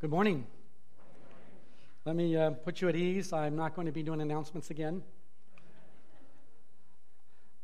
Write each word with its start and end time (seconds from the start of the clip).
Good 0.00 0.08
morning. 0.08 0.46
Let 2.06 2.16
me 2.16 2.34
uh, 2.34 2.52
put 2.52 2.80
you 2.80 2.88
at 2.88 2.96
ease. 2.96 3.34
I'm 3.34 3.54
not 3.54 3.74
going 3.74 3.84
to 3.84 3.92
be 3.92 4.02
doing 4.02 4.22
announcements 4.22 4.70
again. 4.70 5.02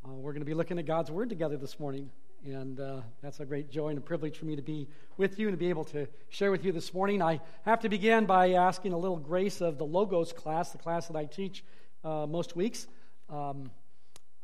Uh, 0.05 0.13
we're 0.13 0.33
going 0.33 0.43
to 0.43 0.47
be 0.47 0.53
looking 0.53 0.79
at 0.79 0.85
God's 0.85 1.11
Word 1.11 1.31
together 1.31 1.57
this 1.57 1.81
morning, 1.81 2.11
and 2.45 2.79
uh, 2.79 3.01
that's 3.23 3.41
a 3.41 3.47
great 3.47 3.71
joy 3.71 3.89
and 3.89 3.97
a 3.97 4.03
privilege 4.03 4.37
for 4.37 4.45
me 4.45 4.55
to 4.55 4.61
be 4.61 4.87
with 5.17 5.39
you 5.39 5.49
and 5.49 5.55
to 5.55 5.59
be 5.59 5.71
able 5.71 5.85
to 5.85 6.07
share 6.29 6.51
with 6.51 6.63
you 6.63 6.73
this 6.73 6.93
morning. 6.93 7.23
I 7.23 7.41
have 7.63 7.81
to 7.81 7.89
begin 7.89 8.27
by 8.27 8.53
asking 8.53 8.93
a 8.93 8.99
little 8.99 9.17
grace 9.17 9.63
of 9.63 9.79
the 9.79 9.87
Logos 9.87 10.35
class, 10.35 10.73
the 10.73 10.79
class 10.79 11.07
that 11.07 11.17
I 11.17 11.25
teach 11.25 11.65
uh, 12.05 12.27
most 12.27 12.55
weeks. 12.55 12.87
Um, 13.31 13.71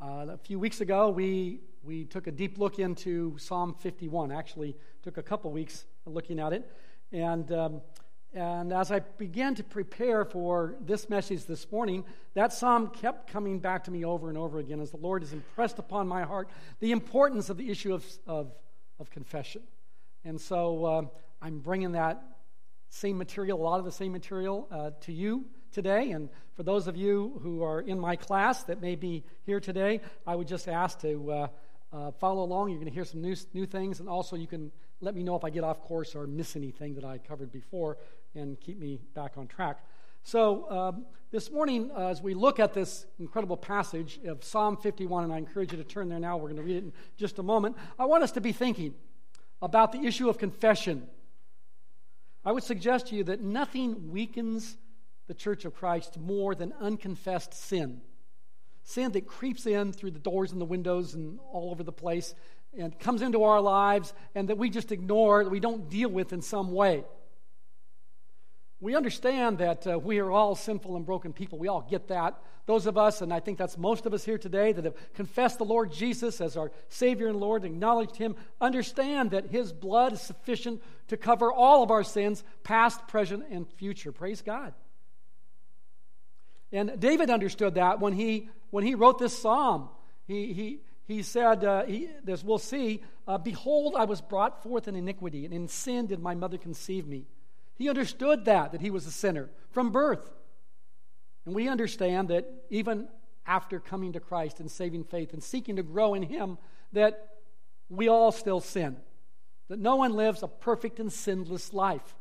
uh, 0.01 0.25
a 0.29 0.39
few 0.39 0.57
weeks 0.57 0.81
ago, 0.81 1.11
we 1.11 1.59
we 1.83 2.05
took 2.05 2.25
a 2.25 2.31
deep 2.31 2.57
look 2.57 2.79
into 2.79 3.37
Psalm 3.37 3.75
51. 3.75 4.31
Actually, 4.31 4.75
took 5.03 5.17
a 5.17 5.23
couple 5.23 5.51
weeks 5.51 5.85
looking 6.07 6.39
at 6.39 6.53
it. 6.53 6.67
And, 7.13 7.51
um, 7.51 7.81
and 8.33 8.73
as 8.73 8.91
I 8.91 8.99
began 8.99 9.53
to 9.55 9.63
prepare 9.63 10.25
for 10.25 10.75
this 10.81 11.09
message 11.09 11.45
this 11.45 11.71
morning, 11.71 12.03
that 12.33 12.51
psalm 12.51 12.87
kept 12.87 13.31
coming 13.31 13.59
back 13.59 13.83
to 13.83 13.91
me 13.91 14.03
over 14.03 14.29
and 14.29 14.37
over 14.37 14.57
again 14.57 14.79
as 14.79 14.89
the 14.89 14.97
Lord 14.97 15.21
has 15.21 15.31
impressed 15.31 15.77
upon 15.77 16.07
my 16.07 16.23
heart 16.23 16.49
the 16.79 16.91
importance 16.91 17.51
of 17.51 17.57
the 17.57 17.69
issue 17.69 17.93
of, 17.93 18.03
of, 18.25 18.51
of 18.99 19.11
confession. 19.11 19.61
And 20.25 20.41
so 20.41 20.85
uh, 20.85 21.01
I'm 21.39 21.59
bringing 21.59 21.91
that 21.91 22.23
same 22.89 23.15
material, 23.19 23.61
a 23.61 23.63
lot 23.63 23.77
of 23.77 23.85
the 23.85 23.91
same 23.91 24.11
material, 24.11 24.67
uh, 24.71 24.91
to 25.01 25.13
you 25.13 25.45
today. 25.71 26.11
And 26.11 26.29
for 26.55 26.63
those 26.63 26.87
of 26.87 26.97
you 26.97 27.39
who 27.43 27.61
are 27.61 27.81
in 27.81 27.99
my 27.99 28.15
class 28.15 28.63
that 28.63 28.81
may 28.81 28.95
be 28.95 29.23
here 29.45 29.59
today, 29.59 30.01
I 30.25 30.35
would 30.35 30.47
just 30.47 30.67
ask 30.67 30.99
to 31.01 31.31
uh, 31.31 31.47
uh, 31.91 32.11
follow 32.11 32.43
along. 32.43 32.69
You're 32.69 32.79
going 32.79 32.89
to 32.89 32.93
hear 32.93 33.05
some 33.05 33.21
new, 33.21 33.35
new 33.53 33.67
things, 33.67 33.99
and 33.99 34.09
also 34.09 34.35
you 34.35 34.47
can 34.47 34.71
let 35.03 35.15
me 35.15 35.23
know 35.23 35.35
if 35.35 35.43
I 35.43 35.49
get 35.49 35.63
off 35.63 35.81
course 35.81 36.15
or 36.15 36.25
miss 36.25 36.55
anything 36.55 36.95
that 36.95 37.03
I 37.03 37.17
covered 37.17 37.51
before 37.51 37.97
and 38.35 38.59
keep 38.59 38.79
me 38.79 38.99
back 39.13 39.33
on 39.37 39.47
track. 39.47 39.79
So, 40.23 40.69
um, 40.71 41.05
this 41.31 41.51
morning, 41.51 41.91
uh, 41.97 42.07
as 42.07 42.21
we 42.21 42.33
look 42.33 42.59
at 42.59 42.73
this 42.73 43.05
incredible 43.19 43.57
passage 43.57 44.19
of 44.25 44.43
Psalm 44.43 44.77
51, 44.77 45.25
and 45.25 45.33
I 45.33 45.37
encourage 45.37 45.71
you 45.71 45.77
to 45.77 45.83
turn 45.83 46.07
there 46.07 46.19
now, 46.19 46.37
we're 46.37 46.49
going 46.49 46.57
to 46.57 46.63
read 46.63 46.77
it 46.77 46.83
in 46.83 46.93
just 47.17 47.39
a 47.39 47.43
moment. 47.43 47.75
I 47.99 48.05
want 48.05 48.23
us 48.23 48.31
to 48.33 48.41
be 48.41 48.51
thinking 48.51 48.93
about 49.61 49.91
the 49.91 49.99
issue 50.05 50.29
of 50.29 50.37
confession. 50.37 51.07
I 52.45 52.51
would 52.51 52.63
suggest 52.63 53.07
to 53.07 53.15
you 53.15 53.23
that 53.25 53.41
nothing 53.41 54.11
weakens 54.11 54.77
the 55.27 55.33
church 55.33 55.65
of 55.65 55.73
Christ 55.73 56.19
more 56.19 56.55
than 56.55 56.73
unconfessed 56.79 57.53
sin. 57.53 58.01
Sin 58.83 59.11
that 59.13 59.27
creeps 59.27 59.65
in 59.65 59.93
through 59.93 60.11
the 60.11 60.19
doors 60.19 60.51
and 60.51 60.59
the 60.59 60.65
windows 60.65 61.13
and 61.13 61.39
all 61.51 61.71
over 61.71 61.83
the 61.83 61.91
place 61.91 62.35
and 62.77 62.97
comes 62.99 63.21
into 63.21 63.43
our 63.43 63.61
lives 63.61 64.13
and 64.35 64.49
that 64.49 64.57
we 64.57 64.69
just 64.69 64.91
ignore, 64.91 65.43
that 65.43 65.49
we 65.49 65.59
don't 65.59 65.89
deal 65.89 66.09
with 66.09 66.33
in 66.33 66.41
some 66.41 66.71
way. 66.71 67.03
We 68.81 68.95
understand 68.95 69.59
that 69.59 69.87
uh, 69.87 69.97
we 69.97 70.19
are 70.19 70.29
all 70.29 70.55
sinful 70.55 70.97
and 70.97 71.05
broken 71.05 71.31
people. 71.31 71.57
We 71.57 71.69
all 71.69 71.87
get 71.89 72.09
that. 72.09 72.37
Those 72.65 72.85
of 72.85 72.97
us, 72.97 73.21
and 73.21 73.33
I 73.33 73.39
think 73.39 73.57
that's 73.57 73.77
most 73.77 74.05
of 74.05 74.13
us 74.13 74.25
here 74.25 74.37
today, 74.37 74.73
that 74.73 74.83
have 74.83 75.13
confessed 75.13 75.57
the 75.57 75.65
Lord 75.65 75.93
Jesus 75.93 76.41
as 76.41 76.57
our 76.57 76.69
Savior 76.89 77.27
and 77.27 77.39
Lord, 77.39 77.63
acknowledged 77.63 78.17
Him, 78.17 78.35
understand 78.59 79.31
that 79.31 79.47
His 79.47 79.71
blood 79.71 80.11
is 80.11 80.21
sufficient 80.21 80.81
to 81.07 81.15
cover 81.15 81.51
all 81.51 81.81
of 81.83 81.91
our 81.91 82.03
sins, 82.03 82.43
past, 82.63 83.07
present, 83.07 83.45
and 83.49 83.69
future. 83.69 84.11
Praise 84.11 84.41
God. 84.41 84.73
And 86.73 86.99
David 86.99 87.29
understood 87.29 87.75
that 87.75 87.99
when 87.99 88.13
he, 88.13 88.49
when 88.73 88.83
he 88.83 88.95
wrote 88.95 89.19
this 89.19 89.37
psalm. 89.37 89.87
He, 90.25 90.51
he, 90.51 90.79
he 91.05 91.21
said, 91.21 91.63
uh, 91.63 91.85
he, 91.85 92.09
as 92.27 92.43
we'll 92.43 92.57
see, 92.57 93.03
uh, 93.27 93.37
Behold, 93.37 93.93
I 93.95 94.05
was 94.05 94.19
brought 94.19 94.63
forth 94.63 94.87
in 94.87 94.95
iniquity, 94.95 95.45
and 95.45 95.53
in 95.53 95.67
sin 95.67 96.07
did 96.07 96.19
my 96.19 96.33
mother 96.33 96.57
conceive 96.57 97.05
me. 97.05 97.27
He 97.75 97.87
understood 97.87 98.45
that, 98.45 98.71
that 98.71 98.81
he 98.81 98.89
was 98.89 99.05
a 99.05 99.11
sinner 99.11 99.51
from 99.69 99.91
birth. 99.91 100.27
And 101.45 101.53
we 101.53 101.67
understand 101.67 102.29
that 102.29 102.49
even 102.71 103.09
after 103.45 103.79
coming 103.79 104.13
to 104.13 104.19
Christ 104.19 104.59
and 104.59 104.71
saving 104.71 105.03
faith 105.03 105.33
and 105.33 105.43
seeking 105.43 105.75
to 105.75 105.83
grow 105.83 106.15
in 106.15 106.23
Him, 106.23 106.57
that 106.93 107.27
we 107.89 108.07
all 108.07 108.31
still 108.31 108.59
sin. 108.59 108.97
That 109.67 109.77
no 109.77 109.97
one 109.97 110.13
lives 110.13 110.41
a 110.41 110.47
perfect 110.47 110.99
and 110.99 111.13
sinless 111.13 111.73
life, 111.73 112.15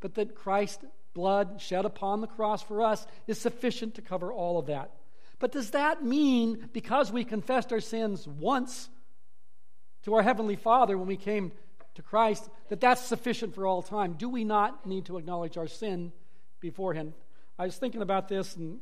but 0.00 0.14
that 0.14 0.36
Christ's 0.36 0.86
blood 1.12 1.60
shed 1.60 1.84
upon 1.84 2.22
the 2.22 2.26
cross 2.28 2.62
for 2.62 2.80
us 2.80 3.06
is 3.26 3.38
sufficient 3.38 3.96
to 3.96 4.00
cover 4.00 4.32
all 4.32 4.58
of 4.58 4.66
that. 4.68 4.90
But 5.42 5.50
does 5.50 5.70
that 5.70 6.04
mean 6.04 6.68
because 6.72 7.10
we 7.10 7.24
confessed 7.24 7.72
our 7.72 7.80
sins 7.80 8.28
once 8.28 8.88
to 10.04 10.14
our 10.14 10.22
Heavenly 10.22 10.54
Father 10.54 10.96
when 10.96 11.08
we 11.08 11.16
came 11.16 11.50
to 11.96 12.02
Christ, 12.02 12.48
that 12.68 12.80
that's 12.80 13.00
sufficient 13.00 13.52
for 13.52 13.66
all 13.66 13.82
time? 13.82 14.12
Do 14.12 14.28
we 14.28 14.44
not 14.44 14.86
need 14.86 15.06
to 15.06 15.18
acknowledge 15.18 15.56
our 15.56 15.66
sin 15.66 16.12
beforehand? 16.60 17.14
I 17.58 17.64
was 17.64 17.76
thinking 17.76 18.02
about 18.02 18.28
this 18.28 18.54
and 18.54 18.78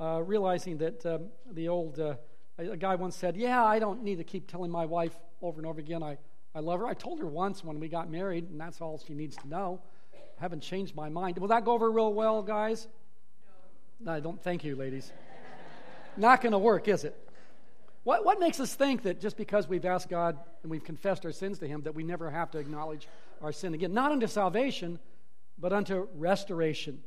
uh, 0.00 0.22
realizing 0.24 0.78
that 0.78 1.04
um, 1.04 1.26
the 1.52 1.68
old 1.68 2.00
uh, 2.00 2.14
a 2.56 2.74
guy 2.78 2.94
once 2.94 3.14
said, 3.14 3.36
Yeah, 3.36 3.62
I 3.62 3.78
don't 3.78 4.02
need 4.02 4.16
to 4.16 4.24
keep 4.24 4.50
telling 4.50 4.70
my 4.70 4.86
wife 4.86 5.14
over 5.42 5.60
and 5.60 5.66
over 5.66 5.78
again 5.78 6.02
I, 6.02 6.16
I 6.54 6.60
love 6.60 6.80
her. 6.80 6.86
I 6.86 6.94
told 6.94 7.18
her 7.18 7.26
once 7.26 7.62
when 7.62 7.78
we 7.78 7.88
got 7.88 8.10
married, 8.10 8.48
and 8.48 8.58
that's 8.58 8.80
all 8.80 8.98
she 9.06 9.12
needs 9.12 9.36
to 9.36 9.46
know. 9.46 9.82
I 10.14 10.40
haven't 10.40 10.62
changed 10.62 10.96
my 10.96 11.10
mind. 11.10 11.36
Will 11.36 11.48
that 11.48 11.66
go 11.66 11.72
over 11.72 11.92
real 11.92 12.14
well, 12.14 12.42
guys? 12.42 12.88
No, 14.00 14.12
I 14.12 14.20
don't. 14.20 14.42
Thank 14.42 14.64
you, 14.64 14.74
ladies. 14.74 15.12
Not 16.16 16.40
going 16.40 16.52
to 16.52 16.58
work, 16.58 16.88
is 16.88 17.04
it? 17.04 17.16
What, 18.04 18.24
what 18.24 18.40
makes 18.40 18.58
us 18.58 18.74
think 18.74 19.02
that 19.02 19.20
just 19.20 19.36
because 19.36 19.68
we've 19.68 19.84
asked 19.84 20.08
God 20.08 20.36
and 20.62 20.70
we've 20.70 20.82
confessed 20.82 21.24
our 21.24 21.32
sins 21.32 21.58
to 21.60 21.68
Him, 21.68 21.82
that 21.82 21.94
we 21.94 22.02
never 22.02 22.30
have 22.30 22.50
to 22.52 22.58
acknowledge 22.58 23.08
our 23.40 23.52
sin 23.52 23.74
again? 23.74 23.92
Not 23.92 24.10
unto 24.10 24.26
salvation, 24.26 24.98
but 25.58 25.72
unto 25.72 26.08
restoration. 26.16 27.02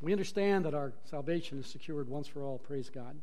We 0.00 0.12
understand 0.12 0.66
that 0.66 0.74
our 0.74 0.92
salvation 1.04 1.60
is 1.60 1.66
secured 1.66 2.08
once 2.08 2.28
for 2.28 2.42
all, 2.42 2.58
praise 2.58 2.90
God. 2.90 3.16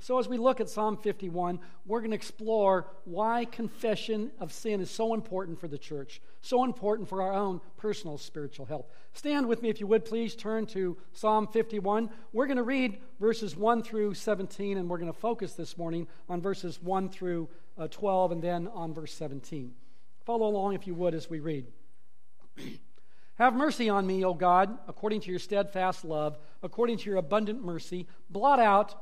So, 0.00 0.18
as 0.18 0.26
we 0.28 0.36
look 0.36 0.60
at 0.60 0.68
Psalm 0.68 0.96
51, 0.96 1.60
we're 1.86 2.00
going 2.00 2.10
to 2.10 2.16
explore 2.16 2.88
why 3.04 3.44
confession 3.44 4.32
of 4.40 4.52
sin 4.52 4.80
is 4.80 4.90
so 4.90 5.14
important 5.14 5.60
for 5.60 5.68
the 5.68 5.78
church, 5.78 6.20
so 6.40 6.64
important 6.64 7.08
for 7.08 7.22
our 7.22 7.32
own 7.32 7.60
personal 7.76 8.18
spiritual 8.18 8.66
health. 8.66 8.86
Stand 9.12 9.46
with 9.46 9.62
me, 9.62 9.68
if 9.68 9.78
you 9.78 9.86
would, 9.86 10.04
please. 10.04 10.34
Turn 10.34 10.66
to 10.66 10.96
Psalm 11.12 11.46
51. 11.46 12.10
We're 12.32 12.46
going 12.46 12.56
to 12.56 12.64
read 12.64 12.98
verses 13.20 13.56
1 13.56 13.84
through 13.84 14.14
17, 14.14 14.76
and 14.76 14.90
we're 14.90 14.98
going 14.98 15.12
to 15.12 15.18
focus 15.18 15.52
this 15.52 15.78
morning 15.78 16.08
on 16.28 16.40
verses 16.40 16.82
1 16.82 17.08
through 17.08 17.48
uh, 17.78 17.86
12 17.88 18.32
and 18.32 18.42
then 18.42 18.68
on 18.68 18.92
verse 18.92 19.14
17. 19.14 19.72
Follow 20.24 20.48
along, 20.48 20.74
if 20.74 20.86
you 20.86 20.94
would, 20.94 21.14
as 21.14 21.30
we 21.30 21.38
read. 21.38 21.66
Have 23.36 23.54
mercy 23.54 23.88
on 23.88 24.06
me, 24.06 24.24
O 24.24 24.34
God, 24.34 24.78
according 24.88 25.20
to 25.22 25.30
your 25.30 25.38
steadfast 25.38 26.04
love, 26.04 26.38
according 26.62 26.98
to 26.98 27.10
your 27.10 27.18
abundant 27.18 27.64
mercy. 27.64 28.06
Blot 28.30 28.60
out 28.60 28.94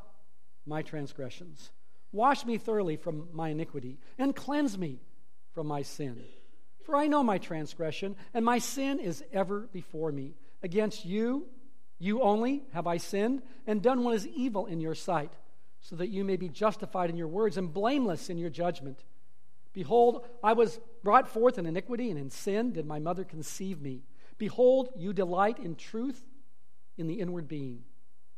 my 0.67 0.83
transgressions. 0.83 1.71
Wash 2.13 2.45
me 2.45 2.59
thoroughly 2.59 2.97
from 2.97 3.29
my 3.33 3.51
iniquity, 3.51 3.99
and 4.19 4.35
cleanse 4.35 4.77
me 4.77 5.01
from 5.53 5.67
my 5.67 5.83
sin. 5.83 6.25
For 6.85 6.97
I 6.97 7.07
know 7.07 7.23
my 7.23 7.39
transgression, 7.39 8.17
and 8.35 8.45
my 8.45 8.59
sin 8.59 8.99
is 8.99 9.23
ever 9.33 9.69
before 9.73 10.11
me. 10.11 10.35
Against 10.63 11.05
you, 11.05 11.47
you 11.99 12.23
only, 12.23 12.63
have 12.73 12.87
I 12.87 12.97
sinned, 12.97 13.43
and 13.67 13.83
done 13.83 14.03
what 14.03 14.15
is 14.15 14.27
evil 14.27 14.67
in 14.67 14.81
your 14.81 14.95
sight, 14.95 15.33
so 15.81 15.97
that 15.97 16.09
you 16.09 16.25
may 16.25 16.37
be 16.37 16.49
justified 16.49 17.11
in 17.11 17.17
your 17.17 17.29
words 17.29 17.57
and 17.57 17.73
blameless 17.73 18.29
in 18.29 18.39
your 18.39 18.51
judgment. 18.51 19.05
Behold, 19.73 20.27
I 20.43 20.55
was 20.55 20.81
brought 21.03 21.29
forth 21.29 21.59
in 21.59 21.67
iniquity, 21.67 22.11
and 22.11 22.19
in 22.19 22.31
sin 22.31 22.73
did 22.73 22.87
my 22.87 22.99
mother 22.99 23.25
conceive 23.25 23.81
me. 23.81 24.03
Behold, 24.37 24.89
you 24.97 25.13
delight 25.13 25.59
in 25.59 25.77
truth 25.77 26.21
in 26.97 27.07
the 27.07 27.21
inward 27.21 27.47
being 27.47 27.85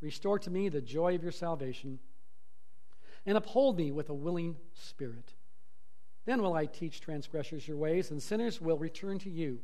Restore 0.00 0.38
to 0.40 0.50
me 0.50 0.68
the 0.68 0.80
joy 0.80 1.14
of 1.14 1.22
your 1.22 1.32
salvation, 1.32 1.98
and 3.26 3.36
uphold 3.36 3.76
me 3.76 3.90
with 3.92 4.08
a 4.08 4.14
willing 4.14 4.56
spirit. 4.72 5.34
Then 6.24 6.42
will 6.42 6.54
I 6.54 6.66
teach 6.66 7.00
transgressors 7.00 7.66
your 7.66 7.76
ways, 7.76 8.10
and 8.10 8.22
sinners 8.22 8.60
will 8.60 8.78
return 8.78 9.18
to 9.20 9.30
you. 9.30 9.60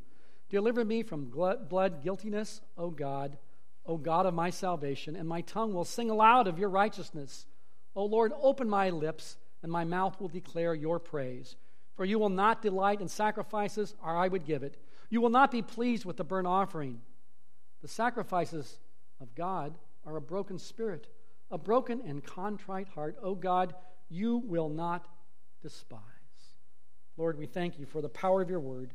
Deliver 0.49 0.85
me 0.85 1.03
from 1.03 1.31
blood 1.31 2.03
guiltiness, 2.03 2.61
O 2.77 2.91
God, 2.91 3.39
O 3.87 3.97
God 3.97 4.27
of 4.27 4.35
my 4.35 4.51
salvation, 4.51 5.17
and 5.17 5.29
my 5.29 5.41
tongue 5.41 5.73
will 5.73 5.85
sing 5.85 6.11
aloud 6.11 6.47
of 6.47 6.59
your 6.59 6.69
righteousness. 6.69 7.47
O 7.95 8.05
Lord, 8.05 8.33
open 8.41 8.69
my 8.69 8.91
lips, 8.91 9.37
and 9.63 9.73
my 9.73 9.85
mouth 9.85 10.21
will 10.21 10.29
declare 10.29 10.75
your 10.75 10.99
praise. 10.99 11.57
For 11.95 12.05
you 12.05 12.19
will 12.19 12.29
not 12.29 12.63
delight 12.63 13.01
in 13.01 13.09
sacrifices, 13.09 13.95
or 14.05 14.17
I 14.17 14.29
would 14.29 14.45
give 14.45 14.63
it. 14.63 14.77
You 15.09 15.21
will 15.21 15.31
not 15.31 15.51
be 15.51 15.63
pleased 15.63 16.05
with 16.05 16.19
the 16.19 16.25
burnt 16.25 16.47
offering. 16.47 17.01
The 17.81 17.89
sacrifices 17.89 18.79
of 19.21 19.35
God 19.35 19.75
are 20.07 20.17
a 20.17 20.21
broken 20.21 20.59
spirit, 20.59 21.09
a 21.51 21.59
broken 21.59 22.01
and 22.07 22.25
contrite 22.25 22.89
heart. 22.89 23.17
O 23.21 23.31
oh 23.31 23.35
God, 23.35 23.75
you 24.09 24.39
will 24.39 24.69
not 24.69 25.07
despise. 25.63 26.01
Lord, 27.17 27.39
we 27.39 27.47
thank 27.47 27.79
you 27.79 27.87
for 27.87 28.01
the 28.01 28.09
power 28.09 28.41
of 28.41 28.51
your 28.51 28.61
word. 28.61 28.95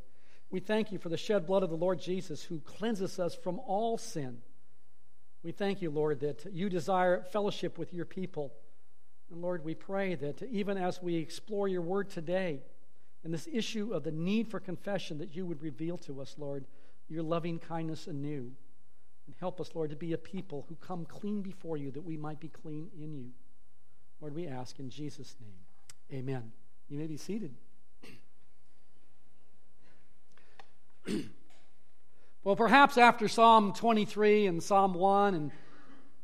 We 0.49 0.59
thank 0.59 0.91
you 0.91 0.99
for 0.99 1.09
the 1.09 1.17
shed 1.17 1.45
blood 1.45 1.63
of 1.63 1.69
the 1.69 1.75
Lord 1.75 1.99
Jesus 1.99 2.43
who 2.43 2.59
cleanses 2.59 3.19
us 3.19 3.35
from 3.35 3.59
all 3.59 3.97
sin. 3.97 4.37
We 5.43 5.51
thank 5.51 5.81
you, 5.81 5.89
Lord, 5.89 6.19
that 6.19 6.45
you 6.51 6.69
desire 6.69 7.23
fellowship 7.23 7.77
with 7.77 7.93
your 7.93 8.05
people. 8.05 8.53
And 9.31 9.41
Lord, 9.41 9.63
we 9.63 9.73
pray 9.73 10.15
that 10.15 10.43
even 10.43 10.77
as 10.77 11.01
we 11.01 11.15
explore 11.15 11.67
your 11.67 11.81
word 11.81 12.09
today 12.09 12.61
and 13.23 13.33
this 13.33 13.47
issue 13.51 13.93
of 13.93 14.03
the 14.03 14.11
need 14.11 14.49
for 14.49 14.59
confession, 14.59 15.17
that 15.19 15.35
you 15.35 15.45
would 15.45 15.61
reveal 15.61 15.97
to 15.99 16.21
us, 16.21 16.35
Lord, 16.37 16.65
your 17.07 17.23
loving 17.23 17.57
kindness 17.57 18.07
anew. 18.07 18.51
And 19.27 19.35
help 19.39 19.61
us, 19.61 19.71
Lord, 19.73 19.89
to 19.91 19.95
be 19.95 20.13
a 20.13 20.17
people 20.17 20.65
who 20.67 20.75
come 20.75 21.05
clean 21.05 21.41
before 21.41 21.77
you 21.77 21.91
that 21.91 22.01
we 22.01 22.17
might 22.17 22.39
be 22.39 22.49
clean 22.49 22.89
in 22.99 23.13
you. 23.13 23.31
Lord, 24.19 24.35
we 24.35 24.47
ask 24.47 24.79
in 24.79 24.89
Jesus' 24.89 25.35
name. 25.39 26.19
Amen. 26.19 26.51
You 26.89 26.97
may 26.97 27.07
be 27.07 27.17
seated. 27.17 27.53
well, 32.43 32.55
perhaps 32.55 32.97
after 32.97 33.27
Psalm 33.27 33.73
23 33.73 34.47
and 34.47 34.61
Psalm 34.61 34.93
1 34.93 35.33
and 35.33 35.51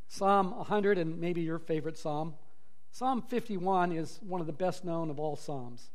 Psalm 0.08 0.56
100 0.58 0.98
and 0.98 1.20
maybe 1.20 1.42
your 1.42 1.60
favorite 1.60 1.98
psalm, 1.98 2.36
Psalm 2.92 3.22
51 3.22 3.92
is 3.92 4.20
one 4.22 4.42
of 4.42 4.48
the 4.48 4.54
best 4.54 4.84
known 4.84 5.10
of 5.10 5.20
all 5.20 5.36
psalms. 5.36 5.90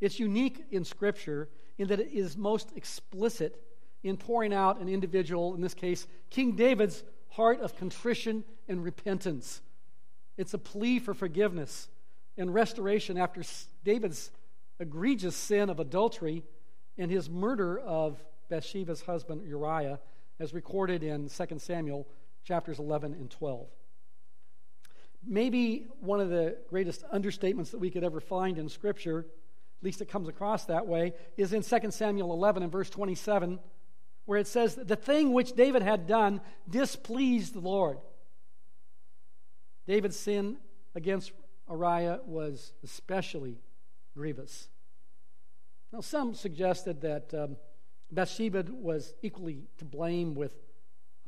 It's 0.00 0.18
unique 0.18 0.64
in 0.70 0.84
Scripture 0.84 1.48
in 1.78 1.88
that 1.88 2.00
it 2.00 2.12
is 2.12 2.36
most 2.36 2.70
explicit 2.76 3.60
in 4.04 4.18
pouring 4.18 4.52
out 4.52 4.80
an 4.80 4.88
individual, 4.88 5.54
in 5.54 5.62
this 5.62 5.74
case, 5.74 6.06
King 6.30 6.52
David's 6.52 7.02
heart 7.30 7.60
of 7.60 7.76
contrition 7.76 8.44
and 8.68 8.84
repentance. 8.84 9.62
It's 10.36 10.54
a 10.54 10.58
plea 10.58 10.98
for 10.98 11.14
forgiveness 11.14 11.88
and 12.36 12.52
restoration 12.52 13.16
after 13.16 13.42
David's 13.82 14.30
egregious 14.78 15.34
sin 15.34 15.70
of 15.70 15.80
adultery 15.80 16.44
and 16.98 17.10
his 17.10 17.30
murder 17.30 17.78
of 17.78 18.22
Bathsheba's 18.50 19.02
husband 19.02 19.42
Uriah, 19.46 19.98
as 20.38 20.52
recorded 20.52 21.02
in 21.02 21.28
2 21.28 21.58
Samuel 21.58 22.06
chapters 22.44 22.78
11 22.78 23.14
and 23.14 23.30
12. 23.30 23.66
Maybe 25.26 25.86
one 26.00 26.20
of 26.20 26.28
the 26.28 26.58
greatest 26.68 27.04
understatements 27.12 27.70
that 27.70 27.78
we 27.78 27.90
could 27.90 28.04
ever 28.04 28.20
find 28.20 28.58
in 28.58 28.68
Scripture, 28.68 29.20
at 29.20 29.84
least 29.84 30.02
it 30.02 30.08
comes 30.08 30.28
across 30.28 30.66
that 30.66 30.86
way, 30.86 31.14
is 31.36 31.52
in 31.54 31.62
2 31.62 31.90
Samuel 31.90 32.32
11 32.32 32.62
and 32.62 32.70
verse 32.70 32.90
27, 32.90 33.58
where 34.26 34.38
it 34.38 34.46
says, 34.46 34.74
The 34.74 34.96
thing 34.96 35.32
which 35.32 35.52
David 35.52 35.82
had 35.82 36.06
done 36.06 36.40
displeased 36.68 37.54
the 37.54 37.60
Lord. 37.60 37.98
David's 39.86 40.18
sin 40.18 40.56
against 40.94 41.32
Uriah 41.68 42.20
was 42.24 42.72
especially 42.82 43.58
grievous. 44.14 44.68
Now, 45.92 46.00
some 46.00 46.34
suggested 46.34 47.02
that 47.02 47.32
um, 47.34 47.56
Bathsheba 48.10 48.64
was 48.70 49.14
equally 49.22 49.64
to 49.78 49.84
blame 49.84 50.34
with 50.34 50.54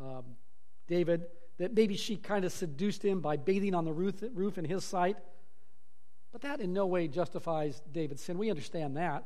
um, 0.01 0.25
David, 0.87 1.27
that 1.59 1.75
maybe 1.75 1.97
she 1.97 2.17
kind 2.17 2.45
of 2.45 2.53
seduced 2.53 3.05
him 3.05 3.21
by 3.21 3.37
bathing 3.37 3.75
on 3.75 3.85
the 3.85 3.93
roof, 3.93 4.23
roof 4.33 4.59
in 4.59 4.65
his 4.65 4.85
sight. 4.85 5.17
But 6.33 6.43
that 6.43 6.61
in 6.61 6.73
no 6.73 6.87
way 6.87 7.09
justifies 7.09 7.81
David's 7.93 8.23
sin. 8.23 8.39
We 8.39 8.51
understand 8.51 8.97
that. 8.97 9.25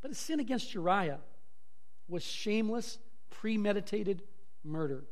But 0.00 0.08
his 0.08 0.18
sin 0.18 0.40
against 0.40 0.72
Uriah 0.74 1.18
was 2.10 2.22
shameless, 2.22 2.98
premeditated 3.30 4.22
murder. 4.64 5.04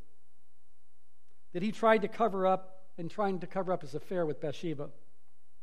That 1.53 1.63
he 1.63 1.73
tried 1.73 2.03
to 2.03 2.09
cover 2.09 2.47
up 2.47 2.83
and 2.99 3.11
trying 3.11 3.39
to 3.41 3.47
cover 3.47 3.73
up 3.73 3.83
his 3.83 3.95
affair 3.95 4.27
with 4.27 4.41
Bathsheba, 4.41 4.91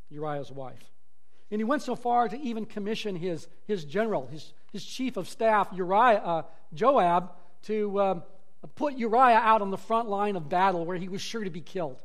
Uriah's 0.09 0.51
wife. 0.51 0.91
And 1.51 1.59
he 1.59 1.63
went 1.63 1.83
so 1.83 1.95
far 1.95 2.27
to 2.27 2.39
even 2.39 2.65
commission 2.65 3.15
his, 3.15 3.47
his 3.65 3.85
general, 3.85 4.27
his, 4.27 4.53
his 4.71 4.83
chief 4.83 5.17
of 5.17 5.29
staff, 5.29 5.67
Uriah, 5.73 6.17
uh, 6.17 6.41
Joab, 6.73 7.33
to 7.63 8.01
um, 8.01 8.23
put 8.75 8.95
Uriah 8.95 9.37
out 9.37 9.61
on 9.61 9.69
the 9.69 9.77
front 9.77 10.09
line 10.09 10.35
of 10.35 10.49
battle 10.49 10.85
where 10.85 10.97
he 10.97 11.07
was 11.07 11.21
sure 11.21 11.43
to 11.43 11.49
be 11.49 11.61
killed, 11.61 12.01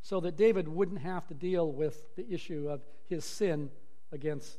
so 0.00 0.20
that 0.20 0.36
David 0.36 0.68
wouldn't 0.68 1.00
have 1.00 1.26
to 1.28 1.34
deal 1.34 1.72
with 1.72 2.14
the 2.16 2.30
issue 2.32 2.68
of 2.68 2.84
his 3.08 3.24
sin 3.24 3.70
against 4.12 4.58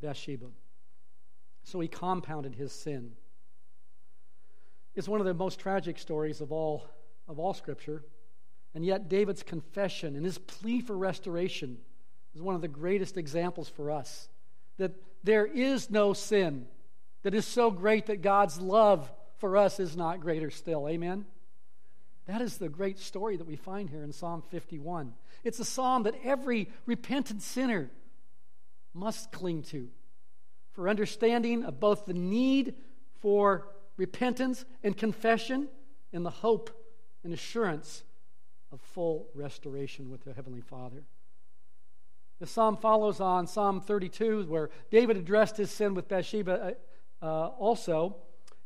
Bathsheba. 0.00 0.46
So 1.70 1.78
he 1.78 1.86
compounded 1.86 2.56
his 2.56 2.72
sin. 2.72 3.12
It's 4.96 5.08
one 5.08 5.20
of 5.20 5.26
the 5.26 5.34
most 5.34 5.60
tragic 5.60 6.00
stories 6.00 6.40
of 6.40 6.50
all, 6.50 6.84
of 7.28 7.38
all 7.38 7.54
Scripture. 7.54 8.02
And 8.74 8.84
yet, 8.84 9.08
David's 9.08 9.44
confession 9.44 10.16
and 10.16 10.24
his 10.24 10.36
plea 10.36 10.80
for 10.80 10.98
restoration 10.98 11.78
is 12.34 12.42
one 12.42 12.56
of 12.56 12.60
the 12.60 12.66
greatest 12.66 13.16
examples 13.16 13.68
for 13.68 13.92
us 13.92 14.28
that 14.78 14.92
there 15.22 15.46
is 15.46 15.90
no 15.90 16.12
sin 16.12 16.66
that 17.22 17.34
is 17.34 17.46
so 17.46 17.70
great 17.70 18.06
that 18.06 18.20
God's 18.20 18.60
love 18.60 19.08
for 19.38 19.56
us 19.56 19.78
is 19.78 19.96
not 19.96 20.20
greater 20.20 20.50
still. 20.50 20.88
Amen? 20.88 21.24
That 22.26 22.40
is 22.40 22.58
the 22.58 22.68
great 22.68 22.98
story 22.98 23.36
that 23.36 23.46
we 23.46 23.54
find 23.54 23.88
here 23.88 24.02
in 24.02 24.12
Psalm 24.12 24.42
51. 24.50 25.12
It's 25.44 25.60
a 25.60 25.64
psalm 25.64 26.02
that 26.02 26.16
every 26.24 26.68
repentant 26.84 27.42
sinner 27.42 27.90
must 28.92 29.30
cling 29.30 29.62
to 29.62 29.88
for 30.72 30.88
understanding 30.88 31.64
of 31.64 31.80
both 31.80 32.06
the 32.06 32.14
need 32.14 32.74
for 33.20 33.68
repentance 33.96 34.64
and 34.82 34.96
confession 34.96 35.68
and 36.12 36.24
the 36.24 36.30
hope 36.30 36.70
and 37.22 37.32
assurance 37.32 38.02
of 38.72 38.80
full 38.80 39.28
restoration 39.34 40.10
with 40.10 40.24
the 40.24 40.32
Heavenly 40.32 40.60
Father. 40.60 41.04
The 42.38 42.46
psalm 42.46 42.78
follows 42.78 43.20
on 43.20 43.46
Psalm 43.46 43.80
32, 43.80 44.44
where 44.44 44.70
David 44.90 45.18
addressed 45.18 45.58
his 45.58 45.70
sin 45.70 45.94
with 45.94 46.08
Bathsheba 46.08 46.74
uh, 47.20 47.24
uh, 47.24 47.48
also. 47.48 48.16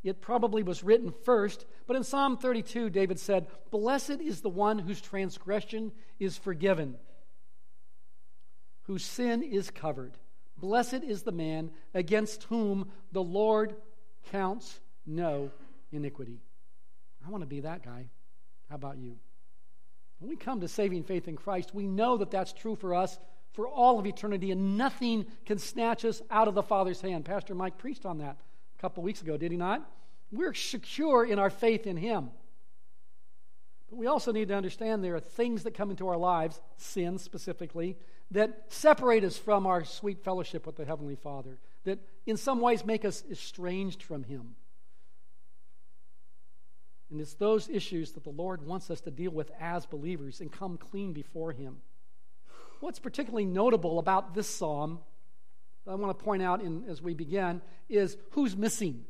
It 0.05 0.21
probably 0.21 0.63
was 0.63 0.85
written 0.85 1.13
first, 1.25 1.65
but 1.87 1.97
in 1.97 2.05
Psalm 2.05 2.37
32, 2.37 2.91
David 2.91 3.19
said, 3.19 3.49
Blessed 3.71 4.21
is 4.21 4.43
the 4.43 4.51
one 4.51 4.79
whose 4.79 5.01
transgression 5.01 5.91
is 6.21 6.39
forgiven, 6.39 6.97
whose 8.83 9.05
sin 9.05 9.43
is 9.43 9.71
covered. 9.71 10.19
Blessed 10.65 11.05
is 11.05 11.25
the 11.25 11.31
man 11.31 11.71
against 11.93 12.45
whom 12.45 12.91
the 13.13 13.23
Lord 13.23 13.77
counts 14.33 14.81
no 15.05 15.51
iniquity. 15.93 16.41
I 17.23 17.29
want 17.29 17.43
to 17.43 17.47
be 17.47 17.61
that 17.61 17.85
guy. 17.85 18.07
How 18.71 18.77
about 18.77 18.97
you? 18.97 19.17
When 20.21 20.31
we 20.31 20.37
come 20.37 20.63
to 20.63 20.69
saving 20.69 21.03
faith 21.03 21.29
in 21.29 21.37
Christ, 21.37 21.75
we 21.75 21.87
know 21.87 22.17
that 22.17 22.31
that's 22.31 22.55
true 22.55 22.77
for 22.77 22.95
us 22.95 23.19
for 23.53 23.69
all 23.69 23.99
of 23.99 24.07
eternity, 24.07 24.53
and 24.53 24.79
nothing 24.79 25.27
can 25.45 25.59
snatch 25.59 26.03
us 26.03 26.23
out 26.31 26.49
of 26.49 26.55
the 26.55 26.63
Father's 26.63 27.03
hand. 27.03 27.27
Pastor 27.27 27.55
Mike 27.55 27.77
preached 27.77 28.07
on 28.07 28.17
that 28.19 28.39
a 28.79 28.81
couple 28.81 29.03
weeks 29.03 29.21
ago, 29.21 29.37
did 29.37 29.53
he 29.53 29.59
not? 29.59 29.87
We're 30.33 30.55
secure 30.55 31.27
in 31.27 31.39
our 31.39 31.51
faith 31.51 31.87
in 31.87 31.99
Him. 31.99 32.31
But 33.91 33.97
we 33.97 34.07
also 34.07 34.33
need 34.33 34.49
to 34.49 34.57
understand 34.57 35.05
there 35.05 35.17
are 35.17 35.21
things 35.21 35.65
that 35.65 35.75
come 35.75 35.91
into 35.91 36.09
our 36.09 36.17
lives, 36.17 36.59
sin 36.79 37.19
specifically, 37.19 37.99
that 38.31 38.65
separate 38.69 39.25
us 39.25 39.37
from 39.37 39.67
our 39.67 39.85
sweet 39.85 40.25
fellowship 40.25 40.67
with 40.67 40.77
the 40.77 40.85
Heavenly 40.85 41.17
Father, 41.17 41.59
that 41.85 41.99
in 42.27 42.37
some 42.37 42.61
ways 42.61 42.85
make 42.85 43.05
us 43.05 43.23
estranged 43.31 44.03
from 44.03 44.25
Him. 44.25 44.57
And 47.11 47.21
it's 47.21 47.35
those 47.35 47.69
issues 47.69 48.13
that 48.13 48.25
the 48.25 48.31
Lord 48.31 48.67
wants 48.67 48.91
us 48.91 49.01
to 49.03 49.11
deal 49.11 49.31
with 49.31 49.51
as 49.61 49.87
believers 49.87 50.41
and 50.41 50.51
come 50.51 50.79
clean 50.79 51.13
before 51.13 51.53
Him. 51.53 51.77
What's 52.81 52.99
particularly 52.99 53.45
notable 53.45 53.99
about 53.99 54.35
this 54.35 54.49
psalm, 54.49 54.99
that 55.85 55.93
I 55.93 55.95
want 55.95 56.19
to 56.19 56.25
point 56.25 56.43
out 56.43 56.61
in, 56.61 56.85
as 56.89 57.01
we 57.01 57.15
begin, 57.15 57.63
is 57.89 58.17
who's 58.31 58.57
missing. 58.57 59.05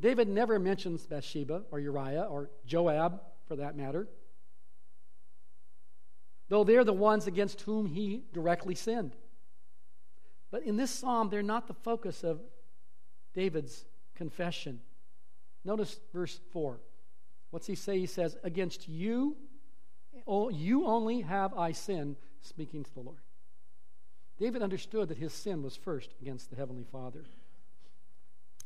David 0.00 0.28
never 0.28 0.58
mentions 0.58 1.06
Bathsheba 1.06 1.62
or 1.70 1.78
Uriah 1.78 2.24
or 2.24 2.50
Joab, 2.66 3.20
for 3.46 3.56
that 3.56 3.76
matter, 3.76 4.08
though 6.52 6.64
they're 6.64 6.84
the 6.84 6.92
ones 6.92 7.26
against 7.26 7.62
whom 7.62 7.86
he 7.86 8.24
directly 8.34 8.74
sinned. 8.74 9.16
But 10.50 10.64
in 10.64 10.76
this 10.76 10.90
psalm, 10.90 11.30
they're 11.30 11.42
not 11.42 11.66
the 11.66 11.72
focus 11.72 12.22
of 12.22 12.42
David's 13.32 13.86
confession. 14.14 14.82
Notice 15.64 15.98
verse 16.12 16.38
4. 16.52 16.78
What's 17.48 17.66
he 17.66 17.74
say? 17.74 17.98
He 17.98 18.04
says, 18.04 18.36
Against 18.44 18.86
you, 18.86 19.34
you 20.50 20.84
only 20.84 21.22
have 21.22 21.56
I 21.56 21.72
sinned, 21.72 22.16
speaking 22.42 22.84
to 22.84 22.92
the 22.92 23.00
Lord. 23.00 23.22
David 24.38 24.60
understood 24.60 25.08
that 25.08 25.16
his 25.16 25.32
sin 25.32 25.62
was 25.62 25.74
first 25.74 26.10
against 26.20 26.50
the 26.50 26.56
Heavenly 26.56 26.84
Father. 26.84 27.24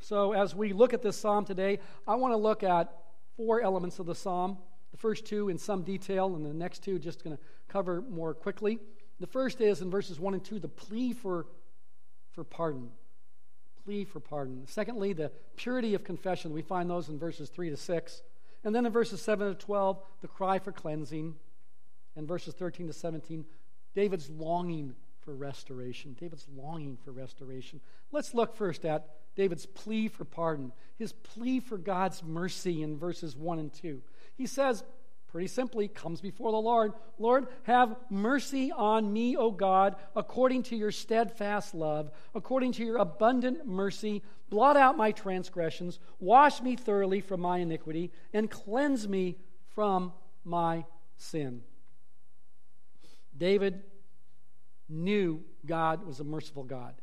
So, 0.00 0.33
as 0.33 0.57
we 0.57 0.73
look 0.73 0.93
at 0.93 1.02
this 1.02 1.16
psalm 1.16 1.45
today, 1.45 1.78
I 2.05 2.16
want 2.16 2.33
to 2.33 2.37
look 2.37 2.64
at 2.64 2.93
four 3.37 3.61
elements 3.61 4.00
of 4.00 4.07
the 4.07 4.14
psalm. 4.16 4.59
The 4.93 4.99
first 4.99 5.26
two 5.26 5.49
in 5.49 5.59
some 5.59 5.83
detail, 5.83 6.35
and 6.37 6.45
the 6.45 6.55
next 6.55 6.83
two 6.83 6.99
just 6.99 7.23
going 7.23 7.37
to 7.37 7.43
cover 7.69 8.02
more 8.02 8.35
quickly. 8.35 8.78
The 9.21 9.26
first 9.26 9.61
is 9.61 9.83
in 9.83 9.90
verses 9.90 10.21
1 10.21 10.35
and 10.35 10.45
2 10.45 10.59
the 10.59 10.69
plea 10.69 11.12
for, 11.12 11.47
for 12.33 12.45
pardon 12.45 12.90
plea 13.87 14.05
for 14.05 14.19
pardon. 14.19 14.64
Secondly, 14.66 15.12
the 15.12 15.31
purity 15.55 15.95
of 15.95 16.02
confession. 16.02 16.52
We 16.52 16.61
find 16.61 16.90
those 16.90 17.09
in 17.09 17.19
verses 17.19 17.49
3 17.49 17.71
to 17.71 17.76
6. 17.76 18.23
And 18.64 18.75
then 18.75 18.85
in 18.85 18.90
verses 18.93 19.23
7 19.23 19.49
to 19.49 19.55
12, 19.55 20.02
the 20.23 20.28
cry 20.28 20.59
for 20.59 20.73
cleansing. 20.73 21.37
And 22.16 22.26
verses 22.26 22.55
13 22.55 22.88
to 22.88 22.93
17, 22.93 23.45
David's 23.95 24.28
longing 24.28 24.95
for 25.21 25.35
restoration. 25.35 26.16
David's 26.19 26.47
longing 26.57 26.99
for 27.05 27.12
restoration. 27.12 27.81
Let's 28.11 28.35
look 28.35 28.57
first 28.57 28.85
at 28.85 29.09
David's 29.37 29.66
plea 29.66 30.09
for 30.09 30.25
pardon, 30.25 30.73
his 30.99 31.12
plea 31.12 31.61
for 31.61 31.78
God's 31.78 32.25
mercy 32.25 32.83
in 32.83 32.99
verses 32.99 33.37
1 33.37 33.59
and 33.59 33.73
2. 33.73 34.02
He 34.37 34.47
says, 34.47 34.85
pretty 35.28 35.49
simply, 35.49 35.88
comes 35.88 36.21
before 36.21 36.52
the 36.52 36.59
Lord 36.59 36.93
Lord, 37.19 37.49
have 37.62 37.97
mercy 38.11 38.71
on 38.73 39.12
me, 39.12 39.37
O 39.37 39.50
God, 39.50 39.97
according 40.14 40.64
to 40.64 40.76
your 40.76 40.90
steadfast 40.90 41.75
love, 41.75 42.11
according 42.35 42.73
to 42.73 42.85
your 42.85 42.99
abundant 42.99 43.66
mercy. 43.66 44.23
Blot 44.49 44.76
out 44.76 44.97
my 44.97 45.12
transgressions, 45.12 45.99
wash 46.21 46.61
me 46.62 46.76
thoroughly 46.76 47.21
from 47.21 47.40
my 47.40 47.59
iniquity, 47.59 48.12
and 48.33 48.50
cleanse 48.50 49.09
me 49.09 49.37
from 49.75 50.12
my 50.45 50.85
sin. 51.16 51.62
David 53.37 53.83
knew 54.88 55.43
God 55.64 56.07
was 56.07 56.21
a 56.21 56.25
merciful 56.25 56.64
God. 56.64 56.95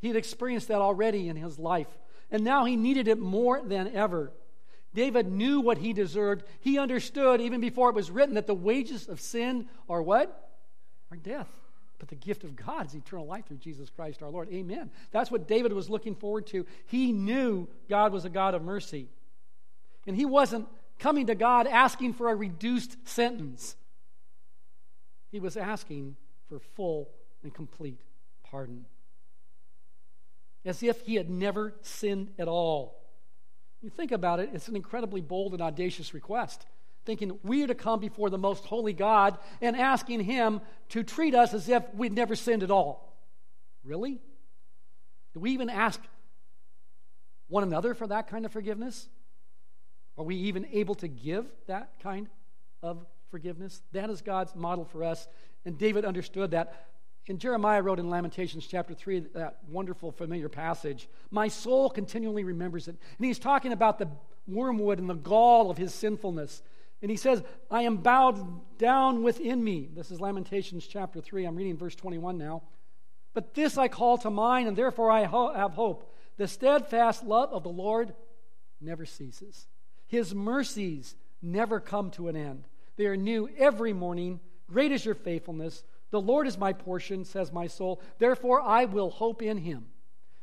He 0.00 0.08
had 0.08 0.16
experienced 0.16 0.68
that 0.68 0.80
already 0.80 1.28
in 1.28 1.36
his 1.36 1.58
life, 1.58 1.86
and 2.30 2.42
now 2.42 2.64
he 2.64 2.76
needed 2.76 3.08
it 3.08 3.18
more 3.18 3.62
than 3.62 3.94
ever. 3.94 4.32
David 4.94 5.30
knew 5.30 5.60
what 5.60 5.78
he 5.78 5.92
deserved. 5.92 6.44
He 6.60 6.78
understood, 6.78 7.40
even 7.40 7.60
before 7.60 7.90
it 7.90 7.94
was 7.94 8.10
written, 8.10 8.36
that 8.36 8.46
the 8.46 8.54
wages 8.54 9.08
of 9.08 9.20
sin 9.20 9.66
are 9.88 10.00
what? 10.00 10.52
Are 11.10 11.16
death. 11.16 11.48
But 11.98 12.08
the 12.08 12.14
gift 12.14 12.44
of 12.44 12.56
God 12.56 12.86
is 12.86 12.94
eternal 12.94 13.26
life 13.26 13.46
through 13.46 13.58
Jesus 13.58 13.90
Christ 13.90 14.22
our 14.22 14.30
Lord. 14.30 14.48
Amen. 14.52 14.90
That's 15.10 15.30
what 15.30 15.48
David 15.48 15.72
was 15.72 15.90
looking 15.90 16.14
forward 16.14 16.46
to. 16.48 16.66
He 16.86 17.12
knew 17.12 17.68
God 17.88 18.12
was 18.12 18.24
a 18.24 18.30
God 18.30 18.54
of 18.54 18.62
mercy. 18.62 19.08
And 20.06 20.16
he 20.16 20.24
wasn't 20.24 20.68
coming 20.98 21.26
to 21.26 21.34
God 21.34 21.66
asking 21.66 22.14
for 22.14 22.30
a 22.30 22.34
reduced 22.34 22.96
sentence, 23.08 23.76
he 25.30 25.40
was 25.40 25.56
asking 25.56 26.16
for 26.48 26.60
full 26.60 27.08
and 27.42 27.52
complete 27.52 28.00
pardon. 28.44 28.84
As 30.64 30.82
if 30.82 31.00
he 31.02 31.16
had 31.16 31.28
never 31.28 31.74
sinned 31.82 32.30
at 32.38 32.46
all. 32.46 33.03
You 33.84 33.90
think 33.90 34.12
about 34.12 34.40
it, 34.40 34.48
it's 34.54 34.68
an 34.68 34.76
incredibly 34.76 35.20
bold 35.20 35.52
and 35.52 35.60
audacious 35.60 36.14
request. 36.14 36.64
Thinking 37.04 37.38
we 37.42 37.62
are 37.64 37.66
to 37.66 37.74
come 37.74 38.00
before 38.00 38.30
the 38.30 38.38
most 38.38 38.64
holy 38.64 38.94
God 38.94 39.36
and 39.60 39.76
asking 39.76 40.20
him 40.20 40.62
to 40.88 41.02
treat 41.02 41.34
us 41.34 41.52
as 41.52 41.68
if 41.68 41.82
we'd 41.94 42.14
never 42.14 42.34
sinned 42.34 42.62
at 42.62 42.70
all. 42.70 43.14
Really? 43.84 44.22
Do 45.34 45.40
we 45.40 45.50
even 45.50 45.68
ask 45.68 46.00
one 47.48 47.62
another 47.62 47.92
for 47.92 48.06
that 48.06 48.26
kind 48.26 48.46
of 48.46 48.52
forgiveness? 48.52 49.06
Are 50.16 50.24
we 50.24 50.36
even 50.36 50.66
able 50.72 50.94
to 50.94 51.08
give 51.08 51.44
that 51.66 51.90
kind 52.02 52.30
of 52.82 53.04
forgiveness? 53.30 53.82
That 53.92 54.08
is 54.08 54.22
God's 54.22 54.54
model 54.54 54.86
for 54.86 55.04
us. 55.04 55.28
And 55.66 55.76
David 55.76 56.06
understood 56.06 56.52
that. 56.52 56.86
And 57.28 57.38
Jeremiah 57.38 57.82
wrote 57.82 57.98
in 57.98 58.10
Lamentations 58.10 58.66
chapter 58.66 58.92
3, 58.92 59.20
that 59.34 59.58
wonderful, 59.68 60.12
familiar 60.12 60.48
passage, 60.50 61.08
My 61.30 61.48
soul 61.48 61.88
continually 61.88 62.44
remembers 62.44 62.86
it. 62.86 62.96
And 63.18 63.26
he's 63.26 63.38
talking 63.38 63.72
about 63.72 63.98
the 63.98 64.08
wormwood 64.46 64.98
and 64.98 65.08
the 65.08 65.14
gall 65.14 65.70
of 65.70 65.78
his 65.78 65.94
sinfulness. 65.94 66.62
And 67.00 67.10
he 67.10 67.16
says, 67.16 67.42
I 67.70 67.82
am 67.82 67.98
bowed 67.98 68.78
down 68.78 69.22
within 69.22 69.62
me. 69.62 69.88
This 69.94 70.10
is 70.10 70.20
Lamentations 70.20 70.86
chapter 70.86 71.20
3. 71.20 71.46
I'm 71.46 71.56
reading 71.56 71.78
verse 71.78 71.94
21 71.94 72.36
now. 72.36 72.62
But 73.32 73.54
this 73.54 73.78
I 73.78 73.88
call 73.88 74.18
to 74.18 74.30
mind, 74.30 74.68
and 74.68 74.76
therefore 74.76 75.10
I 75.10 75.24
ho- 75.24 75.52
have 75.52 75.72
hope. 75.72 76.14
The 76.36 76.46
steadfast 76.46 77.24
love 77.24 77.52
of 77.52 77.62
the 77.62 77.68
Lord 77.68 78.14
never 78.80 79.06
ceases, 79.06 79.66
His 80.06 80.34
mercies 80.34 81.14
never 81.42 81.80
come 81.80 82.10
to 82.12 82.28
an 82.28 82.36
end. 82.36 82.66
They 82.96 83.06
are 83.06 83.16
new 83.16 83.48
every 83.58 83.92
morning. 83.92 84.40
Great 84.68 84.92
is 84.92 85.04
your 85.04 85.14
faithfulness. 85.14 85.82
The 86.14 86.20
Lord 86.20 86.46
is 86.46 86.56
my 86.56 86.72
portion, 86.72 87.24
says 87.24 87.52
my 87.52 87.66
soul. 87.66 88.00
Therefore, 88.20 88.62
I 88.62 88.84
will 88.84 89.10
hope 89.10 89.42
in 89.42 89.58
him. 89.58 89.86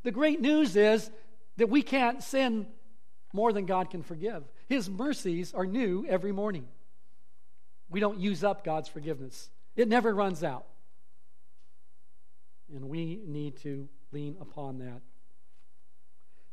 The 0.03 0.11
great 0.11 0.41
news 0.41 0.75
is 0.75 1.09
that 1.55 1.69
we 1.69 1.81
can't 1.81 2.21
sin 2.21 2.67
more 3.31 3.53
than 3.53 3.65
God 3.65 3.89
can 3.89 4.03
forgive. 4.03 4.43
His 4.67 4.89
mercies 4.89 5.53
are 5.53 5.65
new 5.65 6.05
every 6.09 6.33
morning. 6.33 6.67
We 7.89 8.01
don't 8.01 8.19
use 8.19 8.43
up 8.43 8.65
God's 8.65 8.89
forgiveness, 8.89 9.49
it 9.77 9.87
never 9.87 10.13
runs 10.13 10.43
out. 10.43 10.65
And 12.75 12.89
we 12.89 13.21
need 13.25 13.55
to 13.61 13.87
lean 14.11 14.35
upon 14.41 14.79
that. 14.79 14.99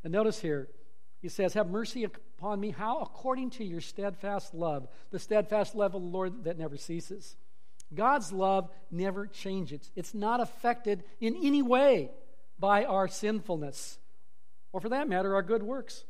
And 0.04 0.12
notice 0.12 0.38
here, 0.38 0.68
he 1.20 1.28
says, 1.28 1.54
Have 1.54 1.68
mercy 1.70 2.04
upon 2.04 2.60
me. 2.60 2.70
How? 2.70 3.00
According 3.00 3.50
to 3.50 3.64
your 3.64 3.80
steadfast 3.80 4.54
love, 4.54 4.87
the 5.10 5.18
steadfast 5.18 5.75
love 5.75 5.96
of 5.96 6.02
the 6.02 6.08
Lord 6.08 6.44
that 6.44 6.56
never 6.56 6.76
ceases. 6.76 7.34
God's 7.95 8.33
love 8.33 8.68
never 8.90 9.26
changes. 9.26 9.90
It's 9.97 10.14
not 10.14 10.40
affected 10.40 11.04
in 11.21 11.37
any 11.42 11.62
way 11.62 12.11
by 12.59 12.85
our 12.85 13.09
sinfulness, 13.09 13.99
or 14.73 14.80
for 14.80 14.90
that 14.90 15.09
matter, 15.09 15.35
our 15.35 15.42
good 15.42 15.62
works. 15.62 16.04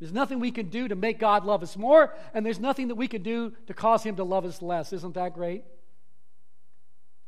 There's 0.00 0.12
nothing 0.12 0.40
we 0.40 0.50
can 0.50 0.68
do 0.68 0.88
to 0.88 0.96
make 0.96 1.18
God 1.18 1.44
love 1.44 1.62
us 1.62 1.76
more, 1.76 2.14
and 2.34 2.44
there's 2.44 2.58
nothing 2.58 2.88
that 2.88 2.96
we 2.96 3.08
can 3.08 3.22
do 3.22 3.52
to 3.68 3.74
cause 3.74 4.02
Him 4.02 4.16
to 4.16 4.24
love 4.24 4.44
us 4.44 4.60
less. 4.60 4.92
Isn't 4.92 5.14
that 5.14 5.34
great? 5.34 5.64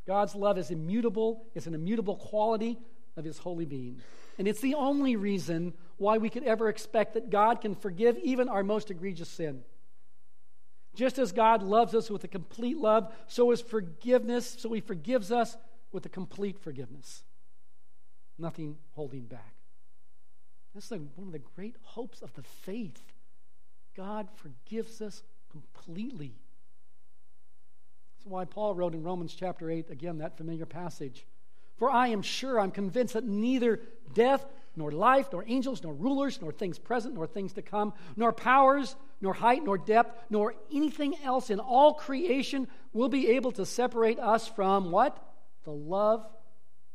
God's 0.05 0.35
love 0.35 0.57
is 0.57 0.69
immutable, 0.69 1.45
it's 1.55 1.67
an 1.67 1.73
immutable 1.73 2.17
quality 2.17 2.77
of 3.15 3.25
His 3.25 3.37
holy 3.37 3.65
being. 3.65 4.01
And 4.37 4.47
it's 4.47 4.61
the 4.61 4.75
only 4.75 5.15
reason 5.15 5.73
why 5.97 6.17
we 6.17 6.29
could 6.29 6.43
ever 6.43 6.69
expect 6.69 7.15
that 7.15 7.29
God 7.29 7.61
can 7.61 7.73
forgive 7.73 8.17
even 8.19 8.49
our 8.49 8.63
most 8.63 8.91
egregious 8.91 9.29
sin. 9.29 9.63
Just 10.97 11.19
as 11.19 11.31
God 11.31 11.61
loves 11.61 11.93
us 11.93 12.09
with 12.09 12.23
a 12.23 12.27
complete 12.27 12.79
love, 12.79 13.13
so 13.27 13.51
is 13.51 13.61
forgiveness, 13.61 14.55
so 14.57 14.73
He 14.73 14.81
forgives 14.81 15.31
us 15.31 15.55
with 15.91 16.07
a 16.07 16.09
complete 16.09 16.57
forgiveness. 16.57 17.21
Nothing 18.39 18.77
holding 18.93 19.25
back. 19.25 19.53
That's 20.73 20.89
like 20.89 21.01
one 21.15 21.27
of 21.27 21.33
the 21.33 21.43
great 21.55 21.75
hopes 21.83 22.23
of 22.23 22.33
the 22.33 22.41
faith. 22.41 22.99
God 23.95 24.27
forgives 24.33 24.99
us 24.99 25.21
completely. 25.51 26.33
That's 28.17 28.25
why 28.25 28.45
Paul 28.45 28.73
wrote 28.73 28.95
in 28.95 29.03
Romans 29.03 29.35
chapter 29.35 29.69
8, 29.69 29.91
again, 29.91 30.17
that 30.17 30.35
familiar 30.35 30.65
passage. 30.65 31.27
For 31.77 31.91
I 31.91 32.07
am 32.07 32.23
sure, 32.23 32.59
I'm 32.59 32.71
convinced 32.71 33.13
that 33.13 33.23
neither 33.23 33.81
death, 34.15 34.43
nor 34.75 34.91
life, 34.91 35.27
nor 35.31 35.43
angels, 35.45 35.83
nor 35.83 35.93
rulers, 35.93 36.41
nor 36.41 36.51
things 36.51 36.79
present, 36.79 37.13
nor 37.13 37.27
things 37.27 37.53
to 37.53 37.61
come, 37.61 37.93
nor 38.15 38.33
powers, 38.33 38.95
nor 39.21 39.33
height, 39.33 39.63
nor 39.63 39.77
depth, 39.77 40.25
nor 40.29 40.53
anything 40.71 41.15
else 41.23 41.49
in 41.49 41.59
all 41.59 41.93
creation 41.93 42.67
will 42.93 43.09
be 43.09 43.29
able 43.29 43.51
to 43.53 43.65
separate 43.65 44.19
us 44.19 44.47
from 44.47 44.91
what? 44.91 45.17
The 45.63 45.71
love 45.71 46.25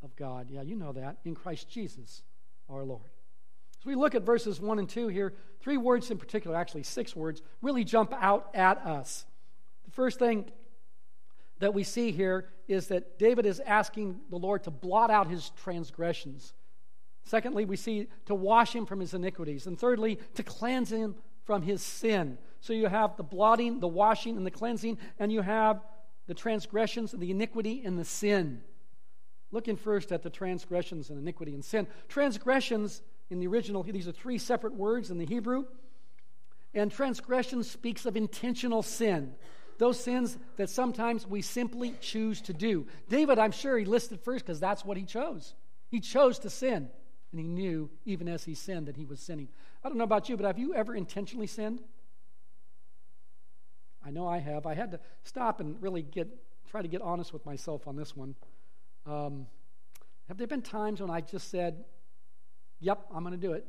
of 0.03 0.15
God. 0.17 0.49
Yeah, 0.51 0.63
you 0.63 0.77
know 0.77 0.93
that. 0.93 1.19
In 1.25 1.35
Christ 1.35 1.69
Jesus, 1.69 2.23
our 2.69 2.85
Lord. 2.85 3.11
As 3.81 3.87
we 3.87 3.95
look 3.95 4.15
at 4.15 4.23
verses 4.23 4.61
1 4.61 4.79
and 4.79 4.89
2 4.89 5.09
here, 5.09 5.35
three 5.61 5.77
words 5.77 6.11
in 6.11 6.19
particular, 6.19 6.57
actually 6.57 6.85
six 6.85 7.17
words, 7.17 7.43
really 7.61 7.85
jump 7.85 8.13
out 8.21 8.51
at 8.55 8.79
us. 8.79 9.25
The 9.85 9.91
first 9.91 10.19
thing 10.19 10.51
that 11.59 11.75
we 11.75 11.83
see 11.83 12.13
here 12.13 12.49
is 12.69 12.89
that 12.89 13.19
David 13.19 13.47
is 13.47 13.61
asking 13.61 14.21
the 14.31 14.39
Lord 14.39 14.65
to 14.65 14.71
blot 14.71 15.11
out 15.11 15.29
his 15.29 15.51
transgressions. 15.63 16.55
Secondly, 17.25 17.65
we 17.65 17.77
see 17.77 18.09
to 18.27 18.35
wash 18.35 18.75
him 18.75 18.87
from 18.87 19.01
his 19.01 19.15
iniquities. 19.15 19.67
And 19.67 19.79
thirdly, 19.79 20.19
to 20.35 20.43
cleanse 20.43 20.91
him 20.91 21.17
from 21.45 21.63
his 21.63 21.83
sin. 21.83 22.39
So 22.61 22.73
you 22.73 22.87
have 22.87 23.17
the 23.17 23.23
blotting, 23.23 23.81
the 23.81 23.89
washing, 23.89 24.37
and 24.37 24.47
the 24.47 24.51
cleansing, 24.51 24.99
and 25.19 25.33
you 25.33 25.43
have 25.43 25.81
the 26.27 26.35
transgressions 26.35 27.13
and 27.13 27.21
the 27.21 27.31
iniquity 27.31 27.83
and 27.85 27.99
the 27.99 28.05
sin. 28.05 28.63
Looking 29.51 29.77
first 29.77 30.13
at 30.13 30.23
the 30.23 30.31
transgressions 30.31 31.11
and 31.11 31.19
iniquity 31.19 31.55
and 31.55 31.65
sin. 31.65 31.87
Transgressions 32.09 33.03
in 33.31 33.41
the 33.41 33.47
original, 33.47 33.83
these 33.83 34.09
are 34.09 34.13
three 34.13 34.39
separate 34.39 34.75
words 34.75 35.11
in 35.11 35.19
the 35.19 35.27
Hebrew. 35.27 35.65
And 36.75 36.91
transgression 36.91 37.65
speaks 37.65 38.07
of 38.07 38.17
intentional 38.17 38.83
sin. 38.83 39.35
Those 39.79 39.99
sins 39.99 40.39
that 40.57 40.71
sometimes 40.71 41.27
we 41.27 41.43
simply 41.43 41.95
choose 42.01 42.41
to 42.43 42.53
do. 42.53 42.87
David, 43.09 43.39
I'm 43.39 43.53
sure 43.53 43.77
he 43.77 43.85
listed 43.85 44.21
first 44.21 44.45
because 44.45 44.61
that's 44.61 44.85
what 44.85 44.97
he 44.97 45.05
chose. 45.05 45.55
He 45.91 46.01
chose 46.01 46.39
to 46.41 46.51
sin. 46.51 46.89
And 47.33 47.41
he 47.41 47.49
knew, 47.49 47.91
even 48.05 48.29
as 48.29 48.45
he 48.45 48.55
sinned, 48.55 48.87
that 48.87 48.97
he 48.97 49.07
was 49.07 49.19
sinning. 49.19 49.49
I 49.83 49.89
don't 49.89 49.97
know 49.97 50.05
about 50.05 50.29
you, 50.29 50.37
but 50.37 50.47
have 50.47 50.59
you 50.59 50.75
ever 50.75 50.95
intentionally 50.95 51.47
sinned? 51.47 51.83
I 54.05 54.11
know 54.11 54.29
I 54.29 54.39
have. 54.39 54.67
I 54.67 54.75
had 54.75 54.91
to 54.93 55.01
stop 55.25 55.61
and 55.61 55.81
really 55.83 56.03
get 56.03 56.29
try 56.69 56.83
to 56.83 56.89
get 56.89 57.03
honest 57.03 57.33
with 57.33 57.45
myself 57.45 57.87
on 57.87 57.97
this 57.97 58.17
one. 58.17 58.35
Um, 59.07 59.47
have 60.29 60.39
there 60.39 60.47
been 60.47 60.63
times 60.63 61.01
when 61.01 61.11
I 61.11 61.21
just 61.21 61.51
said, 61.51 61.85
"Yep, 62.81 63.07
I'm 63.15 63.23
going 63.23 63.39
to 63.39 63.47
do 63.47 63.53
it"? 63.53 63.67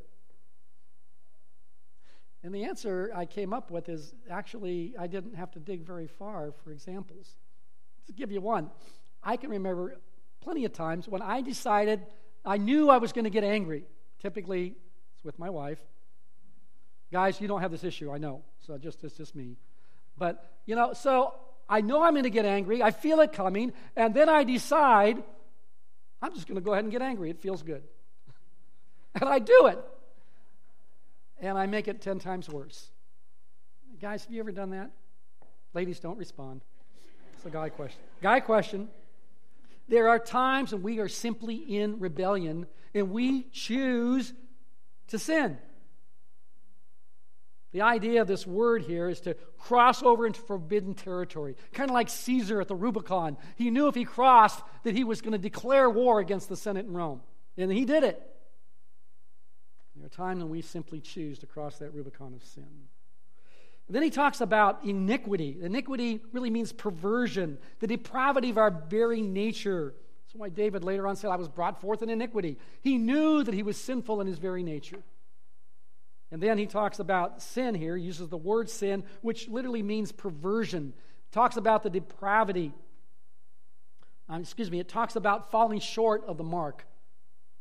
And 2.44 2.54
the 2.54 2.66
answer 2.66 3.12
I 3.16 3.26
came 3.26 3.54
up 3.54 3.72
with 3.72 3.88
is 3.88 4.14
actually 4.30 4.96
I 5.00 5.08
didn't 5.08 5.36
have 5.36 5.52
to 5.52 5.60
dig 5.60 5.86
very 5.86 6.08
far 6.08 6.52
for 6.64 6.72
examples. 6.72 7.36
To 8.08 8.14
give 8.14 8.32
you 8.32 8.42
one, 8.42 8.70
I 9.24 9.38
can 9.38 9.50
remember 9.50 9.98
plenty 10.42 10.66
of 10.66 10.74
times 10.74 11.08
when 11.08 11.22
I 11.22 11.42
decided 11.42 12.06
I 12.46 12.58
knew 12.58 12.90
I 12.90 12.98
was 12.98 13.14
going 13.14 13.24
to 13.24 13.30
get 13.30 13.44
angry 13.44 13.86
Typically, 14.24 14.74
it's 15.14 15.26
with 15.26 15.38
my 15.38 15.50
wife. 15.50 15.80
Guys, 17.12 17.42
you 17.42 17.48
don't 17.48 17.60
have 17.60 17.72
this 17.72 17.84
issue, 17.84 18.10
I 18.10 18.18
know. 18.18 18.42
So 18.66 18.78
just 18.78 19.04
it's 19.04 19.18
just 19.18 19.36
me. 19.36 19.58
But, 20.18 20.50
you 20.66 20.76
know, 20.78 20.94
so 20.94 21.36
I 21.68 21.82
know 21.82 22.02
I'm 22.02 22.14
going 22.14 22.24
to 22.24 22.30
get 22.30 22.46
angry. 22.46 22.82
I 22.82 22.92
feel 22.92 23.20
it 23.20 23.34
coming. 23.34 23.74
And 23.98 24.14
then 24.14 24.30
I 24.30 24.46
decide 24.46 25.22
I'm 26.22 26.34
just 26.34 26.48
going 26.48 26.56
to 26.56 26.62
go 26.62 26.72
ahead 26.72 26.86
and 26.86 26.92
get 26.92 27.02
angry. 27.02 27.30
It 27.30 27.42
feels 27.42 27.62
good. 27.64 27.84
and 29.16 29.30
I 29.30 29.40
do 29.40 29.68
it. 29.68 29.80
And 31.42 31.58
I 31.58 31.66
make 31.66 31.90
it 31.90 32.02
10 32.02 32.20
times 32.20 32.48
worse. 32.48 32.90
Guys, 34.00 34.24
have 34.24 34.34
you 34.34 34.40
ever 34.40 34.54
done 34.54 34.70
that? 34.70 34.92
Ladies, 35.74 36.00
don't 36.00 36.18
respond. 36.18 36.62
It's 37.36 37.46
a 37.46 37.50
guy 37.50 37.68
question. 37.68 38.00
Guy 38.22 38.40
question. 38.40 38.88
There 39.88 40.10
are 40.10 40.20
times 40.20 40.74
when 40.74 40.84
we 40.84 41.00
are 41.00 41.10
simply 41.10 41.56
in 41.56 42.00
rebellion 42.00 42.68
and 42.94 43.12
we 43.12 43.44
choose 43.52 44.34
to 45.08 45.20
sin. 45.20 45.58
The 47.72 47.82
idea 47.82 48.22
of 48.22 48.28
this 48.28 48.46
word 48.46 48.84
here 48.84 49.10
is 49.10 49.20
to 49.22 49.34
cross 49.58 50.04
over 50.04 50.28
into 50.28 50.40
forbidden 50.42 50.94
territory, 50.94 51.56
kind 51.74 51.90
of 51.90 51.96
like 51.96 52.08
Caesar 52.08 52.62
at 52.62 52.68
the 52.68 52.76
Rubicon. 52.76 53.36
He 53.56 53.72
knew 53.72 53.88
if 53.88 53.96
he 53.96 54.06
crossed 54.06 54.62
that 54.84 54.96
he 54.96 55.04
was 55.04 55.22
going 55.22 55.32
to 55.32 55.40
declare 55.40 55.90
war 55.90 56.20
against 56.20 56.50
the 56.50 56.56
Senate 56.56 56.86
in 56.86 56.94
Rome, 56.94 57.22
and 57.58 57.72
he 57.72 57.84
did 57.84 58.04
it. 58.04 58.22
There 59.96 60.06
are 60.06 60.10
times 60.10 60.44
when 60.44 60.52
we 60.52 60.62
simply 60.62 61.02
choose 61.02 61.40
to 61.40 61.48
cross 61.48 61.80
that 61.80 61.94
Rubicon 61.94 62.36
of 62.36 62.44
sin. 62.44 62.90
And 63.88 63.96
then 63.96 64.04
he 64.04 64.10
talks 64.10 64.42
about 64.42 64.84
iniquity. 64.86 65.58
Iniquity 65.62 66.22
really 66.32 66.50
means 66.50 66.72
perversion, 66.72 67.58
the 67.80 67.88
depravity 67.88 68.50
of 68.50 68.58
our 68.58 68.72
very 68.72 69.22
nature. 69.22 69.94
That's 70.26 70.36
why 70.36 70.50
David 70.50 70.84
later 70.84 71.06
on 71.08 71.16
said, 71.16 71.30
I 71.32 71.36
was 71.36 71.50
brought 71.50 71.82
forth 71.82 72.02
in 72.02 72.10
iniquity. 72.10 72.58
He 72.82 72.98
knew 72.98 73.44
that 73.44 73.54
he 73.54 73.64
was 73.64 73.78
sinful 73.78 74.22
in 74.22 74.28
his 74.28 74.40
very 74.40 74.64
nature. 74.64 75.04
And 76.32 76.42
then 76.42 76.58
he 76.58 76.66
talks 76.66 76.98
about 76.98 77.42
sin 77.42 77.76
here, 77.76 77.96
he 77.96 78.04
uses 78.04 78.30
the 78.30 78.38
word 78.38 78.70
sin, 78.70 79.04
which 79.22 79.48
literally 79.48 79.84
means 79.84 80.12
perversion. 80.12 80.94
Talks 81.32 81.58
about 81.58 81.84
the 81.84 81.90
depravity. 81.90 82.74
Um, 84.30 84.42
excuse 84.42 84.72
me, 84.72 84.80
it 84.80 84.88
talks 84.88 85.16
about 85.16 85.52
falling 85.52 85.80
short 85.80 86.24
of 86.26 86.38
the 86.38 86.44
mark 86.44 86.86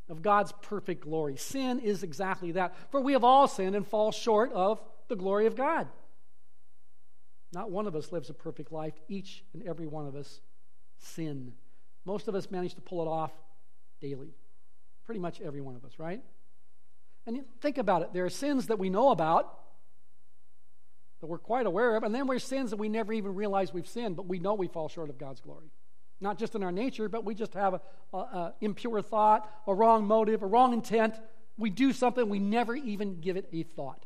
of 0.09 0.23
God's 0.23 0.53
perfect 0.63 1.03
glory. 1.05 1.37
Sin 1.37 1.81
is 1.81 2.03
exactly 2.03 2.53
that. 2.53 2.75
For 2.91 3.01
we 3.01 3.13
have 3.13 3.25
all 3.25 3.49
sinned 3.49 3.77
and 3.77 3.87
fall 3.87 4.13
short 4.13 4.53
of 4.53 4.81
the 5.09 5.17
glory 5.17 5.47
of 5.47 5.57
God. 5.57 5.89
Not 7.53 7.71
one 7.71 7.87
of 7.87 7.95
us 7.95 8.13
lives 8.13 8.31
a 8.31 8.35
perfect 8.35 8.73
life. 8.73 8.95
Each 9.09 9.45
and 9.53 9.63
every 9.67 9.87
one 9.87 10.07
of 10.07 10.17
us 10.17 10.41
sin. 10.99 11.53
Most 12.05 12.29
of 12.29 12.35
us 12.35 12.51
manage 12.51 12.75
to 12.75 12.81
pull 12.81 13.03
it 13.03 13.09
off 13.09 13.33
daily. 14.01 14.35
Pretty 15.05 15.21
much 15.21 15.41
every 15.41 15.61
one 15.61 15.77
of 15.77 15.85
us, 15.85 15.99
right? 15.99 16.23
And 17.27 17.45
think 17.61 17.79
about 17.79 18.03
it 18.03 18.13
there 18.13 18.25
are 18.25 18.31
sins 18.31 18.67
that 18.69 18.79
we 18.79 18.91
know 18.91 19.11
about, 19.11 19.59
that 21.21 21.27
we're 21.27 21.39
quite 21.39 21.67
aware 21.67 21.95
of, 21.95 22.03
and 22.03 22.15
then 22.15 22.27
there's 22.27 22.43
sins 22.43 22.71
that 22.71 22.79
we 22.79 22.89
never 22.89 23.13
even 23.13 23.35
realize 23.35 23.73
we've 23.73 23.87
sinned, 23.87 24.17
but 24.17 24.27
we 24.27 24.39
know 24.39 24.55
we 24.55 24.67
fall 24.67 24.89
short 24.89 25.09
of 25.09 25.19
God's 25.19 25.41
glory. 25.41 25.71
Not 26.21 26.39
just 26.39 26.55
in 26.55 26.63
our 26.63 26.73
nature, 26.73 27.09
but 27.09 27.25
we 27.25 27.35
just 27.35 27.55
have 27.55 27.81
an 28.13 28.53
impure 28.61 29.03
thought, 29.03 29.49
a 29.67 29.75
wrong 29.75 30.05
motive, 30.05 30.43
a 30.43 30.47
wrong 30.47 30.73
intent. 30.73 31.15
We 31.59 31.71
do 31.71 31.93
something, 31.93 32.29
we 32.29 32.39
never 32.39 32.75
even 32.75 33.21
give 33.21 33.37
it 33.37 33.49
a 33.53 33.63
thought. 33.63 34.05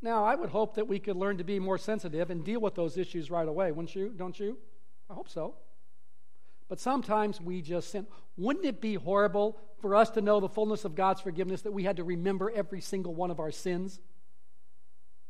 Now, 0.00 0.24
I 0.24 0.34
would 0.34 0.50
hope 0.50 0.74
that 0.74 0.86
we 0.86 1.00
could 1.00 1.16
learn 1.16 1.38
to 1.38 1.44
be 1.44 1.58
more 1.58 1.78
sensitive 1.78 2.30
and 2.30 2.44
deal 2.44 2.60
with 2.60 2.74
those 2.74 2.96
issues 2.96 3.30
right 3.30 3.48
away, 3.48 3.72
wouldn't 3.72 3.94
you? 3.94 4.12
Don't 4.16 4.38
you? 4.38 4.58
I 5.10 5.14
hope 5.14 5.28
so. 5.28 5.54
But 6.68 6.78
sometimes 6.78 7.40
we 7.40 7.62
just 7.62 7.90
sin. 7.90 8.06
Wouldn't 8.36 8.64
it 8.64 8.80
be 8.80 8.94
horrible 8.94 9.58
for 9.80 9.96
us 9.96 10.10
to 10.10 10.20
know 10.20 10.38
the 10.38 10.48
fullness 10.48 10.84
of 10.84 10.94
God's 10.94 11.20
forgiveness 11.20 11.62
that 11.62 11.72
we 11.72 11.82
had 11.82 11.96
to 11.96 12.04
remember 12.04 12.50
every 12.50 12.80
single 12.80 13.14
one 13.14 13.30
of 13.30 13.40
our 13.40 13.50
sins? 13.50 13.98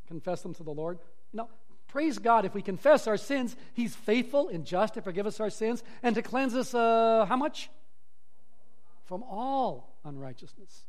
Confess 0.08 0.42
them 0.42 0.54
to 0.54 0.62
the 0.62 0.72
Lord? 0.72 0.98
Know, 1.32 1.48
praise 1.86 2.18
God 2.18 2.44
if 2.44 2.54
we 2.54 2.62
confess 2.62 3.06
our 3.06 3.16
sins, 3.16 3.56
He's 3.72 3.94
faithful 3.94 4.48
and 4.48 4.66
just 4.66 4.94
to 4.94 5.02
forgive 5.02 5.26
us 5.26 5.40
our 5.40 5.50
sins 5.50 5.82
and 6.02 6.14
to 6.16 6.22
cleanse 6.22 6.54
us, 6.54 6.74
uh, 6.74 7.24
how 7.26 7.36
much? 7.36 7.70
From 9.04 9.22
all 9.22 9.96
unrighteousness. 10.04 10.82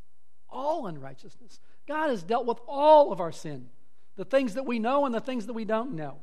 All 0.49 0.88
unrighteousness. 0.88 1.60
God 1.89 2.12
has 2.12 2.21
dealt 2.21 2.45
with 2.45 2.60
all 2.67 3.12
of 3.12 3.19
our 3.19 3.32
sin, 3.32 3.65
the 4.15 4.23
things 4.23 4.54
that 4.54 4.65
we 4.65 4.78
know 4.78 5.08
and 5.08 5.13
the 5.13 5.19
things 5.19 5.47
that 5.47 5.54
we 5.54 5.65
don't 5.65 5.93
know. 5.93 6.17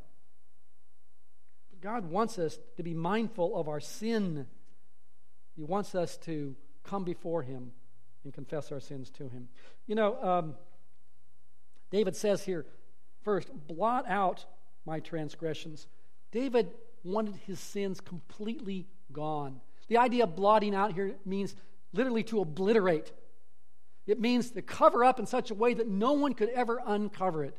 But 1.70 1.80
God 1.80 2.08
wants 2.08 2.38
us 2.38 2.58
to 2.76 2.84
be 2.84 2.94
mindful 2.94 3.58
of 3.58 3.68
our 3.68 3.80
sin. 3.80 4.46
He 5.56 5.64
wants 5.64 5.96
us 5.96 6.16
to 6.18 6.54
come 6.84 7.02
before 7.02 7.42
Him 7.42 7.72
and 8.22 8.32
confess 8.32 8.70
our 8.70 8.78
sins 8.78 9.10
to 9.10 9.24
Him. 9.24 9.48
You 9.88 9.96
know, 9.96 10.22
um, 10.22 10.54
David 11.90 12.14
says 12.14 12.44
here, 12.44 12.64
first, 13.24 13.50
blot 13.66 14.08
out 14.08 14.46
my 14.86 15.00
transgressions. 15.00 15.88
David 16.30 16.70
wanted 17.02 17.34
his 17.44 17.58
sins 17.58 18.00
completely 18.00 18.86
gone. 19.12 19.60
The 19.88 19.98
idea 19.98 20.24
of 20.24 20.36
blotting 20.36 20.76
out 20.76 20.92
here 20.92 21.16
means 21.24 21.56
literally 21.92 22.22
to 22.24 22.40
obliterate. 22.40 23.10
It 24.06 24.20
means 24.20 24.50
to 24.52 24.62
cover 24.62 25.04
up 25.04 25.18
in 25.18 25.26
such 25.26 25.50
a 25.50 25.54
way 25.54 25.74
that 25.74 25.88
no 25.88 26.12
one 26.12 26.34
could 26.34 26.48
ever 26.50 26.80
uncover 26.86 27.44
it. 27.44 27.56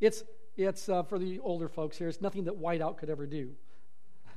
It's 0.00 0.24
it's 0.56 0.88
uh, 0.88 1.02
for 1.04 1.18
the 1.18 1.38
older 1.40 1.68
folks 1.68 1.96
here, 1.96 2.08
it's 2.08 2.20
nothing 2.20 2.44
that 2.44 2.60
whiteout 2.60 2.98
could 2.98 3.08
ever 3.08 3.26
do. 3.26 3.52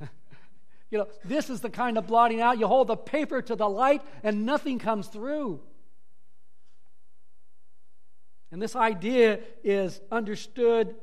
you 0.90 0.98
know, 0.98 1.08
this 1.24 1.50
is 1.50 1.60
the 1.60 1.70
kind 1.70 1.98
of 1.98 2.06
blotting 2.06 2.40
out. 2.40 2.58
You 2.58 2.66
hold 2.66 2.88
the 2.88 2.96
paper 2.96 3.42
to 3.42 3.54
the 3.54 3.68
light 3.68 4.02
and 4.22 4.46
nothing 4.46 4.78
comes 4.78 5.08
through. 5.08 5.60
And 8.50 8.62
this 8.62 8.76
idea 8.76 9.40
is 9.64 10.00
understood, 10.12 10.94